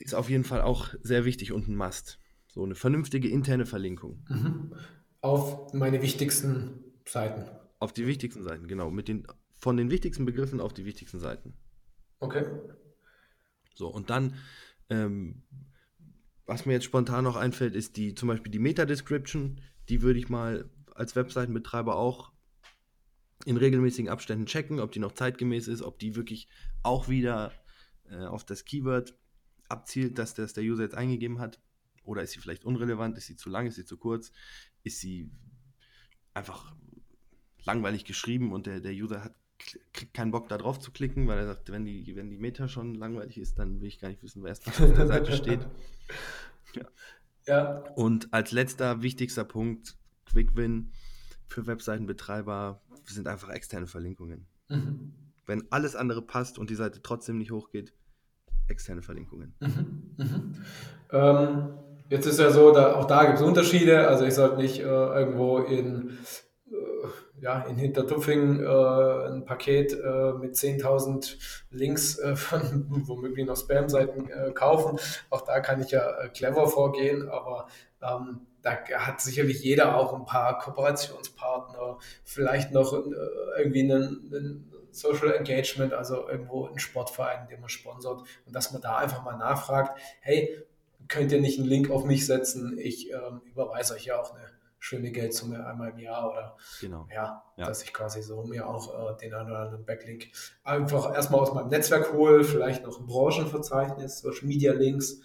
ist 0.00 0.16
auf 0.16 0.28
jeden 0.28 0.44
Fall 0.44 0.62
auch 0.62 0.94
sehr 1.02 1.24
wichtig 1.24 1.52
und 1.52 1.68
ein 1.68 1.76
Must. 1.76 2.18
So 2.48 2.64
eine 2.64 2.74
vernünftige 2.74 3.28
interne 3.28 3.66
Verlinkung. 3.66 4.24
Mhm. 4.28 4.74
Auf 5.20 5.72
meine 5.74 6.02
wichtigsten 6.02 6.82
Seiten. 7.04 7.48
Auf 7.78 7.92
die 7.92 8.08
wichtigsten 8.08 8.42
Seiten, 8.42 8.66
genau. 8.66 8.90
Mit 8.90 9.06
den, 9.06 9.28
von 9.54 9.76
den 9.76 9.92
wichtigsten 9.92 10.24
Begriffen 10.24 10.60
auf 10.60 10.72
die 10.72 10.84
wichtigsten 10.84 11.20
Seiten. 11.20 11.54
Okay. 12.18 12.44
So, 13.78 13.86
und 13.86 14.10
dann, 14.10 14.34
ähm, 14.90 15.44
was 16.46 16.66
mir 16.66 16.72
jetzt 16.72 16.84
spontan 16.84 17.22
noch 17.22 17.36
einfällt, 17.36 17.76
ist 17.76 17.96
die 17.96 18.14
zum 18.16 18.26
Beispiel 18.26 18.50
die 18.50 18.58
Meta-Description. 18.58 19.60
Die 19.88 20.02
würde 20.02 20.18
ich 20.18 20.28
mal 20.28 20.68
als 20.96 21.14
Webseitenbetreiber 21.14 21.94
auch 21.94 22.32
in 23.44 23.56
regelmäßigen 23.56 24.10
Abständen 24.10 24.46
checken, 24.46 24.80
ob 24.80 24.90
die 24.90 24.98
noch 24.98 25.12
zeitgemäß 25.12 25.68
ist, 25.68 25.82
ob 25.82 26.00
die 26.00 26.16
wirklich 26.16 26.48
auch 26.82 27.08
wieder 27.08 27.52
äh, 28.10 28.24
auf 28.24 28.44
das 28.44 28.64
Keyword 28.64 29.14
abzielt, 29.68 30.18
dass 30.18 30.34
das 30.34 30.54
der 30.54 30.64
User 30.64 30.82
jetzt 30.82 30.96
eingegeben 30.96 31.38
hat. 31.38 31.60
Oder 32.02 32.22
ist 32.22 32.32
sie 32.32 32.40
vielleicht 32.40 32.64
unrelevant? 32.64 33.16
Ist 33.16 33.26
sie 33.26 33.36
zu 33.36 33.48
lang? 33.48 33.68
Ist 33.68 33.76
sie 33.76 33.84
zu 33.84 33.96
kurz? 33.96 34.32
Ist 34.82 34.98
sie 34.98 35.30
einfach 36.34 36.74
langweilig 37.62 38.04
geschrieben 38.04 38.52
und 38.52 38.66
der, 38.66 38.80
der 38.80 38.92
User 38.92 39.22
hat 39.22 39.36
kriegt 39.92 40.14
keinen 40.14 40.30
Bock 40.30 40.48
da 40.48 40.58
drauf 40.58 40.78
zu 40.78 40.90
klicken, 40.90 41.26
weil 41.26 41.38
er 41.38 41.46
sagt, 41.46 41.70
wenn 41.72 41.84
die, 41.84 42.14
wenn 42.16 42.30
die 42.30 42.38
Meta 42.38 42.68
schon 42.68 42.94
langweilig 42.94 43.38
ist, 43.38 43.58
dann 43.58 43.80
will 43.80 43.88
ich 43.88 44.00
gar 44.00 44.08
nicht 44.08 44.22
wissen, 44.22 44.42
wer 44.42 44.50
erst 44.50 44.66
auf 44.68 44.76
der 44.76 45.06
Seite 45.06 45.32
steht. 45.32 45.66
Ja. 46.74 46.84
ja. 47.46 47.78
Und 47.96 48.34
als 48.34 48.52
letzter 48.52 49.00
wichtigster 49.00 49.42
Punkt, 49.42 49.96
Quick 50.26 50.54
Win 50.54 50.92
für 51.46 51.66
Webseitenbetreiber 51.66 52.82
sind 53.06 53.26
einfach 53.26 53.48
externe 53.48 53.86
Verlinkungen. 53.86 54.46
Mhm. 54.68 55.14
Wenn 55.46 55.64
alles 55.72 55.96
andere 55.96 56.20
passt 56.20 56.58
und 56.58 56.68
die 56.68 56.74
Seite 56.74 57.00
trotzdem 57.02 57.38
nicht 57.38 57.50
hochgeht, 57.50 57.94
externe 58.68 59.00
Verlinkungen. 59.00 59.54
Mhm. 59.60 60.14
Mhm. 60.18 60.64
Ähm, 61.10 61.68
jetzt 62.10 62.26
ist 62.26 62.38
ja 62.38 62.50
so, 62.50 62.72
da, 62.72 62.96
auch 62.96 63.06
da 63.06 63.24
gibt 63.24 63.38
es 63.38 63.42
Unterschiede. 63.42 64.08
Also 64.08 64.26
ich 64.26 64.34
sollte 64.34 64.58
nicht 64.58 64.80
äh, 64.80 64.82
irgendwo 64.82 65.60
in 65.60 66.18
ja, 67.40 67.60
in 67.62 67.76
Hintertupfing 67.76 68.60
äh, 68.60 69.28
ein 69.28 69.44
Paket 69.44 69.92
äh, 69.92 70.32
mit 70.32 70.54
10.000 70.54 71.36
Links 71.70 72.18
äh, 72.18 72.36
von 72.36 72.86
womöglich 73.06 73.46
noch 73.46 73.56
Spam-Seiten 73.56 74.30
äh, 74.30 74.52
kaufen. 74.52 74.98
Auch 75.30 75.42
da 75.42 75.60
kann 75.60 75.80
ich 75.80 75.90
ja 75.90 76.20
äh, 76.20 76.28
clever 76.28 76.68
vorgehen, 76.68 77.28
aber 77.28 77.68
ähm, 78.02 78.46
da 78.62 78.76
hat 78.98 79.20
sicherlich 79.20 79.62
jeder 79.62 79.96
auch 79.96 80.12
ein 80.14 80.24
paar 80.24 80.58
Kooperationspartner, 80.58 81.98
vielleicht 82.24 82.72
noch 82.72 82.92
äh, 82.92 82.98
irgendwie 83.58 83.82
einen, 83.82 84.30
einen 84.32 84.72
Social 84.90 85.32
Engagement, 85.32 85.92
also 85.92 86.28
irgendwo 86.28 86.66
einen 86.66 86.78
Sportverein, 86.78 87.46
den 87.48 87.60
man 87.60 87.68
sponsert 87.68 88.22
und 88.46 88.54
dass 88.54 88.72
man 88.72 88.82
da 88.82 88.96
einfach 88.96 89.22
mal 89.22 89.36
nachfragt, 89.36 89.98
hey, 90.20 90.64
könnt 91.08 91.32
ihr 91.32 91.40
nicht 91.40 91.58
einen 91.58 91.68
Link 91.68 91.90
auf 91.90 92.04
mich 92.04 92.26
setzen? 92.26 92.78
Ich 92.78 93.10
ähm, 93.12 93.40
überweise 93.44 93.94
euch 93.94 94.06
ja 94.06 94.20
auch 94.20 94.34
eine 94.34 94.57
schöne 94.78 95.10
Geldsumme 95.10 95.66
einmal 95.66 95.90
im 95.90 95.98
Jahr 95.98 96.30
oder 96.30 96.56
genau. 96.80 97.06
ja, 97.12 97.42
ja, 97.56 97.66
dass 97.66 97.82
ich 97.82 97.92
quasi 97.92 98.22
so 98.22 98.44
mir 98.44 98.66
auch 98.68 99.12
äh, 99.12 99.16
den 99.16 99.34
einen 99.34 99.50
oder 99.50 99.60
anderen 99.60 99.84
Backlink 99.84 100.28
einfach 100.62 101.12
erstmal 101.14 101.40
aus 101.40 101.52
meinem 101.52 101.68
Netzwerk 101.68 102.12
hole, 102.12 102.44
vielleicht 102.44 102.84
noch 102.84 103.00
ein 103.00 103.06
Branchenverzeichnis, 103.06 104.20
Social 104.20 104.46
Media 104.46 104.72
Links 104.72 105.20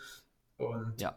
und 0.57 0.99
ja. 0.99 1.15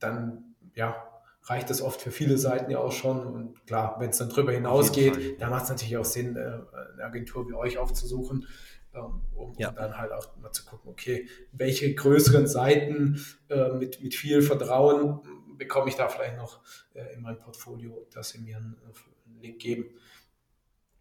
dann 0.00 0.54
ja, 0.74 0.96
reicht 1.44 1.70
das 1.70 1.82
oft 1.82 2.00
für 2.00 2.10
viele 2.10 2.38
Seiten 2.38 2.70
ja 2.70 2.78
auch 2.78 2.92
schon 2.92 3.26
und 3.26 3.66
klar, 3.66 3.96
wenn 3.98 4.10
es 4.10 4.18
dann 4.18 4.28
drüber 4.28 4.52
hinausgeht, 4.52 5.14
Fall, 5.14 5.22
ja. 5.22 5.38
dann 5.38 5.50
macht 5.50 5.64
es 5.64 5.70
natürlich 5.70 5.96
auch 5.96 6.04
Sinn, 6.04 6.36
äh, 6.36 6.40
eine 6.40 7.04
Agentur 7.04 7.48
wie 7.48 7.54
euch 7.54 7.78
aufzusuchen. 7.78 8.46
Ähm, 8.94 9.22
um, 9.34 9.54
ja. 9.56 9.70
dann 9.70 9.96
halt 9.96 10.12
auch 10.12 10.36
mal 10.36 10.52
zu 10.52 10.66
gucken, 10.66 10.90
okay, 10.90 11.26
welche 11.52 11.94
größeren 11.94 12.46
Seiten 12.46 13.24
äh, 13.48 13.70
mit, 13.70 14.02
mit 14.02 14.14
viel 14.14 14.42
Vertrauen 14.42 15.22
bekomme 15.62 15.88
ich 15.88 15.94
da 15.94 16.08
vielleicht 16.08 16.36
noch 16.36 16.60
äh, 16.94 17.14
in 17.14 17.22
mein 17.22 17.38
Portfolio, 17.38 18.04
dass 18.12 18.30
sie 18.30 18.40
mir 18.40 18.56
einen, 18.56 18.76
einen 19.26 19.40
Link 19.40 19.60
geben. 19.60 19.84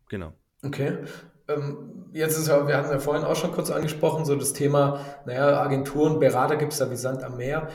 Genau. 0.07 0.33
Okay. 0.63 0.99
Ähm, 1.47 2.05
jetzt 2.13 2.37
ist 2.37 2.47
ja, 2.47 2.67
wir 2.67 2.77
hatten 2.77 2.91
ja 2.91 2.99
vorhin 2.99 3.23
auch 3.23 3.35
schon 3.35 3.51
kurz 3.51 3.71
angesprochen, 3.71 4.23
so 4.23 4.35
das 4.35 4.53
Thema, 4.53 5.03
naja, 5.25 5.59
Agenturen, 5.59 6.19
Berater 6.19 6.57
gibt 6.57 6.73
es 6.73 6.79
da 6.79 6.91
wie 6.91 6.95
Sand 6.95 7.23
am 7.23 7.37
Meer. 7.37 7.69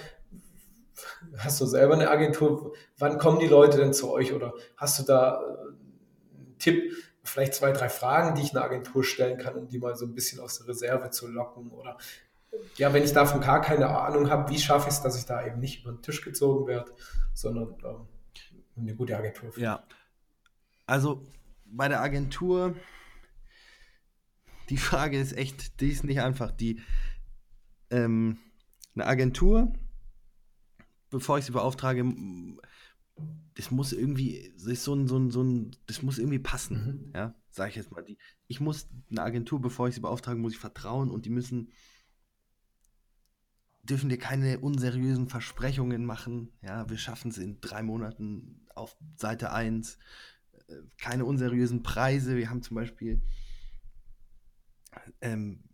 Hast 1.39 1.61
du 1.61 1.67
selber 1.67 1.95
eine 1.95 2.09
Agentur? 2.09 2.75
Wann 2.99 3.19
kommen 3.19 3.41
die 3.41 3.49
Leute 3.49 3.79
denn 3.79 3.93
zu 3.93 4.13
euch? 4.13 4.33
Oder 4.33 4.55
hast 4.77 5.01
du 5.01 5.03
da 5.03 5.41
äh, 5.41 6.37
einen 6.37 6.57
Tipp, 6.61 6.93
vielleicht 7.25 7.55
zwei, 7.55 7.73
drei 7.73 7.89
Fragen, 7.89 8.37
die 8.37 8.43
ich 8.43 8.53
einer 8.53 8.65
Agentur 8.65 9.03
stellen 9.03 9.39
kann, 9.39 9.57
um 9.57 9.67
die 9.67 9.81
mal 9.81 9.97
so 9.97 10.07
ein 10.07 10.15
bisschen 10.15 10.41
aus 10.41 10.59
der 10.59 10.69
Reserve 10.69 11.11
zu 11.11 11.27
locken? 11.27 11.73
Oder 11.73 11.99
ja, 12.77 12.93
wenn 12.93 13.03
ich 13.03 13.13
davon 13.13 13.41
gar 13.41 13.61
keine 13.61 13.89
Ahnung 13.89 14.31
habe, 14.31 14.51
wie 14.51 14.59
schaffe 14.59 14.89
ich 14.89 14.95
es, 14.95 15.03
dass 15.03 15.19
ich 15.19 15.25
da 15.25 15.45
eben 15.47 15.61
nicht 15.61 15.83
über 15.83 15.93
den 15.93 16.03
Tisch 16.03 16.23
gezogen 16.23 16.67
werde, 16.67 16.93
sondern 17.33 17.75
ähm, 17.85 18.07
eine 18.77 18.95
gute 18.95 19.17
Agentur 19.17 19.53
finde. 19.53 19.65
Ja, 19.65 19.85
also 20.87 21.27
bei 21.65 21.89
der 21.89 22.01
Agentur, 22.01 22.77
die 24.69 24.77
Frage 24.77 25.19
ist 25.19 25.37
echt, 25.37 25.81
die 25.81 25.91
ist 25.91 26.05
nicht 26.05 26.21
einfach. 26.21 26.51
Die, 26.51 26.81
ähm, 27.91 28.39
eine 28.95 29.07
Agentur, 29.07 29.73
bevor 31.11 31.39
ich 31.39 31.45
sie 31.45 31.53
beauftrage, 31.53 32.05
das 33.55 33.71
muss 33.71 33.93
irgendwie, 33.93 34.53
das 34.55 34.67
ist 34.67 34.85
so 34.85 34.95
ein, 34.95 35.09
so 35.09 35.19
ein, 35.19 35.31
so 35.31 35.43
ein, 35.43 35.71
das 35.87 36.03
muss 36.03 36.19
irgendwie 36.19 36.39
passen, 36.39 37.09
mhm. 37.09 37.13
ja, 37.15 37.35
sage 37.51 37.71
ich 37.71 37.77
jetzt 37.77 37.91
mal. 37.91 38.03
Die, 38.03 38.19
ich 38.47 38.61
muss 38.61 38.89
eine 39.11 39.23
Agentur, 39.23 39.61
bevor 39.61 39.89
ich 39.89 39.95
sie 39.95 40.01
beauftrage, 40.01 40.39
muss 40.39 40.53
ich 40.53 40.59
vertrauen 40.59 41.11
und 41.11 41.25
die 41.25 41.31
müssen 41.31 41.73
dürfen 43.87 44.09
dir 44.09 44.19
keine 44.19 44.59
unseriösen 44.59 45.29
Versprechungen 45.29 46.05
machen. 46.05 46.53
Ja, 46.63 46.89
wir 46.89 46.99
schaffen 46.99 47.31
es 47.31 47.39
in 47.39 47.61
drei 47.61 47.83
Monaten 47.83 48.67
auf 48.75 48.97
Seite 49.17 49.53
1. 49.53 49.99
Äh, 50.69 50.75
keine 50.99 51.25
unseriösen 51.25 51.83
Preise. 51.83 52.37
Wir 52.37 52.51
haben 52.51 52.63
zum 52.63 52.75
Beispiel, 52.75 53.23
ähm, 55.21 55.65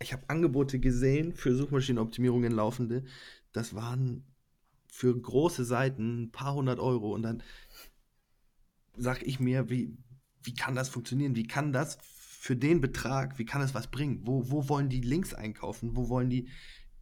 ich 0.00 0.12
habe 0.12 0.28
Angebote 0.28 0.78
gesehen 0.78 1.34
für 1.34 1.54
Suchmaschinenoptimierungen 1.54 2.52
laufende. 2.52 3.04
Das 3.52 3.74
waren 3.74 4.24
für 4.88 5.18
große 5.18 5.64
Seiten 5.64 6.24
ein 6.24 6.32
paar 6.32 6.54
hundert 6.54 6.80
Euro 6.80 7.14
und 7.14 7.22
dann 7.22 7.42
sage 8.96 9.24
ich 9.24 9.40
mir, 9.40 9.70
wie, 9.70 9.96
wie 10.42 10.54
kann 10.54 10.74
das 10.74 10.88
funktionieren? 10.88 11.36
Wie 11.36 11.46
kann 11.46 11.72
das 11.72 11.98
für 12.02 12.56
den 12.56 12.80
Betrag, 12.80 13.38
wie 13.38 13.44
kann 13.44 13.60
das 13.60 13.74
was 13.74 13.90
bringen? 13.90 14.20
Wo, 14.24 14.50
wo 14.50 14.68
wollen 14.68 14.88
die 14.88 15.00
Links 15.00 15.34
einkaufen? 15.34 15.96
Wo 15.96 16.08
wollen 16.08 16.30
die 16.30 16.48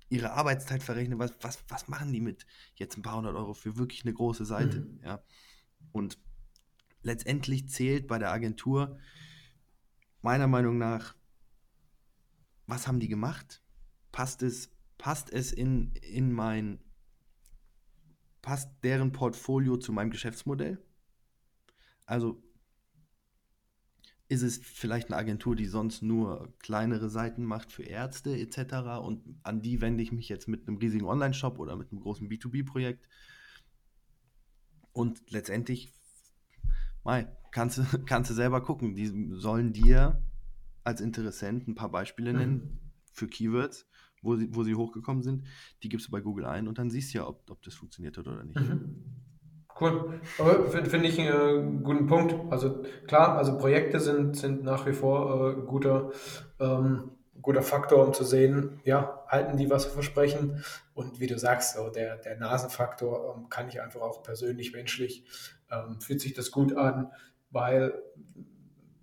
ihre 0.08 0.32
Arbeitszeit 0.32 0.82
verrechnen? 0.82 1.18
Was, 1.18 1.34
was, 1.40 1.62
was 1.68 1.88
machen 1.88 2.12
die 2.12 2.20
mit 2.20 2.46
jetzt 2.74 2.96
ein 2.96 3.02
paar 3.02 3.16
hundert 3.16 3.36
Euro 3.36 3.54
für 3.54 3.76
wirklich 3.76 4.04
eine 4.04 4.14
große 4.14 4.44
Seite? 4.44 4.80
Mhm. 4.80 5.00
Ja? 5.04 5.22
Und 5.92 6.18
letztendlich 7.02 7.68
zählt 7.68 8.06
bei 8.06 8.18
der 8.18 8.32
Agentur 8.32 8.98
meiner 10.22 10.46
Meinung 10.46 10.78
nach, 10.78 11.14
was 12.66 12.86
haben 12.86 13.00
die 13.00 13.08
gemacht? 13.08 13.62
Passt 14.12 14.42
es, 14.42 14.70
passt 14.98 15.30
es 15.30 15.52
in, 15.52 15.92
in 16.02 16.32
mein, 16.32 16.82
passt 18.42 18.70
deren 18.82 19.12
Portfolio 19.12 19.76
zu 19.76 19.92
meinem 19.92 20.10
Geschäftsmodell? 20.10 20.82
Also 22.04 22.42
ist 24.28 24.42
es 24.42 24.58
vielleicht 24.58 25.08
eine 25.08 25.16
Agentur, 25.16 25.56
die 25.56 25.66
sonst 25.66 26.02
nur 26.02 26.52
kleinere 26.58 27.08
Seiten 27.08 27.44
macht 27.44 27.72
für 27.72 27.82
Ärzte 27.82 28.38
etc. 28.38 29.00
Und 29.02 29.22
an 29.42 29.62
die 29.62 29.80
wende 29.80 30.02
ich 30.02 30.12
mich 30.12 30.28
jetzt 30.28 30.48
mit 30.48 30.68
einem 30.68 30.76
riesigen 30.76 31.06
Online-Shop 31.06 31.58
oder 31.58 31.76
mit 31.76 31.90
einem 31.90 32.00
großen 32.00 32.28
B2B-Projekt. 32.28 33.08
Und 34.92 35.30
letztendlich, 35.30 35.94
Mai, 37.04 37.26
kannst, 37.52 37.80
kannst 38.06 38.30
du 38.30 38.34
selber 38.34 38.62
gucken. 38.62 38.94
Die 38.94 39.30
sollen 39.32 39.72
dir 39.72 40.22
als 40.84 41.00
Interessent 41.00 41.66
ein 41.66 41.74
paar 41.74 41.90
Beispiele 41.90 42.34
nennen 42.34 42.54
mhm. 42.54 42.78
für 43.12 43.28
Keywords, 43.28 43.86
wo 44.20 44.36
sie, 44.36 44.54
wo 44.54 44.62
sie 44.62 44.74
hochgekommen 44.74 45.22
sind. 45.22 45.44
Die 45.82 45.88
gibst 45.88 46.08
du 46.08 46.10
bei 46.10 46.20
Google 46.20 46.44
ein 46.44 46.68
und 46.68 46.76
dann 46.76 46.90
siehst 46.90 47.14
du 47.14 47.18
ja, 47.18 47.26
ob, 47.26 47.50
ob 47.50 47.62
das 47.62 47.74
funktioniert 47.74 48.18
hat 48.18 48.26
oder 48.26 48.44
nicht. 48.44 48.60
Mhm. 48.60 49.04
Cool. 49.80 50.20
Finde 50.70 50.90
find 50.90 51.04
ich 51.04 51.20
einen 51.20 51.78
äh, 51.78 51.82
guten 51.82 52.06
Punkt. 52.06 52.34
Also 52.50 52.82
klar, 53.06 53.36
also 53.38 53.58
Projekte 53.58 54.00
sind, 54.00 54.36
sind 54.36 54.64
nach 54.64 54.86
wie 54.86 54.92
vor 54.92 55.50
äh, 55.50 55.54
guter, 55.66 56.10
ähm, 56.58 57.12
guter 57.40 57.62
Faktor, 57.62 58.04
um 58.04 58.12
zu 58.12 58.24
sehen, 58.24 58.80
ja, 58.84 59.24
halten 59.28 59.56
die, 59.56 59.70
was 59.70 59.84
versprechen. 59.84 60.64
Und 60.94 61.20
wie 61.20 61.28
du 61.28 61.38
sagst, 61.38 61.76
so 61.76 61.90
der, 61.90 62.16
der 62.16 62.36
Nasenfaktor 62.38 63.36
ähm, 63.36 63.48
kann 63.48 63.68
ich 63.68 63.80
einfach 63.80 64.00
auch 64.00 64.22
persönlich, 64.22 64.72
menschlich, 64.72 65.24
ähm, 65.70 66.00
fühlt 66.00 66.20
sich 66.20 66.34
das 66.34 66.50
gut 66.50 66.76
an, 66.76 67.12
weil 67.50 67.94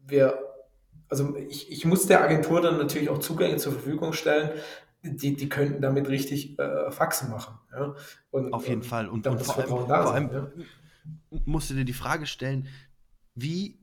wir, 0.05 0.38
also 1.07 1.38
ich, 1.38 1.71
ich 1.71 1.86
muss 1.86 2.05
der 2.05 2.21
Agentur 2.21 2.61
dann 2.61 2.78
natürlich 2.78 3.09
auch 3.09 3.19
Zugänge 3.19 3.57
zur 3.57 3.71
Verfügung 3.71 4.11
stellen, 4.11 4.49
die, 5.13 5.35
die 5.35 5.49
könnten 5.49 5.81
damit 5.81 6.09
richtig 6.09 6.57
äh, 6.59 6.91
Faxen 6.91 7.29
machen. 7.29 7.57
Ja? 7.71 7.95
Und, 8.31 8.53
Auf 8.53 8.67
jeden 8.67 8.81
und, 8.81 8.87
Fall. 8.87 9.07
Und, 9.07 9.27
und 9.27 9.41
vor, 9.41 9.57
allem, 9.57 9.67
vor 9.67 10.13
allem 10.13 10.29
ja? 10.31 10.51
musst 11.45 11.69
du 11.69 11.73
dir 11.73 11.85
die 11.85 11.93
Frage 11.93 12.25
stellen, 12.25 12.67
wie 13.35 13.79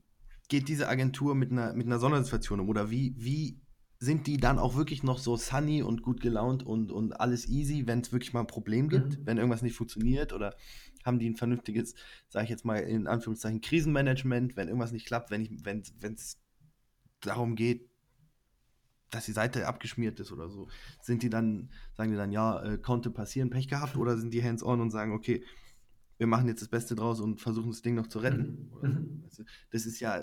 geht 0.49 0.69
diese 0.69 0.89
Agentur 0.89 1.35
mit 1.35 1.51
einer, 1.51 1.73
mit 1.73 1.87
einer 1.87 1.99
Sondersituation 1.99 2.61
um? 2.61 2.69
Oder 2.69 2.91
wie, 2.91 3.15
wie 3.17 3.61
sind 3.99 4.27
die 4.27 4.37
dann 4.37 4.59
auch 4.59 4.75
wirklich 4.75 5.03
noch 5.03 5.19
so 5.19 5.37
sunny 5.37 5.83
und 5.83 6.03
gut 6.03 6.21
gelaunt 6.21 6.65
und, 6.65 6.91
und 6.91 7.13
alles 7.13 7.49
easy, 7.49 7.87
wenn 7.87 8.01
es 8.01 8.13
wirklich 8.13 8.33
mal 8.33 8.41
ein 8.41 8.47
Problem 8.47 8.89
gibt, 8.89 9.19
mhm. 9.19 9.27
wenn 9.27 9.37
irgendwas 9.39 9.63
nicht 9.63 9.77
funktioniert? 9.77 10.33
Oder 10.33 10.55
haben 11.05 11.19
die 11.19 11.29
ein 11.29 11.37
vernünftiges, 11.37 11.95
sage 12.29 12.45
ich 12.45 12.51
jetzt 12.51 12.65
mal 12.65 12.79
in 12.79 13.07
Anführungszeichen, 13.07 13.61
Krisenmanagement, 13.61 14.57
wenn 14.57 14.69
irgendwas 14.69 14.93
nicht 14.93 15.07
klappt, 15.07 15.31
wenn 15.31 16.15
es 16.15 16.39
darum 17.21 17.55
geht, 17.55 17.92
dass 19.13 19.27
die 19.27 19.33
Seite 19.33 19.69
abgeschmiert 19.69 20.19
ist 20.19 20.33
oder 20.33 20.49
so. 20.49 20.67
Sind 21.01 21.23
die 21.23 21.31
dann, 21.31 21.69
sagen 21.95 22.11
die 22.11 22.17
dann, 22.17 22.33
ja, 22.33 22.63
äh, 22.63 22.79
konnte 22.79 23.11
passieren, 23.11 23.51
Pech 23.51 23.69
gehabt, 23.69 23.97
oder 23.97 24.17
sind 24.17 24.35
die 24.35 24.43
hands-on 24.43 24.81
und 24.81 24.91
sagen, 24.91 25.13
okay, 25.13 25.45
wir 26.19 26.27
machen 26.27 26.49
jetzt 26.49 26.63
das 26.63 26.69
Beste 26.69 26.95
draus 26.95 27.21
und 27.21 27.41
versuchen 27.41 27.71
das 27.71 27.83
Ding 27.83 27.95
noch 27.95 28.07
zu 28.07 28.19
retten? 28.19 28.71
Mhm. 28.81 29.25
So. 29.29 29.45
Das 29.71 29.87
ist 29.87 30.01
ja. 30.01 30.21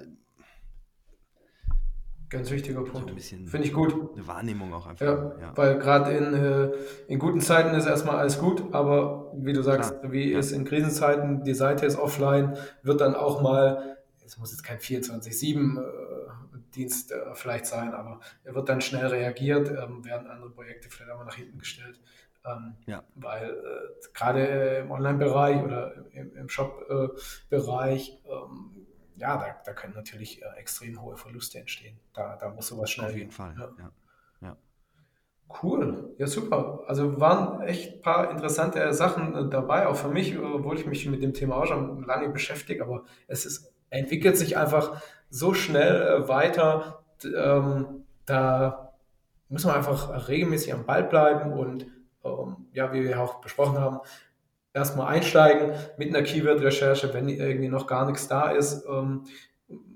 Ganz 2.30 2.52
wichtiger 2.52 2.84
Punkt. 2.84 3.10
Finde 3.22 3.66
ich 3.66 3.74
gut. 3.74 4.14
Eine 4.14 4.28
Wahrnehmung 4.28 4.72
auch 4.74 4.86
einfach. 4.86 5.06
Ja, 5.06 5.40
ja. 5.40 5.58
Weil 5.58 5.80
gerade 5.80 6.12
in, 6.12 6.34
äh, 6.34 6.72
in 7.08 7.18
guten 7.18 7.42
Zeiten 7.42 7.76
ist 7.76 7.88
erstmal 7.88 8.18
alles 8.18 8.40
gut, 8.40 8.72
aber 8.72 9.34
wie 9.36 9.54
du 9.54 9.64
sagst, 9.64 10.00
Klar. 10.00 10.12
wie 10.12 10.32
ja. 10.32 10.40
ist 10.40 10.52
in 10.52 10.64
Krisenzeiten, 10.64 11.44
die 11.44 11.56
Seite 11.56 11.86
ist 11.86 11.98
offline, 11.98 12.56
wird 12.84 13.02
dann 13.02 13.16
auch 13.16 13.42
mal, 13.42 13.98
es 14.24 14.38
muss 14.38 14.52
jetzt 14.52 14.64
kein 14.64 14.78
24-7 14.78 15.80
Dienst 16.76 17.12
äh, 17.12 17.34
vielleicht 17.34 17.66
sein, 17.66 17.94
aber 17.94 18.20
er 18.44 18.56
wird 18.56 18.70
dann 18.70 18.82
schnell 18.82 19.08
reagiert, 19.08 19.70
ähm, 19.70 20.06
werden 20.06 20.28
andere 20.30 20.50
Projekte 20.50 20.90
vielleicht 20.90 21.12
auch 21.12 21.18
mal 21.18 21.26
nach 21.26 21.36
hinten 21.36 21.60
gestellt. 21.60 22.00
Ähm, 22.46 22.76
ja. 22.86 23.04
Weil 23.16 23.50
äh, 23.50 24.08
gerade 24.14 24.46
im 24.84 24.92
Online-Bereich 24.92 25.64
oder 25.64 25.94
im, 26.12 26.36
im 26.36 26.50
Shop-Bereich, 26.50 28.22
äh, 28.26 28.32
ähm, 28.32 28.88
ja, 29.18 29.38
da, 29.38 29.56
da 29.66 29.74
können 29.74 29.94
natürlich 29.94 30.42
äh, 30.42 30.46
extrem 30.58 31.02
hohe 31.02 31.18
Verluste 31.18 31.60
entstehen. 31.60 32.00
Da, 32.14 32.38
da 32.38 32.50
muss 32.50 32.68
sowas 32.68 32.90
schnell 32.90 33.10
Auf 33.10 33.16
jeden 33.16 33.30
gehen. 33.30 33.32
Fall, 33.32 33.56
ja. 33.58 33.70
ja. 33.78 33.92
ja. 34.42 34.58
Cool, 35.62 36.16
ja 36.18 36.28
super. 36.28 36.84
Also 36.88 37.20
waren 37.20 37.62
echt 37.62 37.96
ein 37.96 38.02
paar 38.02 38.32
interessante 38.32 38.94
Sachen 38.94 39.36
äh, 39.36 39.50
dabei, 39.50 39.88
auch 39.88 39.96
für 39.96 40.10
mich, 40.10 40.38
obwohl 40.40 40.78
ich 40.78 40.86
mich 40.86 41.06
mit 41.08 41.22
dem 41.22 41.34
Thema 41.34 41.58
auch 41.58 41.66
schon 41.66 42.04
lange 42.06 42.30
beschäftige, 42.30 42.84
aber 42.84 43.04
es 43.28 43.46
ist, 43.46 43.74
entwickelt 43.90 44.38
sich 44.38 44.58
einfach 44.58 45.02
so 45.30 45.54
schnell 45.54 46.02
äh, 46.02 46.28
weiter. 46.28 47.04
Ähm, 47.24 48.04
da 48.26 48.94
muss 49.50 49.66
man 49.66 49.76
einfach 49.76 50.28
regelmäßig 50.28 50.74
am 50.74 50.86
Ball 50.86 51.04
bleiben 51.04 51.54
und 51.54 51.88
ähm, 52.24 52.68
ja, 52.74 52.94
wie 52.94 53.04
wir 53.04 53.20
auch 53.22 53.42
besprochen 53.42 53.80
haben, 53.80 54.00
erstmal 54.74 55.08
einsteigen 55.08 55.74
mit 55.98 56.10
einer 56.10 56.24
Keyword-Recherche, 56.24 57.14
wenn 57.14 57.30
irgendwie 57.30 57.70
noch 57.70 57.88
gar 57.88 58.06
nichts 58.06 58.28
da 58.28 58.52
ist, 58.52 58.86
ähm, 58.88 59.24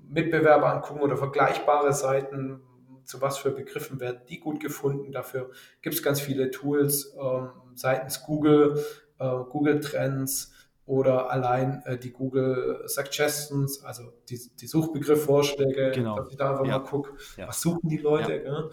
Mitbewerber 0.08 0.72
angucken 0.72 1.00
oder 1.00 1.16
vergleichbare 1.16 1.92
Seiten, 1.92 2.60
zu 3.04 3.20
was 3.20 3.38
für 3.38 3.50
Begriffen 3.50 4.00
werden 4.00 4.20
die 4.28 4.40
gut 4.40 4.60
gefunden. 4.60 5.12
Dafür 5.12 5.50
gibt 5.82 5.94
es 5.94 6.02
ganz 6.02 6.20
viele 6.20 6.50
Tools 6.50 7.14
ähm, 7.20 7.50
seitens 7.74 8.22
Google, 8.22 8.82
äh, 9.18 9.36
Google 9.50 9.80
Trends, 9.80 10.53
oder 10.86 11.30
allein 11.30 11.82
äh, 11.86 11.98
die 11.98 12.12
Google 12.12 12.82
Suggestions, 12.86 13.82
also 13.84 14.12
die, 14.28 14.40
die 14.60 14.66
Suchbegriffvorschläge, 14.66 15.92
genau. 15.94 16.16
dass 16.16 16.30
ich 16.30 16.36
da 16.36 16.50
einfach 16.50 16.66
ja. 16.66 16.78
mal 16.78 16.84
gucke, 16.84 17.12
ja. 17.36 17.48
was 17.48 17.60
suchen 17.60 17.88
die 17.88 17.98
Leute, 17.98 18.44
ja. 18.44 18.68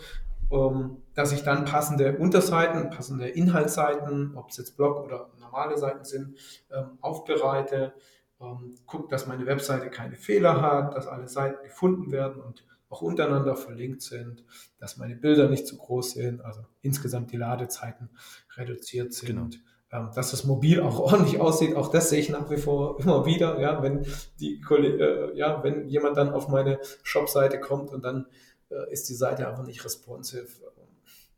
um, 0.50 1.04
dass 1.14 1.32
ich 1.32 1.44
dann 1.44 1.64
passende 1.66 2.18
Unterseiten, 2.18 2.90
passende 2.90 3.30
Inhaltsseiten, 3.30 4.36
ob 4.36 4.50
es 4.50 4.58
jetzt 4.58 4.76
Blog 4.76 5.04
oder 5.06 5.30
normale 5.40 5.78
Seiten 5.78 6.04
sind, 6.04 6.38
ähm, 6.72 6.98
aufbereite, 7.00 7.94
ähm, 8.42 8.76
gucke, 8.86 9.08
dass 9.10 9.28
meine 9.28 9.46
Webseite 9.46 9.90
keine 9.90 10.18
Fehler 10.18 10.62
hat, 10.62 10.96
dass 10.96 11.08
alle 11.08 11.30
Seiten 11.30 11.64
gefunden 11.64 12.12
werden 12.12 12.42
und 12.42 12.66
auch 12.90 13.02
untereinander 13.02 13.56
verlinkt 13.56 14.02
sind, 14.02 14.44
dass 14.78 14.98
meine 14.98 15.16
Bilder 15.16 15.48
nicht 15.48 15.66
zu 15.66 15.78
groß 15.78 16.12
sind, 16.12 16.42
also 16.44 16.66
insgesamt 16.82 17.32
die 17.32 17.38
Ladezeiten 17.38 18.10
reduziert 18.58 19.14
sind. 19.14 19.28
Genau 19.28 19.48
dass 19.92 20.32
das 20.32 20.46
mobil 20.46 20.82
auch 20.82 21.00
ordentlich 21.12 21.40
aussieht, 21.40 21.76
auch 21.76 21.90
das 21.92 22.10
sehe 22.10 22.20
ich 22.20 22.30
nach 22.30 22.50
wie 22.50 22.58
vor 22.58 23.00
immer 23.00 23.26
wieder, 23.26 23.60
ja, 23.60 23.84
wenn 23.84 24.06
die 24.40 24.62
äh, 24.70 25.38
ja, 25.38 25.64
wenn 25.64 25.88
jemand 25.88 26.18
dann 26.18 26.30
auf 26.30 26.48
meine 26.48 26.80
Shop-Seite 27.04 27.60
kommt 27.60 27.92
und 27.92 28.04
dann 28.04 28.26
äh, 28.70 28.92
ist 28.92 29.10
die 29.10 29.16
Seite 29.16 29.48
einfach 29.48 29.66
nicht 29.66 29.84
responsive, 29.84 30.48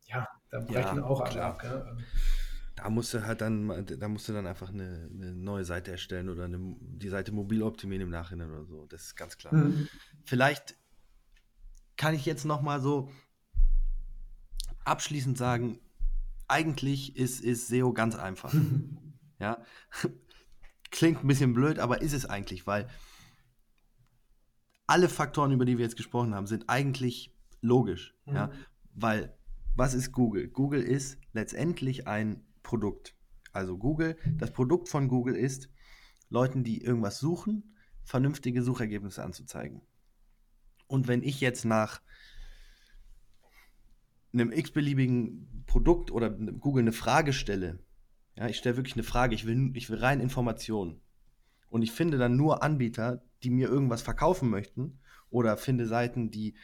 ja, 0.05 0.27
dann 0.51 0.67
brechen 0.67 0.97
ja, 0.97 1.03
auch 1.03 1.21
alle 1.21 1.43
ab. 1.43 1.63
Ja. 1.63 1.97
Da 2.75 2.89
musst 2.89 3.13
du 3.13 3.25
halt 3.25 3.41
dann, 3.41 3.85
da 3.85 4.07
musst 4.07 4.27
du 4.29 4.33
dann 4.33 4.47
einfach 4.47 4.69
eine, 4.69 5.09
eine 5.11 5.33
neue 5.33 5.63
Seite 5.63 5.91
erstellen 5.91 6.29
oder 6.29 6.45
eine, 6.45 6.75
die 6.79 7.09
Seite 7.09 7.31
mobil 7.31 7.63
optimieren 7.63 8.01
im 8.01 8.09
Nachhinein 8.09 8.51
oder 8.51 8.65
so. 8.65 8.85
Das 8.87 9.03
ist 9.03 9.15
ganz 9.15 9.37
klar. 9.37 9.53
Mhm. 9.53 9.87
Vielleicht 10.25 10.75
kann 11.97 12.13
ich 12.13 12.25
jetzt 12.25 12.45
noch 12.45 12.61
mal 12.61 12.81
so 12.81 13.09
abschließend 14.85 15.37
sagen, 15.37 15.79
eigentlich 16.47 17.15
ist, 17.15 17.41
ist 17.41 17.67
SEO 17.67 17.93
ganz 17.93 18.15
einfach. 18.15 18.53
ja. 19.39 19.63
Klingt 20.91 21.23
ein 21.23 21.27
bisschen 21.27 21.53
blöd, 21.53 21.79
aber 21.79 22.01
ist 22.01 22.13
es 22.13 22.25
eigentlich, 22.25 22.67
weil 22.67 22.87
alle 24.85 25.09
Faktoren, 25.09 25.51
über 25.51 25.65
die 25.65 25.77
wir 25.77 25.85
jetzt 25.85 25.97
gesprochen 25.97 26.35
haben, 26.35 26.45
sind 26.45 26.69
eigentlich 26.69 27.35
logisch. 27.61 28.15
Mhm. 28.25 28.35
Ja. 28.35 28.51
Weil, 28.93 29.37
was 29.75 29.93
ist 29.93 30.11
Google? 30.11 30.49
Google 30.49 30.83
ist 30.83 31.17
letztendlich 31.31 32.07
ein 32.07 32.45
Produkt. 32.61 33.15
Also 33.51 33.77
Google, 33.77 34.17
das 34.37 34.51
Produkt 34.51 34.89
von 34.89 35.07
Google 35.07 35.35
ist, 35.35 35.69
Leuten, 36.29 36.63
die 36.63 36.81
irgendwas 36.81 37.19
suchen, 37.19 37.75
vernünftige 38.03 38.63
Suchergebnisse 38.63 39.23
anzuzeigen. 39.23 39.81
Und 40.87 41.07
wenn 41.07 41.23
ich 41.23 41.39
jetzt 41.41 41.65
nach 41.65 42.01
einem 44.33 44.51
x-beliebigen 44.51 45.63
Produkt 45.65 46.11
oder 46.11 46.29
Google 46.29 46.83
eine 46.83 46.91
Frage 46.91 47.33
stelle, 47.33 47.79
ja, 48.35 48.47
ich 48.47 48.57
stelle 48.57 48.77
wirklich 48.77 48.95
eine 48.95 49.03
Frage, 49.03 49.35
ich 49.35 49.45
will, 49.45 49.71
ich 49.75 49.89
will 49.89 49.99
rein 49.99 50.19
Informationen. 50.19 51.01
Und 51.69 51.81
ich 51.81 51.91
finde 51.91 52.17
dann 52.17 52.35
nur 52.35 52.63
Anbieter, 52.63 53.23
die 53.43 53.49
mir 53.49 53.67
irgendwas 53.67 54.01
verkaufen 54.01 54.49
möchten 54.49 54.99
oder 55.29 55.57
finde 55.57 55.87
Seiten, 55.87 56.31
die 56.31 56.55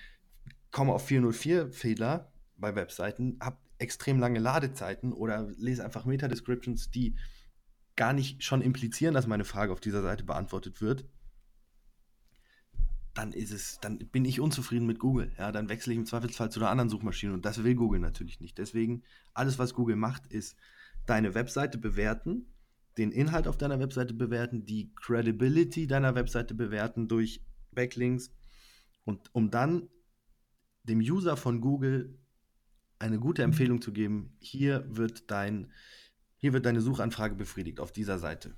kommen 0.72 0.92
auf 0.92 1.08
404-Fehler 1.10 2.32
bei 2.58 2.76
Webseiten, 2.76 3.38
habe 3.42 3.58
extrem 3.80 4.20
lange 4.20 4.40
Ladezeiten 4.40 5.14
oder 5.14 5.50
lese 5.58 5.84
einfach 5.84 6.06
Meta-Descriptions, 6.06 6.92
die 6.92 7.16
gar 7.96 8.14
nicht 8.14 8.44
schon 8.44 8.62
implizieren, 8.62 9.14
dass 9.14 9.28
meine 9.28 9.46
Frage 9.46 9.72
auf 9.72 9.80
dieser 9.80 10.02
Seite 10.02 10.24
beantwortet 10.24 10.82
wird, 10.82 11.06
dann 13.20 13.34
ist 13.34 13.52
es, 13.52 13.80
dann 13.82 13.98
bin 13.98 14.24
ich 14.24 14.40
unzufrieden 14.40 14.88
mit 14.88 14.98
Google. 14.98 15.30
Ja, 15.38 15.52
dann 15.52 15.68
wechsle 15.68 15.92
ich 15.92 16.00
im 16.00 16.06
Zweifelsfall 16.06 16.50
zu 16.52 16.62
einer 16.62 16.70
anderen 16.70 16.90
Suchmaschine 16.90 17.34
und 17.34 17.44
das 17.44 17.66
will 17.66 17.76
Google 17.76 18.00
natürlich 18.00 18.40
nicht. 18.40 18.58
Deswegen, 18.58 19.04
alles, 19.34 19.60
was 19.60 19.74
Google 19.74 19.98
macht, 19.98 20.28
ist 20.28 20.56
deine 21.06 21.36
Webseite 21.36 21.78
bewerten, 21.78 22.46
den 22.98 23.12
Inhalt 23.12 23.50
auf 23.50 23.58
deiner 23.58 23.78
Webseite 23.78 24.14
bewerten, 24.14 24.66
die 24.66 24.94
Credibility 24.96 25.86
deiner 25.86 26.16
Webseite 26.16 26.56
bewerten 26.56 27.10
durch 27.10 27.44
Backlinks 27.72 28.32
und 29.04 29.36
um 29.36 29.52
dann 29.52 29.90
dem 30.84 31.00
User 31.00 31.36
von 31.36 31.60
Google 31.60 32.18
eine 33.00 33.20
gute 33.20 33.44
Empfehlung 33.44 33.82
zu 33.82 33.92
geben, 33.92 34.38
hier 34.40 34.86
wird 34.88 35.30
dein, 35.30 35.74
hier 36.38 36.54
wird 36.54 36.66
deine 36.66 36.80
Suchanfrage 36.80 37.36
befriedigt 37.36 37.82
auf 37.82 37.92
dieser 37.92 38.18
Seite. 38.18 38.56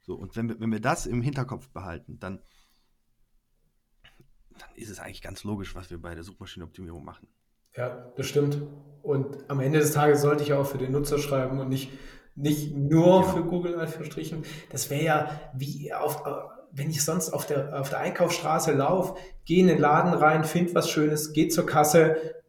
So, 0.00 0.14
und 0.14 0.34
wenn 0.34 0.48
wir, 0.48 0.60
wenn 0.60 0.72
wir 0.72 0.80
das 0.80 1.04
im 1.04 1.20
Hinterkopf 1.20 1.68
behalten, 1.68 2.18
dann 2.20 2.40
dann 4.60 4.70
ist 4.74 4.90
es 4.90 5.00
eigentlich 5.00 5.22
ganz 5.22 5.44
logisch, 5.44 5.74
was 5.74 5.90
wir 5.90 6.00
bei 6.00 6.14
der 6.14 6.24
Suchmaschinenoptimierung 6.24 7.04
machen. 7.04 7.28
Ja, 7.76 8.12
das 8.16 8.26
stimmt. 8.26 8.58
Und 9.02 9.38
am 9.48 9.60
Ende 9.60 9.78
des 9.78 9.92
Tages 9.92 10.22
sollte 10.22 10.42
ich 10.42 10.52
auch 10.52 10.66
für 10.66 10.78
den 10.78 10.92
Nutzer 10.92 11.18
schreiben 11.18 11.58
und 11.60 11.68
nicht, 11.68 11.90
nicht 12.34 12.74
nur 12.74 13.22
ja. 13.22 13.22
für 13.22 13.44
Google 13.44 13.78
Anführungsstrichen. 13.78 14.44
Das 14.70 14.90
wäre 14.90 15.04
ja 15.04 15.40
wie 15.54 15.92
auf, 15.92 16.22
wenn 16.72 16.90
ich 16.90 17.04
sonst 17.04 17.30
auf 17.30 17.46
der, 17.46 17.80
auf 17.80 17.90
der 17.90 18.00
Einkaufsstraße 18.00 18.72
laufe, 18.72 19.16
gehe 19.44 19.60
in 19.60 19.68
den 19.68 19.78
Laden 19.78 20.12
rein, 20.14 20.44
finde 20.44 20.74
was 20.74 20.90
Schönes, 20.90 21.32
gehe 21.32 21.48
zur 21.48 21.66
Kasse 21.66 22.39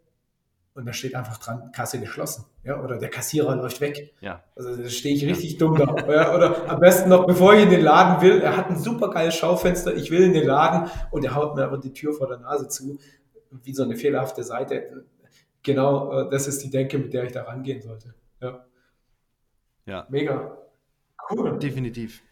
und 0.81 0.87
da 0.87 0.93
steht 0.93 1.13
einfach 1.13 1.37
dran, 1.37 1.71
Kasse 1.71 1.99
geschlossen. 1.99 2.45
Ja, 2.63 2.81
oder 2.81 2.97
der 2.97 3.09
Kassierer 3.09 3.55
läuft 3.55 3.81
weg. 3.81 4.15
Ja. 4.19 4.43
Also 4.55 4.75
da 4.75 4.89
stehe 4.89 5.13
ich 5.13 5.23
richtig 5.25 5.53
ja. 5.53 5.59
dumm 5.59 5.77
da. 5.77 5.95
Ja, 6.11 6.35
oder 6.35 6.67
am 6.69 6.79
besten 6.79 7.09
noch, 7.09 7.27
bevor 7.27 7.53
ich 7.53 7.61
in 7.61 7.69
den 7.69 7.81
Laden 7.81 8.19
will, 8.23 8.41
er 8.41 8.57
hat 8.57 8.71
ein 8.71 8.79
super 8.79 9.11
geiles 9.11 9.35
Schaufenster, 9.35 9.95
ich 9.95 10.09
will 10.09 10.23
in 10.23 10.33
den 10.33 10.47
Laden 10.47 10.89
und 11.11 11.23
er 11.23 11.35
haut 11.35 11.55
mir 11.55 11.63
aber 11.63 11.77
die 11.77 11.93
Tür 11.93 12.13
vor 12.13 12.27
der 12.27 12.39
Nase 12.39 12.67
zu, 12.67 12.97
wie 13.51 13.73
so 13.75 13.83
eine 13.83 13.95
fehlerhafte 13.95 14.43
Seite. 14.43 15.05
Genau, 15.61 16.21
äh, 16.21 16.29
das 16.31 16.47
ist 16.47 16.63
die 16.63 16.71
Denke, 16.71 16.97
mit 16.97 17.13
der 17.13 17.25
ich 17.25 17.31
da 17.31 17.43
rangehen 17.43 17.81
sollte. 17.83 18.15
Ja. 18.41 18.65
Ja. 19.85 20.07
Mega. 20.09 20.57
Cool. 21.29 21.59
Definitiv. 21.59 22.23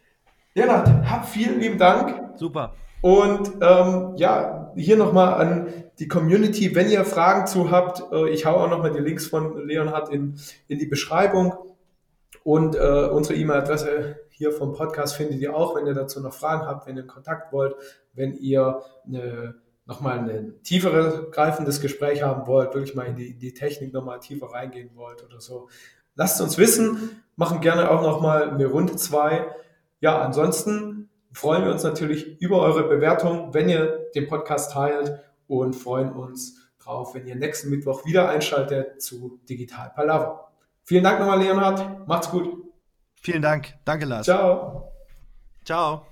Ja, 0.55 0.83
hab 1.07 1.29
vielen 1.29 1.59
lieben 1.59 1.77
Dank. 1.77 2.37
Super. 2.39 2.73
Und 3.01 3.51
ähm, 3.61 4.13
ja, 4.17 4.71
hier 4.75 4.97
nochmal 4.97 5.33
an 5.35 5.73
die 5.99 6.07
Community, 6.07 6.75
wenn 6.75 6.89
ihr 6.89 7.05
Fragen 7.05 7.47
zu 7.47 7.71
habt, 7.71 8.03
äh, 8.11 8.29
ich 8.29 8.45
hau 8.45 8.55
auch 8.55 8.69
nochmal 8.69 8.91
die 8.91 8.99
Links 8.99 9.27
von 9.27 9.67
Leonhard 9.67 10.09
in, 10.09 10.39
in 10.67 10.79
die 10.79 10.85
Beschreibung. 10.87 11.53
Und 12.43 12.75
äh, 12.75 13.07
unsere 13.11 13.35
E-Mail-Adresse 13.35 14.17
hier 14.29 14.51
vom 14.51 14.73
Podcast 14.73 15.15
findet 15.15 15.39
ihr 15.39 15.55
auch, 15.55 15.75
wenn 15.75 15.85
ihr 15.85 15.93
dazu 15.93 16.21
noch 16.21 16.33
Fragen 16.33 16.65
habt, 16.65 16.87
wenn 16.87 16.97
ihr 16.97 17.05
Kontakt 17.05 17.51
wollt, 17.51 17.75
wenn 18.13 18.33
ihr 18.33 18.81
nochmal 19.89 20.19
ein 20.19 20.53
tieferes, 20.63 21.31
greifendes 21.31 21.81
Gespräch 21.81 22.21
haben 22.21 22.47
wollt, 22.47 22.73
wirklich 22.73 22.95
mal 22.95 23.07
in 23.07 23.15
die, 23.15 23.33
die 23.33 23.53
Technik 23.53 23.91
nochmal 23.91 24.19
tiefer 24.19 24.47
reingehen 24.47 24.91
wollt 24.95 25.25
oder 25.25 25.41
so. 25.41 25.67
Lasst 26.15 26.39
uns 26.41 26.57
wissen, 26.57 27.21
machen 27.35 27.59
gerne 27.59 27.89
auch 27.89 28.03
nochmal 28.03 28.51
eine 28.51 28.67
Runde 28.67 28.95
zwei. 28.95 29.47
Ja, 29.99 30.21
ansonsten 30.21 30.98
freuen 31.39 31.63
wir 31.63 31.71
uns 31.71 31.83
natürlich 31.83 32.41
über 32.41 32.59
eure 32.59 32.83
Bewertung, 32.83 33.53
wenn 33.53 33.69
ihr 33.69 34.09
den 34.13 34.27
Podcast 34.27 34.73
teilt 34.73 35.17
und 35.47 35.73
freuen 35.73 36.11
uns 36.11 36.69
drauf, 36.79 37.15
wenn 37.15 37.25
ihr 37.27 37.35
nächsten 37.35 37.69
Mittwoch 37.69 38.05
wieder 38.05 38.27
einschaltet 38.27 39.01
zu 39.01 39.39
Digital 39.47 39.89
Palaver. 39.95 40.51
Vielen 40.83 41.05
Dank 41.05 41.19
nochmal, 41.19 41.41
Leonhard. 41.41 42.05
Macht's 42.09 42.29
gut. 42.29 42.61
Vielen 43.21 43.41
Dank. 43.41 43.73
Danke, 43.85 44.05
Lars. 44.05 44.25
Ciao. 44.25 44.91
Ciao. 45.63 46.08